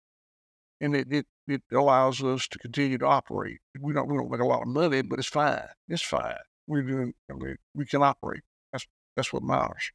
and 0.81 0.94
it, 0.94 1.09
it, 1.11 1.27
it 1.49 1.62
allows 1.73 2.23
us 2.23 2.49
to 2.49 2.59
continue 2.59 2.99
to 2.99 3.07
operate. 3.07 3.59
We 3.81 3.92
don't 3.92 4.09
we 4.09 4.16
don't 4.16 4.31
make 4.31 4.40
a 4.40 4.46
lot 4.46 4.62
of 4.62 4.68
money, 4.68 5.03
but 5.03 5.18
it's 5.18 5.29
fine. 5.29 5.68
It's 5.88 6.03
fine. 6.03 6.37
We're 6.66 6.83
doing. 6.83 7.14
I 7.31 7.35
mean, 7.35 7.57
we 7.75 7.87
can 7.87 8.03
operate. 8.03 8.42
That's 8.73 8.87
that's 9.16 9.33
what 9.33 9.42
matters. 9.42 9.90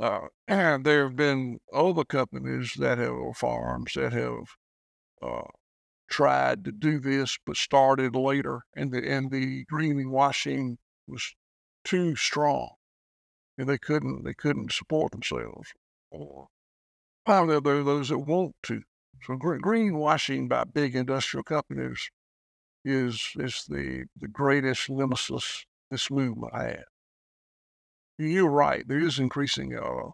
Uh, 0.00 0.28
and 0.48 0.84
there 0.86 1.04
have 1.04 1.16
been 1.16 1.58
other 1.72 2.04
companies 2.04 2.74
that 2.78 2.98
have 2.98 3.36
farms 3.36 3.92
that 3.94 4.12
have 4.12 4.56
uh, 5.22 5.48
tried 6.08 6.64
to 6.64 6.72
do 6.72 6.98
this, 6.98 7.38
but 7.46 7.56
started 7.56 8.14
later, 8.14 8.62
and 8.74 8.92
the 8.92 9.08
and 9.08 9.30
the 9.30 9.64
greening 9.64 10.10
washing 10.10 10.78
was 11.06 11.34
too 11.84 12.16
strong, 12.16 12.74
and 13.58 13.68
they 13.68 13.78
couldn't 13.78 14.24
they 14.24 14.34
couldn't 14.34 14.72
support 14.72 15.12
themselves. 15.12 15.72
Or 16.10 16.48
Finally, 17.24 17.60
there 17.60 17.76
are 17.76 17.84
those 17.84 18.08
that 18.08 18.18
want 18.18 18.54
to. 18.64 18.82
So 19.22 19.34
greenwashing 19.34 20.48
by 20.48 20.64
big 20.64 20.96
industrial 20.96 21.44
companies 21.44 22.10
is 22.84 23.32
is 23.36 23.64
the, 23.68 24.06
the 24.18 24.26
greatest 24.26 24.90
nemesis 24.90 25.64
this 25.90 26.10
movement 26.10 26.54
has. 26.54 26.82
You're 28.18 28.50
right. 28.50 28.86
There 28.86 28.98
is 28.98 29.20
increasing 29.20 29.76
uh, 29.76 30.10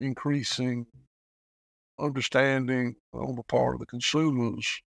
increasing 0.00 0.86
understanding 1.98 2.94
on 3.12 3.34
the 3.34 3.42
part 3.42 3.74
of 3.74 3.80
the 3.80 3.86
consumers 3.86 4.80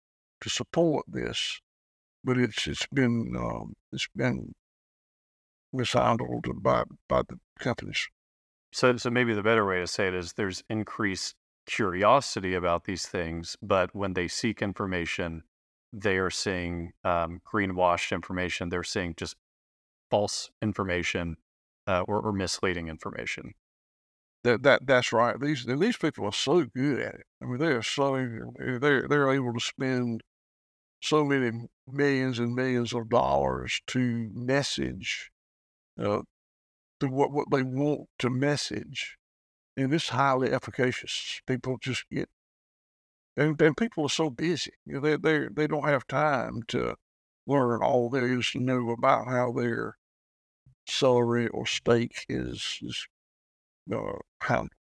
to 0.42 0.48
support 0.48 1.04
this, 1.08 1.60
but 2.22 2.38
it's 2.38 2.68
it's 2.68 2.86
been 2.92 3.34
um, 3.36 3.74
it's 3.92 4.08
been 4.14 4.52
mishandled 5.72 6.46
by 6.62 6.84
by 7.08 7.22
the 7.22 7.38
companies. 7.58 8.08
So, 8.72 8.96
so 8.96 9.10
maybe 9.10 9.34
the 9.34 9.42
better 9.42 9.66
way 9.66 9.80
to 9.80 9.86
say 9.88 10.06
it 10.06 10.14
is 10.14 10.34
there's 10.34 10.62
increased 10.70 11.34
curiosity 11.70 12.54
about 12.54 12.84
these 12.84 13.06
things, 13.06 13.56
but 13.62 13.94
when 13.94 14.14
they 14.14 14.26
seek 14.26 14.60
information, 14.60 15.44
they 15.92 16.18
are 16.18 16.30
seeing 16.30 16.92
um, 17.04 17.40
greenwashed 17.50 18.12
information. 18.12 18.68
They're 18.68 18.82
seeing 18.82 19.14
just 19.16 19.36
false 20.10 20.50
information 20.60 21.36
uh, 21.86 22.02
or, 22.08 22.20
or, 22.20 22.32
misleading 22.32 22.88
information. 22.88 23.54
That 24.42 24.62
that 24.62 24.86
that's 24.86 25.12
right. 25.12 25.38
These 25.40 25.66
these 25.66 25.96
people 25.96 26.24
are 26.24 26.32
so 26.32 26.64
good 26.64 27.00
at 27.00 27.14
it. 27.14 27.26
I 27.42 27.46
mean, 27.46 27.58
they 27.58 27.72
are 27.72 27.82
so 27.82 28.14
they're 28.58 29.06
they're 29.08 29.30
able 29.30 29.52
to 29.52 29.60
spend 29.60 30.22
so 31.02 31.24
many 31.24 31.68
millions 31.86 32.38
and 32.38 32.54
millions 32.54 32.92
of 32.92 33.08
dollars 33.08 33.80
to 33.88 34.30
message 34.34 35.30
uh, 35.98 36.22
to 37.00 37.06
what 37.06 37.32
what 37.32 37.50
they 37.50 37.62
want 37.62 38.08
to 38.18 38.30
message 38.30 39.18
and 39.80 39.94
it's 39.94 40.10
highly 40.10 40.50
efficacious. 40.52 41.40
People 41.46 41.78
just 41.80 42.04
get, 42.10 42.28
and, 43.36 43.60
and 43.60 43.76
people 43.76 44.04
are 44.04 44.10
so 44.10 44.30
busy. 44.30 44.72
You 44.84 44.94
know, 44.94 45.00
they 45.00 45.16
they 45.16 45.48
they 45.52 45.66
don't 45.66 45.88
have 45.88 46.06
time 46.06 46.62
to 46.68 46.96
learn 47.46 47.82
all 47.82 48.10
there 48.10 48.38
is 48.38 48.52
know 48.54 48.90
about 48.90 49.26
how 49.26 49.52
their 49.52 49.96
celery 50.86 51.48
or 51.48 51.66
steak 51.66 52.24
is 52.28 52.78
is 52.82 53.06
uh, 53.92 54.18
handled. 54.42 54.70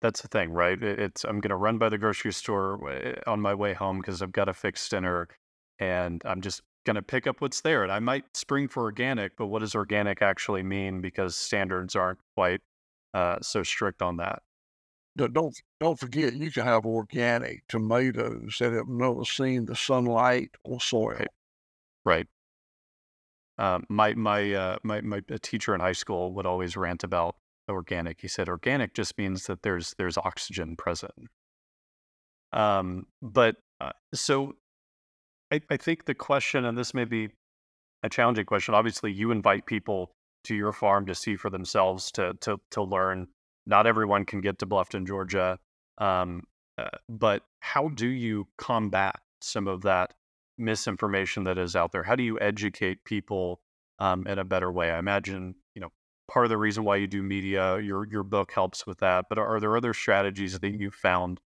That's 0.00 0.20
the 0.20 0.28
thing, 0.28 0.50
right? 0.50 0.80
It's 0.82 1.24
I'm 1.24 1.40
going 1.40 1.50
to 1.50 1.56
run 1.56 1.78
by 1.78 1.88
the 1.88 1.98
grocery 1.98 2.32
store 2.32 3.18
on 3.26 3.40
my 3.40 3.54
way 3.54 3.72
home 3.72 3.98
because 3.98 4.20
I've 4.20 4.32
got 4.32 4.44
to 4.46 4.54
fix 4.54 4.86
dinner, 4.88 5.28
and 5.78 6.22
I'm 6.26 6.42
just 6.42 6.62
going 6.84 6.96
to 6.96 7.02
pick 7.02 7.26
up 7.26 7.40
what's 7.40 7.62
there. 7.62 7.82
And 7.82 7.90
I 7.90 8.00
might 8.00 8.24
spring 8.36 8.68
for 8.68 8.82
organic, 8.82 9.36
but 9.36 9.46
what 9.46 9.60
does 9.60 9.74
organic 9.74 10.20
actually 10.20 10.62
mean? 10.62 11.00
Because 11.00 11.36
standards 11.36 11.96
aren't 11.96 12.18
quite 12.36 12.60
uh, 13.14 13.36
so 13.40 13.62
strict 13.62 14.02
on 14.02 14.18
that. 14.18 14.42
Don't 15.16 15.56
don't 15.78 15.98
forget 15.98 16.34
you 16.34 16.50
can 16.50 16.64
have 16.64 16.84
organic 16.84 17.66
tomatoes 17.68 18.56
that 18.58 18.72
have 18.72 18.88
never 18.88 19.24
seen 19.24 19.64
the 19.66 19.76
sunlight 19.76 20.50
or 20.64 20.80
soil. 20.80 21.16
Right. 21.16 21.28
right. 22.04 22.26
Um, 23.56 23.84
my 23.88 24.14
my 24.14 24.52
uh, 24.52 24.76
my 24.82 25.00
my 25.02 25.22
teacher 25.40 25.72
in 25.72 25.80
high 25.80 25.92
school 25.92 26.34
would 26.34 26.46
always 26.46 26.76
rant 26.76 27.04
about 27.04 27.36
organic. 27.68 28.20
He 28.22 28.28
said 28.28 28.48
organic 28.48 28.92
just 28.92 29.16
means 29.16 29.46
that 29.46 29.62
there's 29.62 29.94
there's 29.98 30.18
oxygen 30.18 30.74
present. 30.74 31.28
Um, 32.52 33.06
but 33.22 33.56
uh, 33.80 33.92
so 34.12 34.54
I, 35.52 35.60
I 35.70 35.76
think 35.76 36.06
the 36.06 36.14
question, 36.14 36.64
and 36.64 36.76
this 36.76 36.92
may 36.92 37.04
be 37.04 37.28
a 38.02 38.08
challenging 38.08 38.46
question. 38.46 38.74
Obviously, 38.74 39.12
you 39.12 39.30
invite 39.30 39.66
people 39.66 40.10
to 40.44 40.54
your 40.54 40.72
farm 40.72 41.06
to 41.06 41.14
see 41.14 41.36
for 41.36 41.50
themselves 41.50 42.10
to 42.12 42.34
to 42.40 42.60
to 42.70 42.82
learn. 42.82 43.28
Not 43.66 43.86
everyone 43.86 44.24
can 44.24 44.40
get 44.40 44.58
to 44.58 44.66
Bluffton, 44.66 45.06
Georgia, 45.06 45.58
um, 45.98 46.42
uh, 46.76 46.88
but 47.08 47.42
how 47.60 47.88
do 47.88 48.06
you 48.06 48.46
combat 48.58 49.16
some 49.40 49.66
of 49.66 49.82
that 49.82 50.12
misinformation 50.58 51.44
that 51.44 51.56
is 51.58 51.74
out 51.74 51.92
there? 51.92 52.02
How 52.02 52.14
do 52.14 52.22
you 52.22 52.38
educate 52.40 53.04
people 53.04 53.60
um, 53.98 54.26
in 54.26 54.38
a 54.38 54.44
better 54.44 54.70
way? 54.70 54.90
I 54.90 54.98
imagine 54.98 55.54
you 55.74 55.80
know 55.80 55.90
part 56.30 56.46
of 56.46 56.50
the 56.50 56.58
reason 56.58 56.84
why 56.84 56.96
you 56.96 57.06
do 57.06 57.22
media. 57.22 57.78
Your 57.80 58.06
your 58.06 58.22
book 58.22 58.52
helps 58.52 58.86
with 58.86 58.98
that, 58.98 59.26
but 59.28 59.38
are 59.38 59.60
there 59.60 59.76
other 59.76 59.94
strategies 59.94 60.58
that 60.58 60.80
you 60.80 60.90
found 60.90 61.40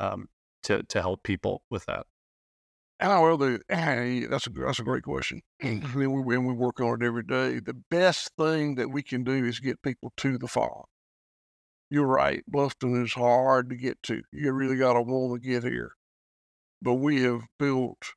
um, 0.00 0.28
to 0.64 0.82
to 0.84 1.00
help 1.00 1.22
people 1.22 1.62
with 1.70 1.86
that? 1.86 2.06
Oh, 3.06 3.20
well, 3.22 3.36
the, 3.36 3.60
that's 4.30 4.46
a 4.46 4.50
that's 4.50 4.78
a 4.78 4.82
great 4.82 5.02
question. 5.02 5.42
and 5.60 5.94
we, 5.94 6.06
we 6.06 6.38
work 6.38 6.80
on 6.80 7.02
it 7.02 7.06
every 7.06 7.22
day. 7.22 7.60
The 7.60 7.74
best 7.74 8.30
thing 8.38 8.76
that 8.76 8.88
we 8.90 9.02
can 9.02 9.24
do 9.24 9.44
is 9.44 9.60
get 9.60 9.82
people 9.82 10.12
to 10.16 10.38
the 10.38 10.48
farm. 10.48 10.84
You're 11.90 12.06
right. 12.06 12.42
Bluffton 12.50 13.04
is 13.04 13.12
hard 13.12 13.68
to 13.70 13.76
get 13.76 14.02
to. 14.04 14.22
You 14.32 14.52
really 14.52 14.76
got 14.78 14.94
to 14.94 15.02
want 15.02 15.42
to 15.42 15.48
get 15.48 15.64
here. 15.64 15.92
but 16.82 16.94
we 16.94 17.22
have 17.22 17.42
built 17.58 18.14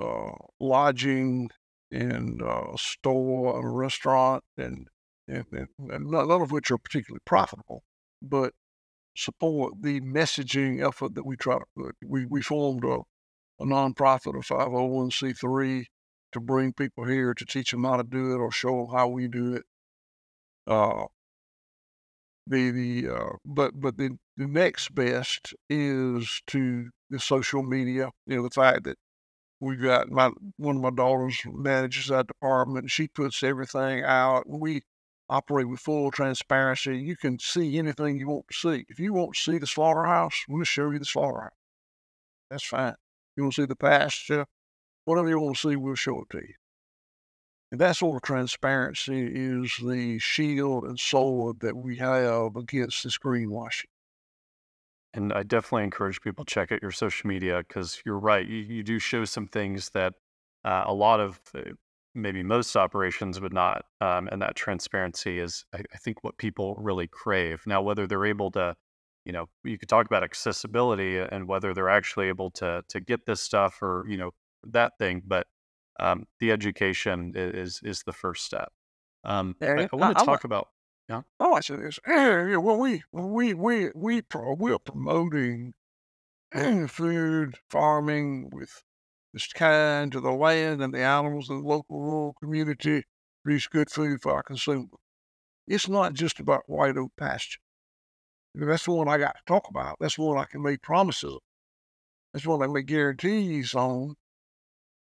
uh, 0.00 0.32
lodging 0.60 1.50
and 1.90 2.42
uh, 2.42 2.72
a 2.74 2.78
store 2.78 3.56
and 3.56 3.64
a 3.66 3.70
restaurant, 3.70 4.44
and, 4.58 4.88
and, 5.28 5.46
and, 5.52 5.68
and 5.90 6.06
none 6.10 6.30
of 6.30 6.52
which 6.52 6.70
are 6.70 6.78
particularly 6.78 7.20
profitable, 7.24 7.84
but 8.20 8.52
support 9.16 9.74
the 9.80 10.00
messaging 10.00 10.86
effort 10.86 11.14
that 11.14 11.24
we 11.26 11.36
try 11.36 11.58
to 11.58 11.64
put. 11.76 11.96
We, 12.04 12.26
we 12.26 12.42
formed 12.42 12.84
a, 12.84 13.00
a 13.60 13.64
nonprofit, 13.64 14.36
a 14.36 14.54
501c3, 14.54 15.84
to 16.32 16.40
bring 16.40 16.72
people 16.72 17.04
here 17.04 17.34
to 17.34 17.44
teach 17.44 17.70
them 17.70 17.84
how 17.84 17.96
to 17.96 18.04
do 18.04 18.34
it 18.34 18.38
or 18.38 18.50
show 18.50 18.86
them 18.86 18.96
how 18.96 19.08
we 19.08 19.28
do 19.28 19.54
it. 19.54 19.62
Uh, 20.66 21.04
the 22.46 22.70
the 22.70 23.08
uh, 23.08 23.32
but 23.44 23.80
but 23.80 23.96
the, 23.96 24.16
the 24.36 24.46
next 24.46 24.94
best 24.94 25.54
is 25.68 26.42
to 26.48 26.90
the 27.10 27.18
social 27.18 27.62
media. 27.62 28.10
You 28.26 28.36
know, 28.36 28.42
the 28.42 28.50
fact 28.50 28.84
that 28.84 28.96
we've 29.60 29.82
got 29.82 30.10
my 30.10 30.30
one 30.56 30.76
of 30.76 30.82
my 30.82 30.90
daughters 30.90 31.40
manages 31.46 32.08
that 32.08 32.28
department. 32.28 32.90
She 32.90 33.08
puts 33.08 33.42
everything 33.42 34.04
out. 34.04 34.44
We 34.48 34.82
operate 35.28 35.68
with 35.68 35.80
full 35.80 36.10
transparency. 36.10 36.98
You 36.98 37.16
can 37.16 37.38
see 37.38 37.78
anything 37.78 38.18
you 38.18 38.28
want 38.28 38.46
to 38.48 38.56
see. 38.56 38.84
If 38.88 39.00
you 39.00 39.12
want 39.12 39.34
to 39.34 39.40
see 39.40 39.58
the 39.58 39.66
slaughterhouse, 39.66 40.44
we'll 40.48 40.64
show 40.64 40.90
you 40.90 40.98
the 40.98 41.04
slaughterhouse. 41.04 41.50
That's 42.50 42.64
fine. 42.64 42.94
You 43.36 43.44
want 43.44 43.54
to 43.54 43.62
see 43.62 43.66
the 43.66 43.76
pasture, 43.76 44.46
whatever 45.04 45.28
you 45.28 45.40
want 45.40 45.56
to 45.56 45.70
see, 45.70 45.76
we'll 45.76 45.94
show 45.94 46.22
it 46.22 46.30
to 46.30 46.38
you. 46.38 46.54
And 47.72 47.80
that 47.80 47.96
sort 47.96 48.16
of 48.16 48.22
transparency 48.22 49.26
is 49.26 49.76
the 49.84 50.18
shield 50.18 50.84
and 50.84 50.98
sword 50.98 51.60
that 51.60 51.76
we 51.76 51.96
have 51.96 52.56
against 52.56 53.04
this 53.04 53.18
greenwashing. 53.18 53.86
And 55.14 55.32
I 55.32 55.42
definitely 55.42 55.84
encourage 55.84 56.20
people 56.20 56.44
to 56.44 56.54
check 56.54 56.70
out 56.70 56.82
your 56.82 56.92
social 56.92 57.26
media 57.26 57.64
because 57.66 58.02
you're 58.04 58.18
right. 58.18 58.46
You, 58.46 58.58
you 58.58 58.82
do 58.82 58.98
show 58.98 59.24
some 59.24 59.48
things 59.48 59.90
that 59.90 60.12
uh, 60.64 60.84
a 60.86 60.92
lot 60.92 61.20
of 61.20 61.40
uh, 61.54 61.72
maybe 62.14 62.42
most 62.42 62.76
operations 62.76 63.40
would 63.40 63.52
not. 63.52 63.84
Um, 64.00 64.28
and 64.30 64.42
that 64.42 64.56
transparency 64.56 65.38
is, 65.38 65.64
I, 65.72 65.78
I, 65.92 65.98
think, 65.98 66.22
what 66.22 66.38
people 66.38 66.76
really 66.78 67.08
crave. 67.08 67.62
Now, 67.66 67.82
whether 67.82 68.06
they're 68.06 68.26
able 68.26 68.50
to, 68.52 68.76
you 69.26 69.32
know, 69.32 69.48
you 69.64 69.76
could 69.76 69.88
talk 69.88 70.06
about 70.06 70.22
accessibility 70.22 71.18
and 71.18 71.48
whether 71.48 71.74
they're 71.74 71.90
actually 71.90 72.28
able 72.28 72.50
to 72.52 72.82
to 72.88 73.00
get 73.00 73.26
this 73.26 73.42
stuff 73.42 73.82
or 73.82 74.06
you 74.08 74.16
know 74.16 74.30
that 74.64 74.92
thing, 74.98 75.20
but 75.26 75.48
um, 75.98 76.26
the 76.38 76.52
education 76.52 77.32
is 77.34 77.80
is 77.82 78.04
the 78.04 78.12
first 78.12 78.44
step. 78.44 78.72
Um, 79.24 79.56
I, 79.60 79.88
I, 79.92 79.96
want 79.96 80.16
to 80.16 80.24
talk 80.24 80.44
about. 80.44 80.68
Yeah. 81.08 81.22
Oh, 81.40 81.54
I 81.54 81.60
said 81.60 81.80
this. 81.80 81.98
Yeah, 82.06 82.56
well, 82.56 82.78
we 82.78 83.02
we 83.12 83.52
we 83.52 83.90
we 83.96 84.22
pro, 84.22 84.54
we're 84.54 84.78
promoting 84.78 85.74
food 86.88 87.56
farming 87.68 88.50
with 88.52 88.84
this 89.32 89.52
kind 89.52 90.12
to 90.12 90.20
the 90.20 90.30
land 90.30 90.80
and 90.82 90.94
the 90.94 91.02
animals 91.02 91.50
and 91.50 91.64
the 91.64 91.68
local 91.68 92.00
rural 92.00 92.36
community 92.40 93.02
produce 93.42 93.66
good 93.66 93.90
food 93.90 94.22
for 94.22 94.34
our 94.34 94.44
consumers. 94.44 94.90
It's 95.66 95.88
not 95.88 96.14
just 96.14 96.38
about 96.38 96.62
white 96.66 96.96
oak 96.96 97.10
pasture. 97.16 97.58
That's 98.58 98.86
the 98.86 98.92
one 98.92 99.08
I 99.08 99.18
got 99.18 99.36
to 99.36 99.42
talk 99.46 99.68
about. 99.68 99.96
That's 100.00 100.16
the 100.16 100.22
one 100.22 100.38
I 100.38 100.44
can 100.44 100.62
make 100.62 100.80
promises 100.80 101.32
on. 101.32 101.38
That's 102.32 102.44
the 102.44 102.50
one 102.50 102.62
I 102.62 102.66
make 102.66 102.86
guarantees 102.86 103.74
on. 103.74 104.14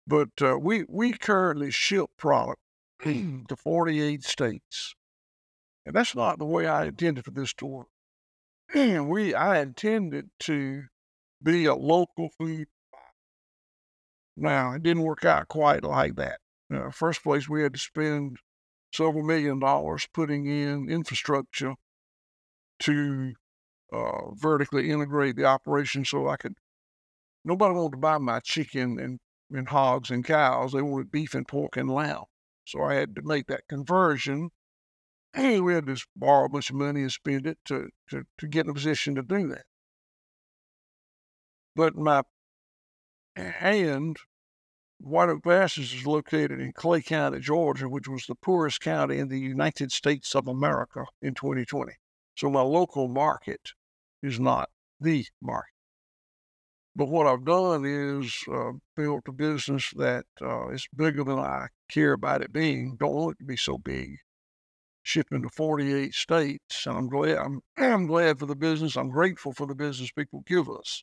But 0.07 0.31
uh, 0.41 0.59
we 0.59 0.85
we 0.89 1.13
currently 1.13 1.71
ship 1.71 2.11
product 2.17 2.61
to 3.03 3.57
48 3.57 4.25
states, 4.25 4.95
and 5.85 5.95
that's 5.95 6.15
not 6.15 6.39
the 6.39 6.45
way 6.45 6.67
I 6.67 6.87
intended 6.87 7.25
for 7.25 7.33
this 7.33 7.53
to 7.55 7.67
work. 7.67 7.89
And 8.75 9.09
we 9.11 9.35
I 9.35 9.61
intended 9.61 10.31
to 10.41 10.85
be 11.43 11.65
a 11.65 11.75
local 11.75 12.31
food 12.39 12.69
now, 14.37 14.73
it 14.73 14.83
didn't 14.83 15.03
work 15.03 15.25
out 15.25 15.49
quite 15.49 15.85
like 15.85 16.17
that. 16.17 16.41
Uh, 16.73 16.91
first 16.91 17.23
place, 17.23 17.49
we 17.49 17.63
had 17.63 17.75
to 17.75 17.81
spend 17.81 18.39
several 18.93 19.25
million 19.25 19.59
dollars 19.59 20.09
putting 20.13 20.47
in 20.47 20.89
infrastructure 20.89 21.75
to 22.81 23.35
uh, 23.92 24.35
vertically 24.35 24.90
integrate 24.90 25.37
the 25.37 25.44
operation 25.44 26.05
so 26.05 26.29
I 26.29 26.37
could. 26.37 26.55
Nobody 27.44 27.74
wanted 27.74 27.92
to 27.92 27.96
buy 27.98 28.18
my 28.18 28.40
chicken 28.40 28.98
and, 28.98 29.18
and 29.50 29.68
hogs 29.68 30.11
and 30.11 30.24
cows. 30.24 30.72
They 30.72 30.83
wanted 30.83 31.11
beef 31.11 31.35
and 31.35 31.48
pork 31.48 31.76
and 31.76 31.90
lamb. 31.90 32.24
So 32.64 32.83
I 32.83 32.94
had 32.94 33.14
to 33.16 33.22
make 33.22 33.46
that 33.46 33.68
conversion. 33.68 34.50
And 35.33 35.64
we 35.64 35.74
had 35.74 35.87
to 35.87 35.96
borrow 36.16 36.46
a 36.46 36.48
bunch 36.48 36.70
of 36.70 36.76
money 36.76 37.03
and 37.03 37.12
spend 37.12 37.46
it 37.46 37.59
to, 37.66 37.90
to, 38.11 38.24
to 38.38 38.48
get 38.48 38.64
in 38.64 38.70
a 38.70 38.74
position 38.74 39.14
to 39.14 39.22
do 39.22 39.46
that. 39.46 39.62
But 41.76 41.94
my 41.94 42.24
hand 43.37 44.16
White 45.03 45.31
Oak 45.31 45.44
Pasture 45.44 45.81
is 45.81 46.05
located 46.05 46.61
in 46.61 46.72
Clay 46.72 47.00
County, 47.00 47.40
Georgia, 47.40 47.88
which 47.88 48.07
was 48.07 48.26
the 48.26 48.35
poorest 48.35 48.83
county 48.83 49.18
in 49.18 49.29
the 49.29 49.38
United 49.38 49.92
States 49.92 50.35
of 50.35 50.46
America 50.46 51.07
in 51.22 51.33
2020. 51.33 51.94
So 52.37 52.50
my 52.50 52.61
local 52.61 53.09
market 53.09 53.72
is 54.23 54.39
not 54.41 54.71
the 55.01 55.27
market. 55.41 55.73
But 56.97 57.09
what 57.09 57.27
I've 57.27 57.45
done 57.45 57.85
is 57.85 58.45
uh, 58.53 58.73
built 58.97 59.29
a 59.29 59.33
business 59.33 59.91
that 59.97 60.27
uh, 60.43 60.69
is 60.71 60.87
bigger 60.95 61.25
than 61.25 61.39
I 61.39 61.69
care 61.89 62.13
about 62.13 62.43
it 62.43 62.53
being. 62.53 62.97
Don't 62.97 63.15
want 63.15 63.37
it 63.37 63.39
to 63.39 63.45
be 63.45 63.57
so 63.57 63.79
big. 63.79 64.17
Shipping 65.03 65.43
to 65.43 65.49
48 65.49 66.13
states, 66.13 66.87
and 66.87 66.99
I'm 66.99 67.09
glad. 67.09 67.39
I'm, 67.39 67.61
I'm 67.79 68.07
glad 68.07 68.39
for 68.39 68.47
the 68.47 68.57
business. 68.57 68.97
I'm 68.97 69.09
grateful 69.09 69.53
for 69.53 69.67
the 69.67 69.75
business 69.75 70.11
people 70.11 70.43
give 70.47 70.69
us. 70.69 71.03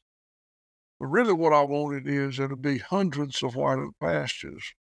But 1.00 1.08
really, 1.08 1.34
what 1.34 1.54
I 1.54 1.62
wanted 1.62 2.08
is 2.08 2.38
there 2.38 2.48
to 2.48 2.56
be 2.56 2.80
hundreds 2.80 3.42
of 3.42 3.56
white 3.56 3.80
pastures 4.00 4.74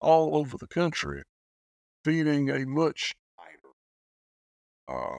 all 0.00 0.36
over 0.36 0.56
the 0.56 0.66
country, 0.66 1.22
feeding 2.04 2.50
a 2.50 2.66
much 2.66 3.14
uh, 4.88 5.18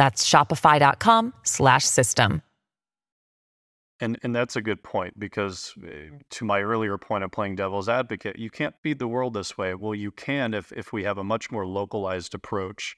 That's 0.00 0.26
shopify.com 0.26 1.34
slash 1.42 1.84
system. 1.84 2.40
And 4.00 4.18
and 4.22 4.34
that's 4.34 4.56
a 4.56 4.62
good 4.62 4.82
point 4.82 5.20
because 5.20 5.74
eh, 5.86 6.08
to 6.30 6.46
my 6.46 6.62
earlier 6.62 6.96
point 6.96 7.22
of 7.22 7.30
playing 7.30 7.56
devil's 7.56 7.86
advocate, 7.86 8.38
you 8.38 8.48
can't 8.48 8.74
feed 8.82 8.98
the 8.98 9.06
world 9.06 9.34
this 9.34 9.58
way. 9.58 9.74
Well, 9.74 9.94
you 9.94 10.10
can 10.10 10.54
if 10.54 10.72
if 10.72 10.90
we 10.90 11.04
have 11.04 11.18
a 11.18 11.22
much 11.22 11.50
more 11.50 11.66
localized 11.66 12.34
approach 12.34 12.96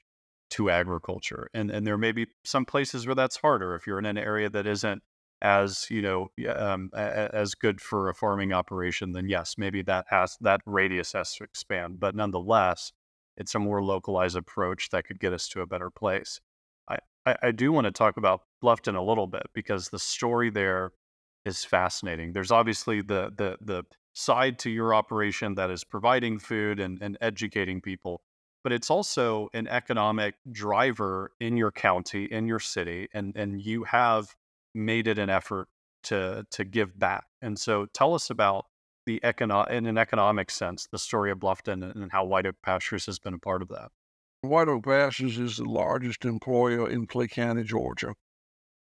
to 0.51 0.69
agriculture. 0.69 1.49
And 1.53 1.69
and 1.71 1.85
there 1.85 1.97
may 1.97 2.13
be 2.13 2.27
some 2.45 2.63
places 2.63 3.05
where 3.05 3.15
that's 3.15 3.35
harder 3.35 3.75
if 3.75 3.85
you're 3.85 3.99
in 3.99 4.05
an 4.05 4.17
area 4.17 4.49
that 4.51 4.65
isn't 4.65 5.03
as 5.41 5.85
you 5.89 6.01
know 6.01 6.29
um, 6.55 6.89
as 6.93 7.53
good 7.53 7.81
for 7.81 8.07
a 8.07 8.15
farming 8.15 8.53
operation, 8.53 9.11
then 9.11 9.27
yes, 9.27 9.55
maybe 9.57 9.81
that 9.81 10.05
has 10.07 10.37
that 10.39 10.61
radius 10.65 11.11
has 11.11 11.35
to 11.35 11.43
expand. 11.43 11.99
But 11.99 12.15
nonetheless, 12.15 12.93
it's 13.35 13.55
a 13.55 13.59
more 13.59 13.83
localized 13.83 14.37
approach 14.37 14.89
that 14.91 15.03
could 15.03 15.19
get 15.19 15.33
us 15.33 15.49
to 15.49 15.59
a 15.59 15.67
better 15.67 15.89
place. 15.89 16.39
I, 17.25 17.35
I, 17.41 17.51
do 17.51 17.71
want 17.71 17.85
to 17.85 17.91
talk 17.91 18.17
about 18.17 18.41
Bluffton 18.63 18.95
a 18.95 19.01
little 19.01 19.27
bit 19.27 19.43
because 19.53 19.89
the 19.89 19.99
story 19.99 20.49
there 20.49 20.91
is 21.45 21.63
fascinating. 21.63 22.33
There's 22.33 22.51
obviously 22.51 23.01
the 23.01 23.31
the 23.35 23.57
the 23.61 23.83
side 24.13 24.59
to 24.59 24.69
your 24.69 24.93
operation 24.93 25.55
that 25.55 25.71
is 25.71 25.83
providing 25.83 26.39
food 26.39 26.79
and, 26.79 26.99
and 27.01 27.17
educating 27.21 27.81
people, 27.81 28.21
but 28.63 28.71
it's 28.71 28.89
also 28.91 29.49
an 29.53 29.67
economic 29.67 30.35
driver 30.51 31.31
in 31.39 31.57
your 31.57 31.71
county, 31.71 32.25
in 32.25 32.47
your 32.47 32.59
city, 32.59 33.07
and 33.13 33.35
and 33.35 33.61
you 33.61 33.83
have 33.85 34.35
made 34.73 35.07
it 35.07 35.17
an 35.17 35.29
effort 35.29 35.67
to 36.03 36.45
to 36.51 36.63
give 36.63 36.97
back. 36.97 37.25
And 37.41 37.57
so, 37.57 37.87
tell 37.93 38.13
us 38.13 38.29
about 38.29 38.65
the 39.05 39.19
econo- 39.23 39.69
in 39.69 39.85
an 39.85 39.97
economic 39.97 40.49
sense, 40.49 40.87
the 40.91 40.97
story 40.97 41.31
of 41.31 41.39
Bluffton 41.39 41.83
and 41.95 42.11
how 42.11 42.23
White 42.25 42.45
Oak 42.45 42.55
Pastures 42.63 43.05
has 43.05 43.19
been 43.19 43.33
a 43.33 43.39
part 43.39 43.61
of 43.61 43.67
that. 43.69 43.91
White 44.43 44.67
Oak 44.67 44.83
Pastures 44.83 45.37
is 45.37 45.57
the 45.57 45.63
largest 45.63 46.25
employer 46.25 46.89
in 46.89 47.07
Clay 47.07 47.27
County, 47.27 47.63
Georgia. 47.63 48.13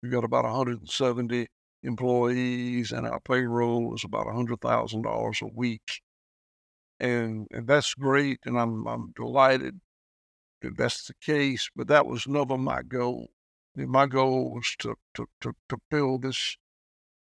We've 0.01 0.11
got 0.11 0.23
about 0.23 0.43
170 0.43 1.47
employees, 1.81 2.91
and 2.91 3.07
our 3.07 3.19
payroll 3.19 3.95
is 3.95 4.03
about 4.03 4.27
$100,000 4.27 5.41
a 5.41 5.47
week. 5.47 6.01
And, 6.99 7.47
and 7.51 7.67
that's 7.67 7.95
great, 7.95 8.39
and 8.45 8.59
I'm, 8.59 8.87
I'm 8.87 9.13
delighted 9.15 9.79
that 10.61 10.77
that's 10.77 11.07
the 11.07 11.15
case, 11.21 11.69
but 11.75 11.87
that 11.87 12.05
was 12.05 12.27
never 12.27 12.57
my 12.57 12.83
goal 12.83 13.29
my 13.85 14.07
goal 14.07 14.55
was 14.55 14.75
to, 14.79 14.95
to, 15.13 15.27
to, 15.41 15.53
to 15.69 15.77
build 15.91 16.23
this 16.23 16.57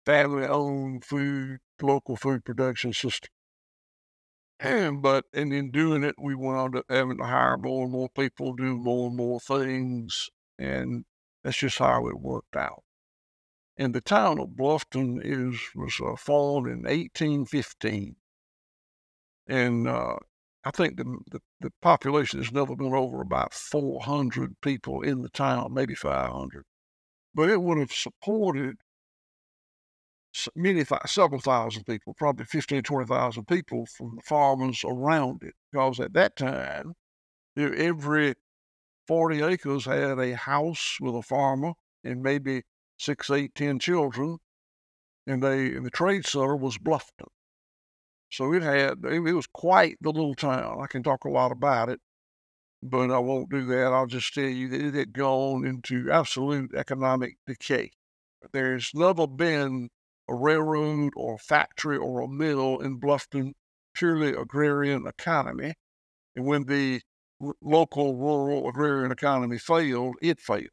family 0.06 0.46
owned 0.46 1.04
food 1.04 1.58
local 1.82 2.16
food 2.16 2.44
production 2.44 2.92
system. 2.92 3.28
But 5.02 5.26
and 5.32 5.52
in 5.52 5.70
doing 5.70 6.04
it, 6.04 6.14
we 6.18 6.34
wound 6.34 6.76
up 6.76 6.86
having 6.88 7.18
to 7.18 7.24
hire 7.24 7.56
more 7.56 7.84
and 7.84 7.92
more 7.92 8.08
people, 8.08 8.54
do 8.54 8.76
more 8.76 9.08
and 9.08 9.16
more 9.16 9.40
things, 9.40 10.30
and 10.58 11.04
that's 11.42 11.58
just 11.58 11.78
how 11.78 12.08
it 12.08 12.20
worked 12.20 12.56
out. 12.56 12.84
And 13.76 13.94
the 13.94 14.00
town 14.00 14.40
of 14.40 14.50
Bluffton 14.50 15.20
is 15.22 15.60
was 15.74 16.00
uh, 16.00 16.16
formed 16.16 16.68
in 16.68 16.82
1815, 16.84 18.16
and 19.46 19.88
uh, 19.88 20.16
I 20.64 20.70
think 20.70 20.96
the, 20.96 21.18
the, 21.30 21.40
the 21.60 21.70
population 21.82 22.40
has 22.42 22.52
never 22.52 22.74
been 22.74 22.94
over 22.94 23.20
about 23.20 23.52
400 23.52 24.60
people 24.62 25.02
in 25.02 25.20
the 25.22 25.28
town, 25.28 25.74
maybe 25.74 25.94
500. 25.94 26.64
But 27.34 27.50
it 27.50 27.60
would 27.60 27.78
have 27.78 27.92
supported 27.92 28.76
many, 30.56 30.84
several 31.06 31.40
thousand 31.40 31.84
people, 31.84 32.14
probably 32.14 32.44
15, 32.46 32.82
20,000 32.82 33.46
people 33.46 33.86
from 33.86 34.16
the 34.16 34.22
farmers 34.22 34.82
around 34.84 35.42
it. 35.42 35.54
Because 35.70 36.00
at 36.00 36.12
that 36.14 36.36
time, 36.36 36.94
every 37.56 38.34
40 39.06 39.42
acres 39.42 39.84
had 39.84 40.18
a 40.18 40.34
house 40.34 40.98
with 41.00 41.14
a 41.14 41.22
farmer 41.22 41.72
and 42.02 42.22
maybe 42.22 42.62
six, 42.98 43.30
eight, 43.30 43.54
ten 43.54 43.78
children. 43.78 44.38
And 45.26 45.42
they, 45.42 45.74
and 45.74 45.86
the 45.86 45.90
trade 45.90 46.26
center 46.26 46.56
was 46.56 46.76
Bluffton. 46.78 47.28
So 48.30 48.52
it 48.52 48.62
had, 48.62 49.04
it 49.04 49.20
was 49.20 49.46
quite 49.46 49.96
the 50.00 50.10
little 50.10 50.34
town. 50.34 50.80
I 50.82 50.86
can 50.86 51.02
talk 51.02 51.24
a 51.24 51.30
lot 51.30 51.52
about 51.52 51.88
it, 51.88 52.00
but 52.82 53.10
I 53.10 53.18
won't 53.18 53.50
do 53.50 53.64
that. 53.66 53.92
I'll 53.92 54.06
just 54.06 54.34
tell 54.34 54.44
you 54.44 54.68
that 54.68 54.80
it 54.82 54.94
had 54.94 55.12
gone 55.12 55.64
into 55.64 56.10
absolute 56.10 56.74
economic 56.74 57.36
decay. 57.46 57.92
There's 58.52 58.90
never 58.92 59.26
been 59.26 59.88
a 60.28 60.34
railroad 60.34 61.12
or 61.16 61.34
a 61.34 61.38
factory 61.38 61.96
or 61.96 62.20
a 62.20 62.28
mill 62.28 62.78
in 62.80 63.00
Bluffton, 63.00 63.52
purely 63.94 64.30
agrarian 64.30 65.06
economy. 65.06 65.74
And 66.34 66.46
when 66.46 66.64
the 66.64 67.02
local 67.60 68.16
rural 68.16 68.68
agrarian 68.68 69.12
economy 69.12 69.58
failed, 69.58 70.16
it 70.22 70.40
failed. 70.40 70.68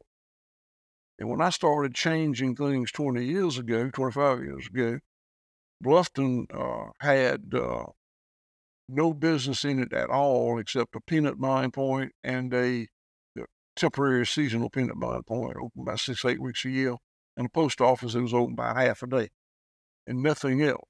And 1.18 1.28
when 1.28 1.40
I 1.40 1.50
started 1.50 1.94
changing 1.94 2.56
things 2.56 2.90
20 2.90 3.24
years 3.24 3.58
ago, 3.58 3.90
25 3.90 4.42
years 4.42 4.66
ago, 4.66 4.98
Bluffton 5.82 6.46
uh, 6.52 6.90
had 7.00 7.52
uh, 7.54 7.84
no 8.88 9.12
business 9.12 9.64
in 9.64 9.80
it 9.80 9.92
at 9.92 10.10
all 10.10 10.58
except 10.58 10.96
a 10.96 11.00
peanut 11.00 11.40
buying 11.40 11.70
point 11.70 12.12
and 12.22 12.52
a, 12.54 12.86
a 13.38 13.44
temporary 13.76 14.26
seasonal 14.26 14.70
peanut 14.70 14.98
buying 14.98 15.22
point 15.22 15.56
open 15.56 15.82
about 15.82 16.00
six, 16.00 16.24
eight 16.24 16.40
weeks 16.40 16.64
a 16.64 16.70
year, 16.70 16.96
and 17.36 17.46
a 17.46 17.50
post 17.50 17.80
office 17.80 18.14
that 18.14 18.22
was 18.22 18.34
open 18.34 18.54
about 18.54 18.76
half 18.76 19.02
a 19.02 19.06
day, 19.06 19.28
and 20.06 20.22
nothing 20.22 20.62
else. 20.62 20.88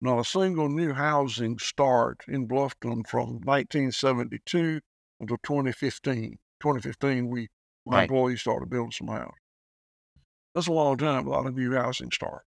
Not 0.00 0.20
a 0.20 0.24
single 0.24 0.68
new 0.68 0.92
housing 0.92 1.58
start 1.58 2.20
in 2.28 2.46
Bluffton 2.46 3.06
from 3.06 3.40
1972 3.44 4.80
until 5.20 5.36
2015. 5.42 6.38
2015, 6.60 7.28
we 7.28 7.48
my 7.86 7.96
right. 7.96 8.02
employees 8.02 8.40
started 8.40 8.68
building 8.68 8.92
some 8.92 9.08
houses. 9.08 9.32
That's 10.54 10.66
a 10.66 10.72
long 10.72 10.96
time 10.98 11.24
without 11.24 11.46
a 11.46 11.50
new 11.50 11.72
housing 11.72 12.10
start 12.10 12.42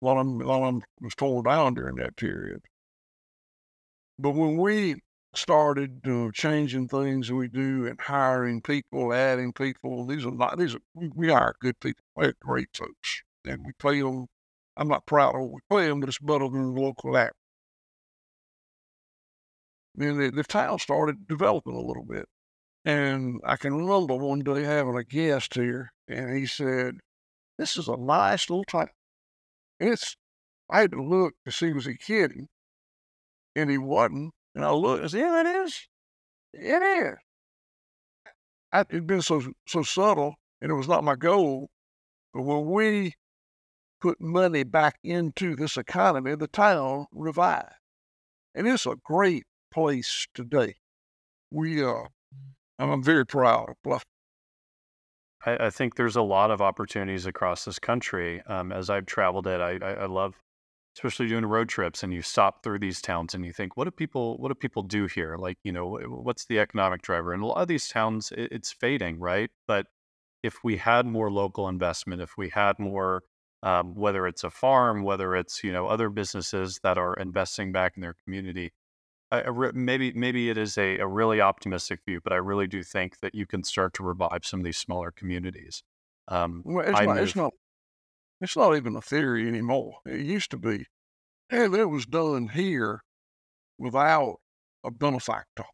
while 0.00 0.18
I'm 0.18 0.38
while 0.38 0.64
I'm 0.64 0.82
was 1.00 1.14
torn 1.14 1.44
down 1.44 1.74
during 1.74 1.96
that 1.96 2.16
period. 2.16 2.62
But 4.18 4.30
when 4.30 4.56
we 4.56 4.96
started 5.34 6.00
uh, 6.06 6.30
changing 6.32 6.88
things 6.88 7.30
we 7.30 7.48
do 7.48 7.86
and 7.86 8.00
hiring 8.00 8.62
people, 8.62 9.12
adding 9.12 9.52
people, 9.52 10.06
these 10.06 10.24
are 10.24 10.32
not 10.32 10.58
these 10.58 10.74
are 10.74 10.80
we 10.94 11.28
hire 11.28 11.54
good 11.60 11.78
people, 11.80 12.04
we're 12.14 12.34
great 12.40 12.68
folks, 12.74 13.22
and 13.44 13.64
we 13.64 13.72
pay 13.78 14.00
them. 14.00 14.26
I'm 14.76 14.88
not 14.88 15.06
proud 15.06 15.34
of 15.34 15.42
what 15.42 15.52
we 15.70 15.76
pay 15.76 15.88
them, 15.88 16.00
but 16.00 16.08
it's 16.08 16.18
better 16.18 16.48
than 16.48 16.74
the 16.74 16.80
local 16.80 17.16
act. 17.16 17.34
Then 19.94 20.18
the, 20.18 20.30
the 20.30 20.44
town 20.44 20.78
started 20.78 21.26
developing 21.26 21.74
a 21.74 21.80
little 21.80 22.04
bit. 22.04 22.26
And 22.84 23.40
I 23.44 23.56
can 23.56 23.74
remember 23.74 24.14
one 24.14 24.40
day 24.40 24.62
having 24.62 24.96
a 24.96 25.02
guest 25.02 25.54
here, 25.54 25.90
and 26.06 26.36
he 26.36 26.46
said, 26.46 26.96
This 27.58 27.76
is 27.76 27.88
a 27.88 27.96
nice 27.96 28.48
little 28.50 28.64
town. 28.64 28.88
It's, 29.80 30.16
I 30.70 30.82
had 30.82 30.92
to 30.92 31.02
look 31.02 31.34
to 31.44 31.50
see 31.50 31.72
was 31.72 31.86
he 31.86 31.96
kidding, 31.96 32.48
and 33.56 33.70
he 33.70 33.78
wasn't. 33.78 34.32
And 34.54 34.64
I 34.64 34.70
looked 34.70 35.02
and 35.02 35.10
said, 35.10 35.20
"Yeah, 35.20 35.40
it 35.40 35.66
is. 35.66 35.88
It 36.54 36.82
is." 36.82 37.14
I, 38.72 38.80
it'd 38.80 39.06
been 39.06 39.22
so 39.22 39.42
so 39.66 39.82
subtle, 39.82 40.34
and 40.60 40.70
it 40.70 40.74
was 40.74 40.88
not 40.88 41.04
my 41.04 41.14
goal. 41.16 41.68
But 42.32 42.42
when 42.42 42.66
we 42.66 43.14
put 44.00 44.20
money 44.20 44.62
back 44.62 44.98
into 45.02 45.56
this 45.56 45.76
economy, 45.76 46.34
the 46.34 46.48
town 46.48 47.06
revived, 47.12 47.72
and 48.54 48.66
it's 48.66 48.86
a 48.86 48.96
great 49.04 49.44
place 49.72 50.26
today. 50.34 50.76
We 51.50 51.84
uh, 51.84 52.04
I'm 52.78 53.02
very 53.02 53.26
proud 53.26 53.70
of 53.70 53.76
Bluff 53.82 54.04
I, 55.46 55.66
I 55.66 55.70
think 55.70 55.94
there's 55.94 56.16
a 56.16 56.22
lot 56.22 56.50
of 56.50 56.60
opportunities 56.60 57.24
across 57.24 57.64
this 57.64 57.78
country. 57.78 58.42
Um, 58.46 58.72
as 58.72 58.90
I've 58.90 59.06
traveled 59.06 59.46
it, 59.46 59.60
I, 59.60 59.78
I, 59.82 59.92
I 59.92 60.06
love, 60.06 60.34
especially 60.96 61.28
doing 61.28 61.46
road 61.46 61.68
trips, 61.68 62.02
and 62.02 62.12
you 62.12 62.20
stop 62.20 62.62
through 62.62 62.80
these 62.80 63.00
towns 63.00 63.34
and 63.34 63.44
you 63.44 63.52
think, 63.52 63.76
what 63.76 63.84
do 63.84 63.90
people, 63.92 64.36
what 64.38 64.48
do 64.48 64.54
people 64.54 64.82
do 64.82 65.06
here? 65.06 65.36
Like, 65.36 65.56
you 65.64 65.72
know, 65.72 65.98
what's 66.08 66.46
the 66.46 66.58
economic 66.58 67.02
driver? 67.02 67.32
And 67.32 67.42
a 67.42 67.46
lot 67.46 67.62
of 67.62 67.68
these 67.68 67.88
towns, 67.88 68.32
it's 68.36 68.72
fading, 68.72 69.20
right? 69.20 69.50
But 69.66 69.86
if 70.42 70.62
we 70.64 70.76
had 70.76 71.06
more 71.06 71.30
local 71.30 71.68
investment, 71.68 72.20
if 72.20 72.32
we 72.36 72.50
had 72.50 72.78
more, 72.78 73.22
um, 73.62 73.94
whether 73.94 74.26
it's 74.26 74.44
a 74.44 74.50
farm, 74.50 75.02
whether 75.02 75.34
it's 75.34 75.64
you 75.64 75.72
know 75.72 75.86
other 75.86 76.08
businesses 76.08 76.80
that 76.82 76.98
are 76.98 77.14
investing 77.14 77.72
back 77.72 77.92
in 77.96 78.02
their 78.02 78.14
community, 78.24 78.72
I, 79.30 79.42
I 79.42 79.70
maybe 79.74 80.12
maybe 80.12 80.50
it 80.50 80.58
is 80.58 80.78
a, 80.78 80.98
a 80.98 81.06
really 81.06 81.40
optimistic 81.40 82.00
view, 82.06 82.20
but 82.22 82.32
I 82.32 82.36
really 82.36 82.66
do 82.66 82.82
think 82.82 83.20
that 83.20 83.34
you 83.34 83.46
can 83.46 83.64
start 83.64 83.94
to 83.94 84.02
revive 84.02 84.44
some 84.44 84.60
of 84.60 84.64
these 84.64 84.78
smaller 84.78 85.10
communities. 85.10 85.82
Um, 86.28 86.62
well, 86.64 86.84
it's, 86.86 87.00
not, 87.00 87.18
it's 87.18 87.36
not. 87.36 87.52
It's 88.40 88.56
not 88.56 88.76
even 88.76 88.96
a 88.96 89.00
theory 89.00 89.48
anymore. 89.48 89.94
It 90.04 90.20
used 90.20 90.50
to 90.50 90.58
be, 90.58 90.86
and 91.50 91.74
it 91.74 91.86
was 91.86 92.06
done 92.06 92.48
here 92.48 93.00
without 93.78 94.36
a 94.84 94.90
benefactor. 94.90 95.64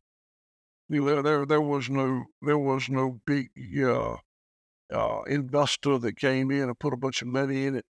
You 0.88 1.04
know, 1.04 1.22
there 1.22 1.46
there 1.46 1.60
was 1.60 1.88
no 1.90 2.24
there 2.40 2.58
was 2.58 2.88
no 2.88 3.20
big 3.26 3.50
uh, 3.82 4.16
uh, 4.92 5.22
investor 5.22 5.98
that 5.98 6.16
came 6.16 6.50
in 6.50 6.62
and 6.62 6.78
put 6.78 6.92
a 6.92 6.96
bunch 6.96 7.22
of 7.22 7.28
money 7.28 7.66
in 7.66 7.76
it. 7.76 7.84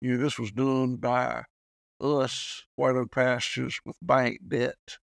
You 0.00 0.16
know, 0.16 0.22
this 0.22 0.38
was 0.38 0.52
done 0.52 0.96
by 0.96 1.44
us, 2.00 2.64
White 2.76 2.96
Oak 2.96 3.10
Pastures, 3.10 3.78
with 3.84 3.96
bank 4.02 4.40
debt. 4.48 4.98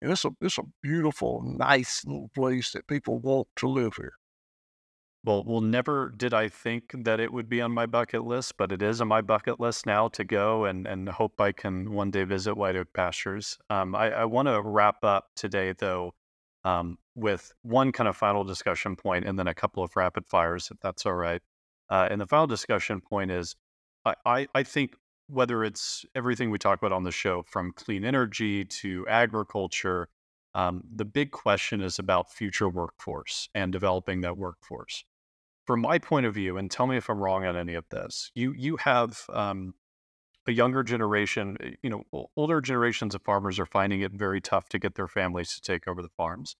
And 0.00 0.12
it's 0.12 0.24
a, 0.24 0.30
it's 0.40 0.58
a 0.58 0.62
beautiful, 0.82 1.42
nice 1.44 2.04
little 2.04 2.30
place 2.34 2.72
that 2.72 2.86
people 2.86 3.18
want 3.18 3.48
to 3.56 3.68
live 3.68 3.94
here. 3.96 4.14
Well, 5.24 5.42
well, 5.44 5.60
never 5.60 6.12
did 6.16 6.32
I 6.32 6.48
think 6.48 6.92
that 7.04 7.18
it 7.18 7.32
would 7.32 7.48
be 7.48 7.60
on 7.60 7.72
my 7.72 7.86
bucket 7.86 8.22
list, 8.22 8.56
but 8.56 8.70
it 8.70 8.80
is 8.80 9.00
on 9.00 9.08
my 9.08 9.22
bucket 9.22 9.58
list 9.58 9.84
now 9.84 10.06
to 10.08 10.22
go 10.22 10.66
and, 10.66 10.86
and 10.86 11.08
hope 11.08 11.40
I 11.40 11.50
can 11.50 11.90
one 11.90 12.12
day 12.12 12.22
visit 12.22 12.56
White 12.56 12.76
Oak 12.76 12.92
Pastures. 12.94 13.58
Um, 13.68 13.96
I, 13.96 14.12
I 14.12 14.24
want 14.26 14.46
to 14.46 14.62
wrap 14.62 15.02
up 15.02 15.30
today, 15.34 15.72
though, 15.76 16.14
um, 16.66 16.98
with 17.14 17.52
one 17.62 17.92
kind 17.92 18.08
of 18.08 18.16
final 18.16 18.42
discussion 18.42 18.96
point 18.96 19.24
and 19.24 19.38
then 19.38 19.46
a 19.46 19.54
couple 19.54 19.84
of 19.84 19.94
rapid 19.94 20.26
fires, 20.26 20.68
if 20.72 20.78
that's 20.80 21.06
all 21.06 21.14
right. 21.14 21.40
Uh, 21.88 22.08
and 22.10 22.20
the 22.20 22.26
final 22.26 22.48
discussion 22.48 23.00
point 23.00 23.30
is 23.30 23.54
I, 24.04 24.14
I, 24.26 24.46
I 24.52 24.62
think 24.64 24.96
whether 25.28 25.62
it's 25.62 26.04
everything 26.16 26.50
we 26.50 26.58
talk 26.58 26.78
about 26.78 26.90
on 26.92 27.04
the 27.04 27.12
show, 27.12 27.44
from 27.46 27.72
clean 27.72 28.04
energy 28.04 28.64
to 28.64 29.06
agriculture, 29.08 30.08
um, 30.56 30.82
the 30.92 31.04
big 31.04 31.30
question 31.30 31.80
is 31.80 32.00
about 32.00 32.32
future 32.32 32.68
workforce 32.68 33.48
and 33.54 33.72
developing 33.72 34.22
that 34.22 34.36
workforce. 34.36 35.04
From 35.66 35.80
my 35.80 35.98
point 35.98 36.26
of 36.26 36.34
view, 36.34 36.56
and 36.56 36.68
tell 36.68 36.88
me 36.88 36.96
if 36.96 37.08
I'm 37.08 37.20
wrong 37.20 37.44
on 37.44 37.56
any 37.56 37.74
of 37.74 37.88
this, 37.90 38.32
you 38.34 38.52
you 38.56 38.76
have 38.78 39.20
um, 39.32 39.74
a 40.46 40.52
younger 40.52 40.82
generation. 40.82 41.56
Eh, 41.60 41.70
you 41.82 41.90
know, 41.90 42.28
older 42.36 42.60
generations 42.60 43.14
of 43.14 43.22
farmers 43.22 43.58
are 43.58 43.66
finding 43.66 44.00
it 44.00 44.12
very 44.12 44.40
tough 44.40 44.68
to 44.70 44.78
get 44.78 44.94
their 44.94 45.08
families 45.08 45.54
to 45.54 45.60
take 45.60 45.88
over 45.88 46.02
the 46.02 46.08
farms. 46.16 46.56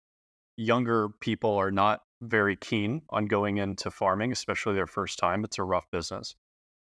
Younger 0.57 1.09
people 1.20 1.55
are 1.57 1.70
not 1.70 2.01
very 2.22 2.57
keen 2.57 3.03
on 3.11 3.26
going 3.26 3.59
into 3.59 3.91
farming, 3.91 4.32
especially 4.32 4.74
their 4.74 4.87
first 4.87 5.18
time. 5.18 5.45
It's 5.45 5.59
a 5.59 5.62
rough 5.62 5.87
business. 5.91 6.34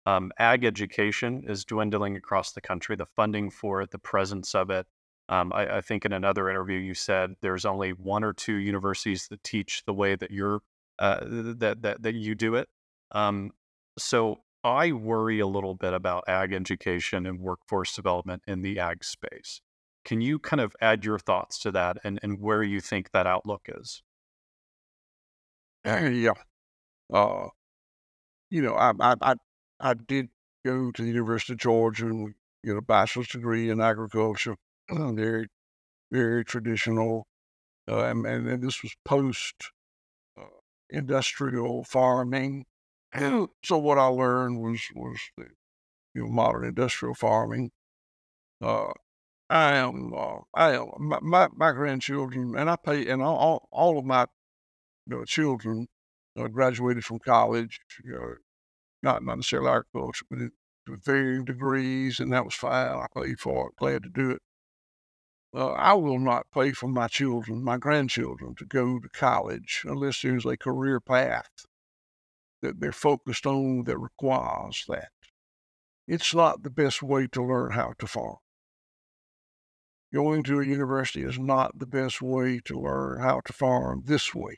Um, 0.07 0.33
ag 0.39 0.65
education 0.65 1.45
is 1.47 1.65
dwindling 1.65 2.17
across 2.17 2.53
the 2.53 2.61
country. 2.61 2.97
The 2.97 3.07
funding 3.07 3.51
for 3.51 3.83
it, 3.83 3.91
the 3.91 3.99
presence 3.99 4.55
of 4.55 4.71
it. 4.71 4.87
Um, 5.29 5.53
I, 5.53 5.77
I, 5.77 5.81
think 5.81 6.05
in 6.05 6.13
another 6.13 6.51
interview 6.51 6.79
you 6.79 6.95
said 6.95 7.35
there's 7.41 7.65
only 7.65 7.91
one 7.91 8.25
or 8.25 8.33
two 8.33 8.55
universities 8.55 9.29
that 9.29 9.45
teach 9.45 9.85
the 9.87 9.95
way 9.95 10.17
that 10.17 10.33
you're 10.33 10.61
uh, 10.99 11.21
that, 11.23 11.83
that 11.83 12.03
that 12.03 12.15
you 12.15 12.35
do 12.35 12.57
it. 12.57 12.69
Um, 13.13 13.53
so 13.97 14.41
I 14.63 14.93
worry 14.93 15.41
a 15.41 15.47
little 15.47 15.75
bit 15.75 15.95
about 15.95 16.25
ag 16.29 16.53
education 16.53 17.27
and 17.27 17.41
workforce 17.41 17.95
development 17.95 18.43
in 18.47 18.63
the 18.63 18.79
ag 18.79 19.05
space. 19.05 19.61
Can 20.05 20.21
you 20.21 20.39
kind 20.39 20.61
of 20.61 20.75
add 20.81 21.05
your 21.05 21.19
thoughts 21.19 21.59
to 21.61 21.71
that 21.73 21.99
and, 22.05 22.19
and 22.23 22.41
where 22.41 22.63
you 22.63 22.81
think 22.81 23.11
that 23.13 23.27
outlook 23.27 23.63
is? 23.69 24.03
Yeah. 25.85 26.35
Uh, 27.13 27.49
you 28.51 28.63
know, 28.63 28.75
I, 28.75 28.93
I, 29.01 29.15
I 29.21 29.35
I 29.81 29.95
did 29.95 30.29
go 30.65 30.91
to 30.93 31.03
the 31.03 31.09
University 31.09 31.55
of 31.55 31.59
Georgia 31.59 32.07
and 32.07 32.35
get 32.65 32.77
a 32.77 32.83
bachelor's 32.83 33.29
degree 33.29 33.71
in 33.71 33.81
agriculture, 33.81 34.57
very, 34.91 35.49
very 36.13 36.45
traditional. 36.45 37.27
Uh, 37.89 38.05
and, 38.05 38.27
and, 38.27 38.63
this 38.63 38.83
was 38.83 38.95
post 39.05 39.73
uh, 40.39 40.45
industrial 40.91 41.83
farming. 41.85 42.67
So 43.65 43.79
what 43.79 43.99
I 43.99 44.07
learned 44.07 44.61
was 44.61 44.81
was 44.95 45.19
the 45.37 45.47
you 46.15 46.23
know 46.23 46.29
modern 46.29 46.65
industrial 46.65 47.15
farming. 47.15 47.71
Uh, 48.63 48.93
I 49.49 49.77
am 49.77 50.13
uh, 50.15 50.39
I 50.55 50.75
am 50.75 50.91
my, 50.99 51.19
my, 51.21 51.49
my 51.55 51.73
grandchildren 51.73 52.55
and 52.57 52.71
I 52.71 52.77
pay 52.77 53.09
and 53.09 53.23
all 53.23 53.69
all 53.73 53.99
of 53.99 54.05
my 54.05 54.27
you 55.07 55.17
know, 55.17 55.25
children 55.25 55.89
uh, 56.39 56.49
graduated 56.49 57.05
from 57.05 57.19
college. 57.19 57.81
You 58.05 58.13
know, 58.13 58.35
not 59.03 59.25
not 59.25 59.39
necessarily 59.39 59.71
agriculture, 59.71 60.27
but 60.31 60.41
it, 60.41 60.53
varying 60.87 61.45
degrees, 61.45 62.21
and 62.21 62.33
that 62.33 62.45
was 62.45 62.55
fine. 62.55 62.89
I 62.89 63.07
paid 63.15 63.39
for 63.41 63.69
it, 63.69 63.77
glad 63.77 64.03
to 64.05 64.09
do 64.09 64.31
it. 64.31 64.43
Uh, 65.55 65.73
I 65.73 65.95
will 65.95 66.19
not 66.19 66.47
pay 66.55 66.73
for 66.73 66.89
my 66.89 67.09
children, 67.09 67.65
my 67.65 67.77
grandchildren, 67.77 68.55
to 68.57 68.65
go 68.65 69.01
to 69.01 69.09
college 69.09 69.83
unless 69.85 70.23
there's 70.23 70.47
a 70.47 70.57
career 70.57 71.01
path 71.01 71.67
that 72.63 72.81
they're 72.81 72.93
focused 72.93 73.47
on 73.47 73.85
that 73.85 73.99
requires 73.99 74.85
that. 74.89 75.11
It's 76.07 76.35
not 76.35 76.63
the 76.63 76.71
best 76.71 77.03
way 77.03 77.29
to 77.29 77.45
learn 77.45 77.73
how 77.73 77.95
to 77.99 78.07
farm. 78.07 78.39
Going 80.13 80.43
to 80.45 80.61
a 80.61 80.67
university 80.67 81.23
is 81.23 81.39
not 81.39 81.79
the 81.79 81.87
best 81.87 82.21
way 82.21 82.61
to 82.65 82.81
learn 82.81 83.21
how 83.21 83.41
to 83.45 83.53
farm 83.53 84.03
this 84.07 84.35
way. 84.35 84.57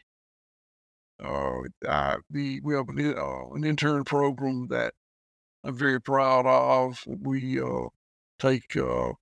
Uh, 1.23 1.61
I, 1.87 2.17
the, 2.31 2.61
we 2.65 2.75
have 2.75 2.89
an, 2.89 3.15
uh, 3.17 3.51
an 3.51 3.65
intern 3.65 4.05
program 4.05 4.69
that 4.69 4.95
I'm 5.63 5.77
very 5.77 6.01
proud 6.01 6.47
of. 6.47 7.05
We 7.07 7.61
uh, 7.61 7.89
take 8.39 8.77
uh, 8.77 9.13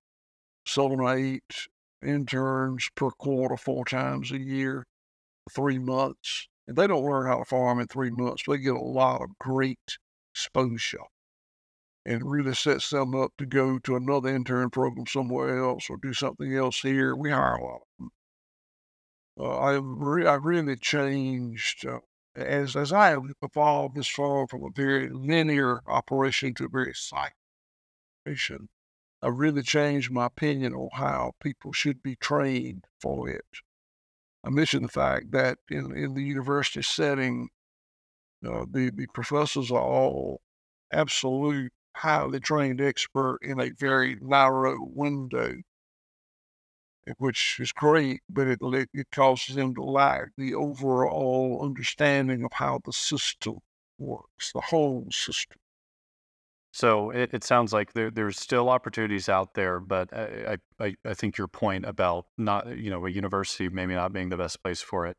seven 0.65 1.01
or 1.01 1.15
eight 1.15 1.67
interns 2.03 2.89
per 2.95 3.11
quarter, 3.11 3.57
four 3.57 3.85
times 3.85 4.31
a 4.31 4.39
year, 4.39 4.85
three 5.53 5.77
months. 5.77 6.47
And 6.71 6.77
they 6.77 6.87
don't 6.87 7.03
learn 7.03 7.27
how 7.27 7.39
to 7.39 7.43
farm 7.43 7.81
in 7.81 7.87
three 7.87 8.11
months. 8.11 8.43
They 8.47 8.57
get 8.57 8.75
a 8.75 8.79
lot 8.79 9.21
of 9.21 9.37
great 9.37 9.97
exposure 10.33 11.03
and 12.05 12.31
really 12.31 12.53
sets 12.53 12.89
them 12.91 13.13
up 13.13 13.33
to 13.39 13.45
go 13.45 13.77
to 13.79 13.97
another 13.97 14.29
intern 14.29 14.69
program 14.69 15.05
somewhere 15.05 15.61
else 15.61 15.89
or 15.89 15.97
do 16.01 16.13
something 16.13 16.55
else 16.55 16.79
here. 16.79 17.13
We 17.13 17.29
hire 17.29 17.55
a 17.55 17.61
lot 17.61 17.81
of 17.81 17.81
them. 17.99 18.09
Uh, 19.37 19.57
I, 19.57 19.79
re- 19.81 20.25
I 20.25 20.35
really 20.35 20.77
changed 20.77 21.85
uh, 21.85 21.99
as 22.37 22.77
as 22.77 22.93
I 22.93 23.09
have 23.09 23.23
evolved 23.41 23.97
this 23.97 24.07
far 24.07 24.47
from 24.47 24.63
a 24.63 24.69
very 24.73 25.09
linear 25.09 25.81
operation 25.87 26.53
to 26.53 26.65
a 26.67 26.69
very 26.69 26.93
cyclic 26.95 27.33
operation, 28.25 28.69
I 29.21 29.27
really 29.27 29.63
changed 29.63 30.09
my 30.09 30.27
opinion 30.27 30.73
on 30.73 30.87
how 30.93 31.33
people 31.41 31.73
should 31.73 32.01
be 32.01 32.15
trained 32.15 32.85
for 33.01 33.27
it. 33.27 33.45
I 34.43 34.49
mentioned 34.49 34.85
the 34.85 34.89
fact 34.89 35.31
that 35.31 35.59
in, 35.69 35.95
in 35.95 36.13
the 36.13 36.23
university 36.23 36.81
setting, 36.81 37.49
uh, 38.45 38.65
the, 38.69 38.91
the 38.91 39.07
professors 39.13 39.71
are 39.71 39.81
all 39.81 40.41
absolute 40.91 41.71
highly 41.95 42.39
trained 42.39 42.81
expert 42.81 43.39
in 43.41 43.59
a 43.59 43.71
very 43.71 44.17
narrow 44.21 44.77
window 44.81 45.55
which 47.17 47.59
is 47.59 47.71
great, 47.71 48.21
but 48.29 48.47
it 48.47 48.59
it 48.93 49.07
causes 49.11 49.55
them 49.55 49.73
to 49.75 49.83
lack 49.83 50.29
the 50.37 50.53
overall 50.53 51.59
understanding 51.63 52.43
of 52.43 52.51
how 52.53 52.79
the 52.85 52.93
system 52.93 53.59
works, 53.97 54.51
the 54.53 54.61
whole 54.61 55.07
system. 55.11 55.57
So 56.73 57.09
it, 57.11 57.33
it 57.33 57.43
sounds 57.43 57.73
like 57.73 57.93
there, 57.93 58.09
there's 58.09 58.39
still 58.39 58.69
opportunities 58.69 59.27
out 59.27 59.55
there, 59.55 59.79
but 59.79 60.13
I, 60.13 60.57
I, 60.79 60.95
I 61.05 61.13
think 61.13 61.37
your 61.37 61.47
point 61.47 61.85
about 61.85 62.27
not, 62.37 62.77
you 62.77 62.89
know, 62.89 63.05
a 63.05 63.09
university 63.09 63.67
maybe 63.67 63.93
not 63.93 64.13
being 64.13 64.29
the 64.29 64.37
best 64.37 64.63
place 64.63 64.81
for 64.81 65.05
it 65.05 65.17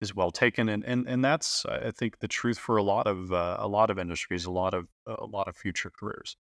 is 0.00 0.14
well 0.14 0.30
taken, 0.32 0.68
and 0.68 0.84
and 0.84 1.08
and 1.08 1.24
that's 1.24 1.64
I 1.66 1.92
think 1.92 2.18
the 2.18 2.28
truth 2.28 2.58
for 2.58 2.76
a 2.76 2.82
lot 2.82 3.06
of 3.06 3.32
uh, 3.32 3.56
a 3.60 3.68
lot 3.68 3.88
of 3.90 3.98
industries, 3.98 4.44
a 4.44 4.50
lot 4.50 4.74
of 4.74 4.88
a 5.06 5.24
lot 5.26 5.48
of 5.48 5.56
future 5.56 5.90
careers. 5.96 6.36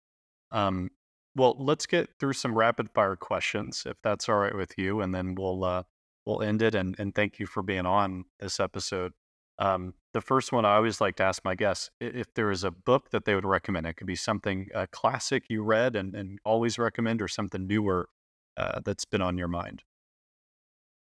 Um, 0.52 0.92
well, 1.36 1.56
let's 1.60 1.86
get 1.86 2.10
through 2.20 2.34
some 2.34 2.58
rapid 2.58 2.90
fire 2.90 3.16
questions, 3.16 3.84
if 3.86 3.98
that's 4.04 4.30
all 4.30 4.38
right 4.38 4.56
with 4.56 4.78
you, 4.78 5.02
and 5.02 5.14
then 5.14 5.36
we'll 5.36 5.64
uh, 5.64 5.84
we'll 6.26 6.42
end 6.42 6.62
it. 6.62 6.76
And, 6.76 6.96
and 7.00 7.14
thank 7.14 7.40
you 7.40 7.46
for 7.46 7.64
being 7.64 7.86
on 7.86 8.26
this 8.40 8.60
episode. 8.60 9.14
Um, 9.60 9.94
the 10.14 10.22
first 10.22 10.52
one 10.52 10.66
I 10.66 10.76
always 10.76 11.00
like 11.00 11.16
to 11.18 11.24
ask 11.24 11.44
my 11.46 11.56
guests 11.56 11.92
if 12.00 12.34
there 12.34 12.52
is 12.52 12.64
a 12.64 12.72
book 12.72 13.12
that 13.12 13.26
they 13.26 13.36
would 13.36 13.46
recommend. 13.46 13.86
It 13.86 13.94
could 13.94 14.08
be 14.08 14.16
something 14.16 14.68
a 14.74 14.88
classic 14.88 15.46
you 15.50 15.64
read 15.64 15.96
and, 15.96 16.16
and 16.16 16.40
always 16.44 16.80
recommend, 16.80 17.22
or 17.22 17.28
something 17.28 17.68
newer 17.68 18.10
uh, 18.58 18.80
that's 18.84 19.06
been 19.06 19.22
on 19.22 19.38
your 19.38 19.48
mind. 19.48 19.84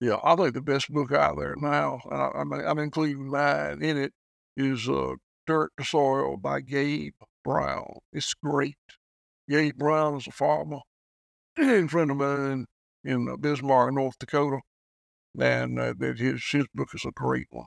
Yeah, 0.01 0.17
I 0.23 0.35
think 0.35 0.55
the 0.55 0.61
best 0.61 0.93
book 0.93 1.13
out 1.13 1.39
there 1.39 1.55
now, 1.57 2.01
I, 2.11 2.41
am 2.41 2.53
I'm, 2.53 2.79
including 2.79 3.31
mine 3.31 3.83
in 3.83 3.97
it, 3.97 4.13
is 4.57 4.89
uh, 4.89 5.15
Dirt 5.47 5.71
to 5.79 5.85
Soil 5.85 6.37
by 6.37 6.61
Gabe 6.61 7.15
Brown. 7.45 7.99
It's 8.13 8.35
great. 8.35 8.77
Gabe 9.49 9.77
Brown 9.77 10.17
is 10.17 10.27
a 10.27 10.33
farmer 10.33 10.81
and 11.57 11.91
friend 11.91 12.11
of 12.11 12.17
mine 12.17 12.67
in 13.05 13.29
uh, 13.29 13.37
Bismarck, 13.37 13.95
North 13.95 14.19
Dakota. 14.19 14.59
And 15.39 15.79
uh, 15.79 15.95
his, 16.01 16.43
his 16.51 16.67
book 16.75 16.89
is 16.95 17.05
a 17.07 17.13
great 17.13 17.47
one. 17.51 17.67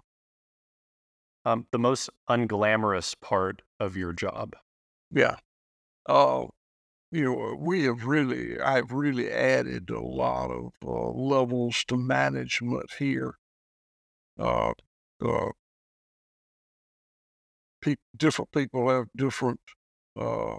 Um, 1.45 1.67
the 1.71 1.79
most 1.79 2.09
unglamorous 2.29 3.19
part 3.19 3.61
of 3.79 3.95
your 3.95 4.13
job. 4.13 4.55
Yeah. 5.11 5.37
Uh, 6.07 6.47
you 7.11 7.25
know, 7.25 7.57
we 7.59 7.83
have 7.85 8.05
really, 8.05 8.59
I've 8.59 8.91
really 8.91 9.31
added 9.31 9.89
a 9.89 10.01
lot 10.01 10.51
of 10.51 10.73
uh, 10.83 11.09
levels 11.11 11.85
to 11.85 11.97
management 11.97 12.91
here. 12.99 13.35
Uh, 14.37 14.73
uh, 15.21 15.51
pe- 17.81 17.95
different 18.15 18.51
people 18.51 18.89
have 18.89 19.07
different 19.15 19.59
uh, 20.17 20.55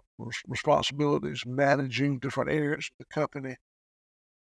responsibilities, 0.46 1.44
managing 1.46 2.18
different 2.18 2.50
areas 2.50 2.90
of 2.92 2.98
the 2.98 3.06
company. 3.06 3.56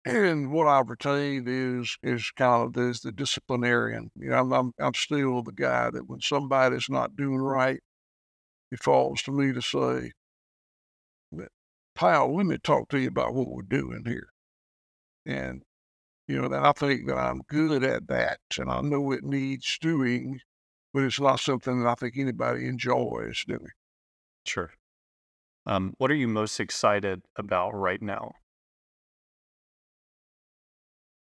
And 0.07 0.53
what 0.53 0.67
I've 0.67 0.91
retained 0.91 1.49
is 1.49 1.97
is 2.03 2.31
kind 2.33 2.65
of 2.65 2.73
this 2.75 3.01
the 3.01 3.13
disciplinarian. 3.13 4.11
You 4.17 4.31
know, 4.31 4.37
I'm, 4.39 4.53
I'm 4.53 4.73
I'm 4.79 4.95
still 4.95 5.43
the 5.43 5.53
guy 5.53 5.91
that 5.91 6.09
when 6.09 6.21
somebody's 6.21 6.91
not 6.91 7.17
doing 7.17 7.39
right, 7.39 7.81
it 8.71 8.83
falls 8.83 9.23
to 9.23 9.33
me 9.33 9.53
to 9.55 9.63
say, 9.63 10.13
"Pal, 11.95 12.37
let 12.37 12.47
me 12.47 12.59
talk 12.59 12.89
to 12.91 12.99
you 12.99 13.09
about 13.09 13.35
what 13.35 13.49
we're 13.49 13.63
doing 13.63 14.05
here." 14.07 14.29
And 15.27 15.63
you 16.29 16.41
know, 16.41 16.49
that 16.49 16.65
I 16.65 16.73
think 16.73 17.07
that 17.09 17.19
I'm 17.19 17.43
good 17.49 17.85
at 17.85 18.09
that, 18.09 18.41
and 18.59 18.71
I 18.71 18.81
know 18.83 19.13
it 19.13 19.25
needs 19.25 19.79
doing, 19.81 20.41
but 20.93 21.05
it's 21.05 21.21
not 21.21 21.41
something 21.41 21.81
that 21.83 21.89
I 21.89 21.95
think 21.95 22.17
anybody 22.19 22.67
enjoys 22.67 23.45
doing. 23.47 23.73
Sure. 24.47 24.73
Um, 25.67 25.95
what 25.99 26.11
are 26.11 26.15
you 26.15 26.29
most 26.29 26.61
excited 26.61 27.23
about 27.37 27.73
right 27.73 28.03
now? 28.03 28.33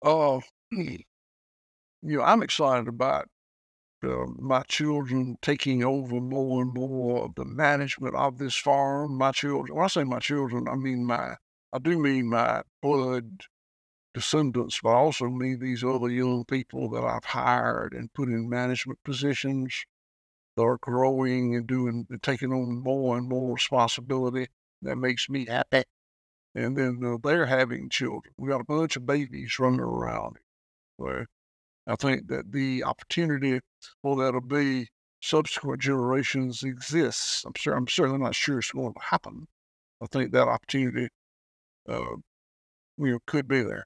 Oh, 0.05 0.41
you 0.71 1.03
know, 2.01 2.21
I'm 2.21 2.43
excited 2.43 2.87
about 2.87 3.27
uh, 4.03 4.25
my 4.39 4.63
children 4.63 5.37
taking 5.41 5.83
over 5.83 6.21
more 6.21 6.61
and 6.63 6.73
more 6.73 7.25
of 7.25 7.35
the 7.35 7.45
management 7.45 8.15
of 8.15 8.37
this 8.37 8.55
farm. 8.55 9.17
My 9.17 9.31
children, 9.31 9.75
when 9.75 9.85
I 9.85 9.89
say 9.89 10.03
my 10.03 10.19
children, 10.19 10.67
I 10.69 10.75
mean 10.75 11.05
my, 11.05 11.35
I 11.73 11.79
do 11.79 11.99
mean 11.99 12.29
my 12.29 12.63
blood 12.81 13.41
descendants, 14.13 14.79
but 14.83 14.89
I 14.91 14.95
also 14.95 15.27
mean 15.29 15.59
these 15.59 15.83
other 15.83 16.09
young 16.09 16.45
people 16.45 16.89
that 16.91 17.03
I've 17.05 17.25
hired 17.25 17.93
and 17.93 18.13
put 18.13 18.29
in 18.29 18.49
management 18.49 18.99
positions 19.05 19.85
that 20.57 20.63
are 20.63 20.79
growing 20.81 21.55
and 21.55 21.67
doing 21.67 22.07
taking 22.21 22.53
on 22.53 22.83
more 22.83 23.17
and 23.17 23.29
more 23.29 23.53
responsibility. 23.55 24.47
That 24.83 24.97
makes 24.97 25.29
me 25.29 25.45
happy. 25.47 25.83
And 26.55 26.77
then 26.77 27.01
uh, 27.05 27.17
they're 27.21 27.45
having 27.45 27.89
children. 27.89 28.33
We 28.37 28.49
got 28.49 28.61
a 28.61 28.65
bunch 28.65 28.95
of 28.95 29.05
babies 29.05 29.59
running 29.59 29.81
around. 29.81 30.37
So 30.99 31.25
I 31.85 31.95
think 31.97 32.27
that 32.29 32.51
the 32.51 32.83
opportunity 32.83 33.59
for 34.01 34.15
that 34.15 34.31
to 34.31 34.41
be 34.41 34.87
subsequent 35.21 35.81
generations 35.81 36.63
exists. 36.63 37.43
I'm 37.45 37.53
sure. 37.55 37.75
I'm 37.75 37.87
certainly 37.87 38.19
not 38.19 38.35
sure 38.35 38.59
it's 38.59 38.71
going 38.71 38.93
to 38.93 38.99
happen. 39.01 39.47
I 40.01 40.05
think 40.07 40.31
that 40.31 40.47
opportunity, 40.47 41.09
uh, 41.89 42.15
you 42.97 43.11
know, 43.11 43.19
could 43.27 43.47
be 43.47 43.61
there. 43.61 43.85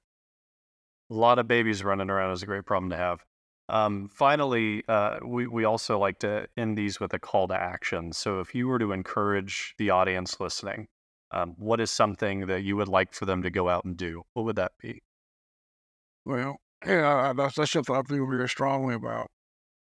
A 1.10 1.14
lot 1.14 1.40
of 1.40 1.48
babies 1.48 1.82
running 1.82 2.08
around 2.08 2.32
is 2.32 2.42
a 2.42 2.46
great 2.46 2.66
problem 2.66 2.90
to 2.90 2.96
have. 2.96 3.24
Um, 3.68 4.08
finally, 4.08 4.82
uh, 4.88 5.18
we, 5.24 5.46
we 5.46 5.64
also 5.64 5.98
like 5.98 6.18
to 6.20 6.46
end 6.56 6.76
these 6.76 7.00
with 7.00 7.14
a 7.14 7.18
call 7.18 7.48
to 7.48 7.54
action. 7.54 8.12
So 8.12 8.40
if 8.40 8.54
you 8.54 8.68
were 8.68 8.78
to 8.78 8.92
encourage 8.92 9.74
the 9.78 9.90
audience 9.90 10.40
listening, 10.40 10.88
um, 11.32 11.54
what 11.58 11.80
is 11.80 11.90
something 11.90 12.46
that 12.46 12.62
you 12.62 12.76
would 12.76 12.88
like 12.88 13.12
for 13.12 13.26
them 13.26 13.42
to 13.42 13.50
go 13.50 13.68
out 13.68 13.84
and 13.84 13.96
do? 13.96 14.22
What 14.32 14.44
would 14.44 14.56
that 14.56 14.72
be? 14.80 15.02
Well, 16.24 16.56
yeah, 16.86 17.32
that's, 17.36 17.56
that's 17.56 17.72
something 17.72 17.94
I 17.94 18.02
feel 18.02 18.26
very 18.26 18.48
strongly 18.48 18.94
about. 18.94 19.28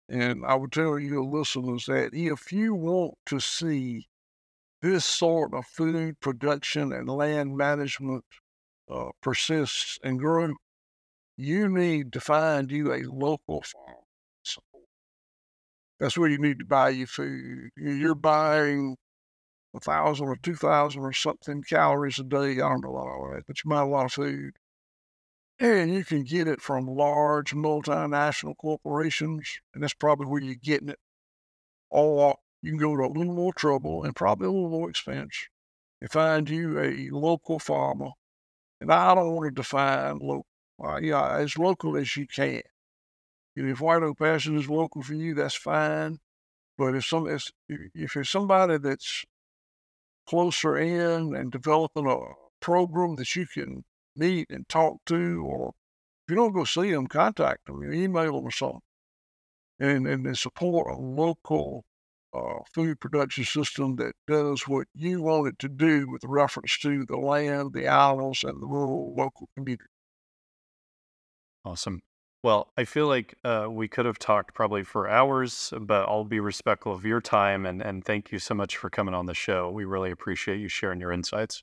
And 0.09 0.45
I 0.45 0.55
would 0.55 0.73
tell 0.73 0.99
you 0.99 1.25
listeners 1.25 1.87
that 1.87 2.11
if 2.13 2.53
you 2.53 2.75
want 2.75 3.15
to 3.27 3.39
see 3.41 4.07
this 4.83 5.05
sort 5.05 5.55
of 5.55 5.67
food 5.67 6.19
production 6.21 6.93
and 6.93 7.09
land 7.09 7.57
management 7.57 8.25
uh, 8.91 9.11
persists 9.23 9.99
and 10.03 10.19
grows, 10.19 10.55
you 11.37 11.69
need 11.69 12.13
to 12.13 12.21
find 12.21 12.71
you 12.71 12.93
a 12.93 13.03
local 13.03 13.63
farm. 13.63 13.97
That's 16.01 16.17
where 16.17 16.31
you 16.31 16.39
need 16.39 16.59
to 16.61 16.65
buy 16.65 16.89
your 16.89 17.07
food. 17.07 17.71
You're 17.77 18.15
buying 18.15 18.97
a 19.75 19.81
thousand 19.81 20.27
or 20.27 20.37
two 20.37 20.55
thousand 20.55 21.03
or 21.03 21.13
something 21.13 21.63
calories 21.63 22.19
a 22.19 22.25
day. 22.25 22.53
I 22.53 22.69
don't 22.69 22.83
know 22.83 22.91
what 22.91 23.07
all 23.07 23.31
that, 23.33 23.47
but 23.47 23.63
you 23.63 23.71
buy 23.71 23.83
a 23.83 23.87
lot 23.87 24.07
of 24.07 24.13
food. 24.13 24.55
And 25.59 25.93
you 25.93 26.05
can 26.05 26.25
get 26.25 26.49
it 26.49 26.63
from 26.63 26.87
large 26.87 27.53
multinational 27.53 28.57
corporations, 28.57 29.61
and 29.75 29.83
that's 29.83 29.93
probably 29.93 30.27
where 30.27 30.41
you're 30.41 30.55
getting 30.55 30.89
it. 30.89 30.99
Or 31.91 32.37
you 32.63 32.71
can 32.73 32.79
go 32.79 32.97
to 32.97 33.03
a 33.03 33.13
little 33.13 33.35
more 33.35 33.53
trouble 33.53 34.05
and 34.05 34.17
probably 34.17 34.47
a 34.47 34.51
little 34.51 34.71
more 34.71 34.89
expense 34.89 35.49
and 36.01 36.11
find 36.11 36.49
you 36.49 36.81
a 36.81 37.11
local 37.11 37.59
farmer. 37.59 38.11
And 38.81 38.91
I 38.91 39.15
don't 39.15 39.35
want 39.35 39.49
to 39.49 39.51
define 39.55 40.19
local, 40.21 40.47
uh, 40.83 40.99
yeah, 41.03 41.37
as 41.37 41.59
local 41.59 41.97
as 41.97 42.17
you 42.17 42.27
can. 42.27 42.63
If 43.55 43.81
White 43.81 44.03
Oak 44.03 44.19
Pastures 44.19 44.63
is 44.63 44.71
local 44.71 45.03
for 45.03 45.13
you, 45.13 45.35
that's 45.35 45.55
fine. 45.55 46.19
But 46.79 46.95
if 46.95 47.05
some 47.05 47.29
if, 47.29 47.51
if 47.69 48.17
it's 48.17 48.31
somebody 48.31 48.79
that's 48.79 49.27
closer 50.27 50.77
in 50.77 51.35
and 51.35 51.51
developing 51.51 52.07
a 52.07 52.19
program 52.61 53.17
that 53.17 53.35
you 53.35 53.47
can 53.47 53.85
meet 54.17 54.49
and 54.51 54.69
talk 54.69 54.99
to, 55.07 55.43
or 55.45 55.69
if 56.27 56.31
you 56.31 56.37
don't 56.37 56.53
go 56.53 56.65
see 56.65 56.91
them, 56.91 57.07
contact 57.07 57.67
them, 57.67 57.93
email 57.93 58.37
them 58.37 58.45
or 58.45 58.51
something, 58.51 58.81
and 59.79 60.07
and 60.07 60.39
support 60.39 60.91
a 60.91 60.97
local 61.01 61.85
uh, 62.33 62.59
food 62.73 63.01
production 63.01 63.45
system 63.45 63.97
that 63.97 64.13
does 64.27 64.69
what 64.69 64.87
you 64.95 65.23
want 65.23 65.49
it 65.49 65.59
to 65.59 65.69
do 65.69 66.09
with 66.09 66.23
reference 66.25 66.79
to 66.79 67.05
the 67.07 67.17
land, 67.17 67.73
the 67.73 67.89
islands, 67.89 68.45
and 68.45 68.63
the 68.63 68.67
rural 68.67 69.15
local 69.17 69.49
community. 69.57 69.85
Awesome. 71.65 72.01
Well, 72.43 72.73
I 72.77 72.85
feel 72.85 73.07
like 73.07 73.35
uh, 73.45 73.67
we 73.69 73.87
could 73.87 74.07
have 74.07 74.19
talked 74.19 74.55
probably 74.55 74.83
for 74.83 75.07
hours, 75.07 75.75
but 75.79 76.09
I'll 76.09 76.25
be 76.25 76.41
respectful 76.41 76.93
of 76.93 77.05
your 77.05 77.21
time 77.21 77.67
and, 77.67 77.83
and 77.83 78.03
thank 78.03 78.33
you 78.33 78.39
so 78.39 78.55
much 78.55 78.79
for 78.79 78.89
coming 78.89 79.15
on 79.15 79.27
the 79.27 79.35
show. 79.35 79.71
We 79.71 79.85
really 79.85 80.11
appreciate 80.11 80.59
you 80.59 80.69
sharing 80.69 81.01
your 81.01 81.13
insights. 81.13 81.63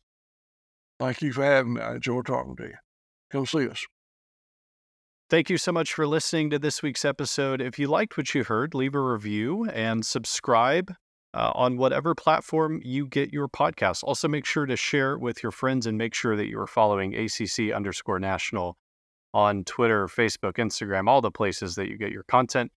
Thank 1.00 1.22
you 1.24 1.34
for 1.34 1.44
having 1.44 1.74
me. 1.74 1.82
I 1.82 1.96
enjoyed 1.96 2.28
talking 2.28 2.56
to 2.58 2.64
you. 2.64 2.76
Come 3.32 3.46
see 3.48 3.68
us. 3.68 3.86
Thank 5.30 5.50
you 5.50 5.58
so 5.58 5.72
much 5.72 5.94
for 5.94 6.08
listening 6.08 6.52
to 6.52 6.60
this 6.60 6.82
week's 6.82 7.04
episode. 7.04 7.60
If 7.60 7.78
you 7.80 7.88
liked 7.88 8.16
what 8.16 8.34
you 8.34 8.44
heard, 8.44 8.74
leave 8.74 8.96
a 8.96 9.02
review 9.02 9.66
and 9.66 10.06
subscribe 10.06 10.94
uh, 11.34 11.52
on 11.54 11.78
whatever 11.78 12.16
platform 12.16 12.82
you 12.86 13.08
get 13.08 13.34
your 13.34 13.50
podcast. 13.50 14.04
Also, 14.04 14.28
make 14.28 14.46
sure 14.46 14.66
to 14.66 14.78
share 14.78 15.14
it 15.14 15.20
with 15.20 15.44
your 15.44 15.52
friends 15.52 15.86
and 15.86 15.98
make 15.98 16.14
sure 16.14 16.36
that 16.38 16.48
you 16.48 16.60
are 16.60 16.68
following 16.68 17.16
ACC 17.16 17.74
underscore 17.74 18.20
national 18.20 18.78
on 19.34 19.64
Twitter, 19.64 20.08
Facebook, 20.08 20.54
Instagram, 20.54 21.08
all 21.08 21.22
the 21.22 21.32
places 21.32 21.76
that 21.76 21.90
you 21.90 21.98
get 21.98 22.12
your 22.12 22.24
content. 22.24 22.72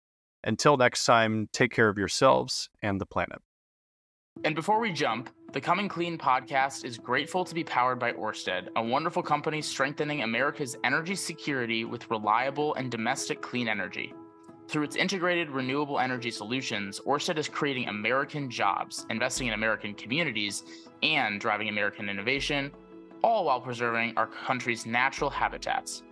Until 0.44 0.76
next 0.76 1.04
time, 1.04 1.48
take 1.52 1.72
care 1.72 1.88
of 1.88 1.98
yourselves 1.98 2.70
and 2.82 3.00
the 3.00 3.06
planet. 3.06 3.40
And 4.44 4.54
before 4.54 4.80
we 4.80 4.92
jump, 4.92 5.28
the 5.52 5.60
Coming 5.60 5.88
Clean 5.88 6.16
podcast 6.16 6.84
is 6.84 6.96
grateful 6.96 7.44
to 7.44 7.54
be 7.54 7.64
powered 7.64 7.98
by 7.98 8.12
Orsted, 8.12 8.68
a 8.76 8.82
wonderful 8.82 9.22
company 9.22 9.60
strengthening 9.60 10.22
America's 10.22 10.76
energy 10.84 11.14
security 11.14 11.84
with 11.84 12.10
reliable 12.10 12.74
and 12.74 12.90
domestic 12.90 13.42
clean 13.42 13.68
energy. 13.68 14.14
Through 14.68 14.84
its 14.84 14.96
integrated 14.96 15.50
renewable 15.50 15.98
energy 15.98 16.30
solutions, 16.30 17.00
Orsted 17.00 17.36
is 17.36 17.48
creating 17.48 17.88
American 17.88 18.48
jobs, 18.48 19.04
investing 19.10 19.48
in 19.48 19.54
American 19.54 19.94
communities, 19.94 20.62
and 21.02 21.40
driving 21.40 21.68
American 21.68 22.08
innovation, 22.08 22.70
all 23.22 23.44
while 23.44 23.60
preserving 23.60 24.16
our 24.16 24.28
country's 24.28 24.86
natural 24.86 25.28
habitats. 25.28 26.02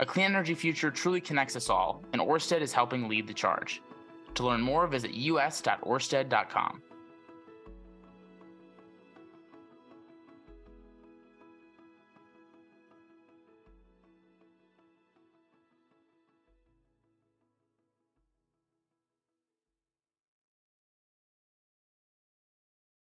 A 0.00 0.06
clean 0.06 0.24
energy 0.24 0.54
future 0.54 0.90
truly 0.90 1.20
connects 1.20 1.56
us 1.56 1.68
all, 1.68 2.02
and 2.14 2.22
Orsted 2.22 2.62
is 2.62 2.72
helping 2.72 3.06
lead 3.06 3.26
the 3.26 3.34
charge. 3.34 3.82
To 4.34 4.46
learn 4.46 4.62
more, 4.62 4.86
visit 4.86 5.10
us.orsted.com. 5.10 6.82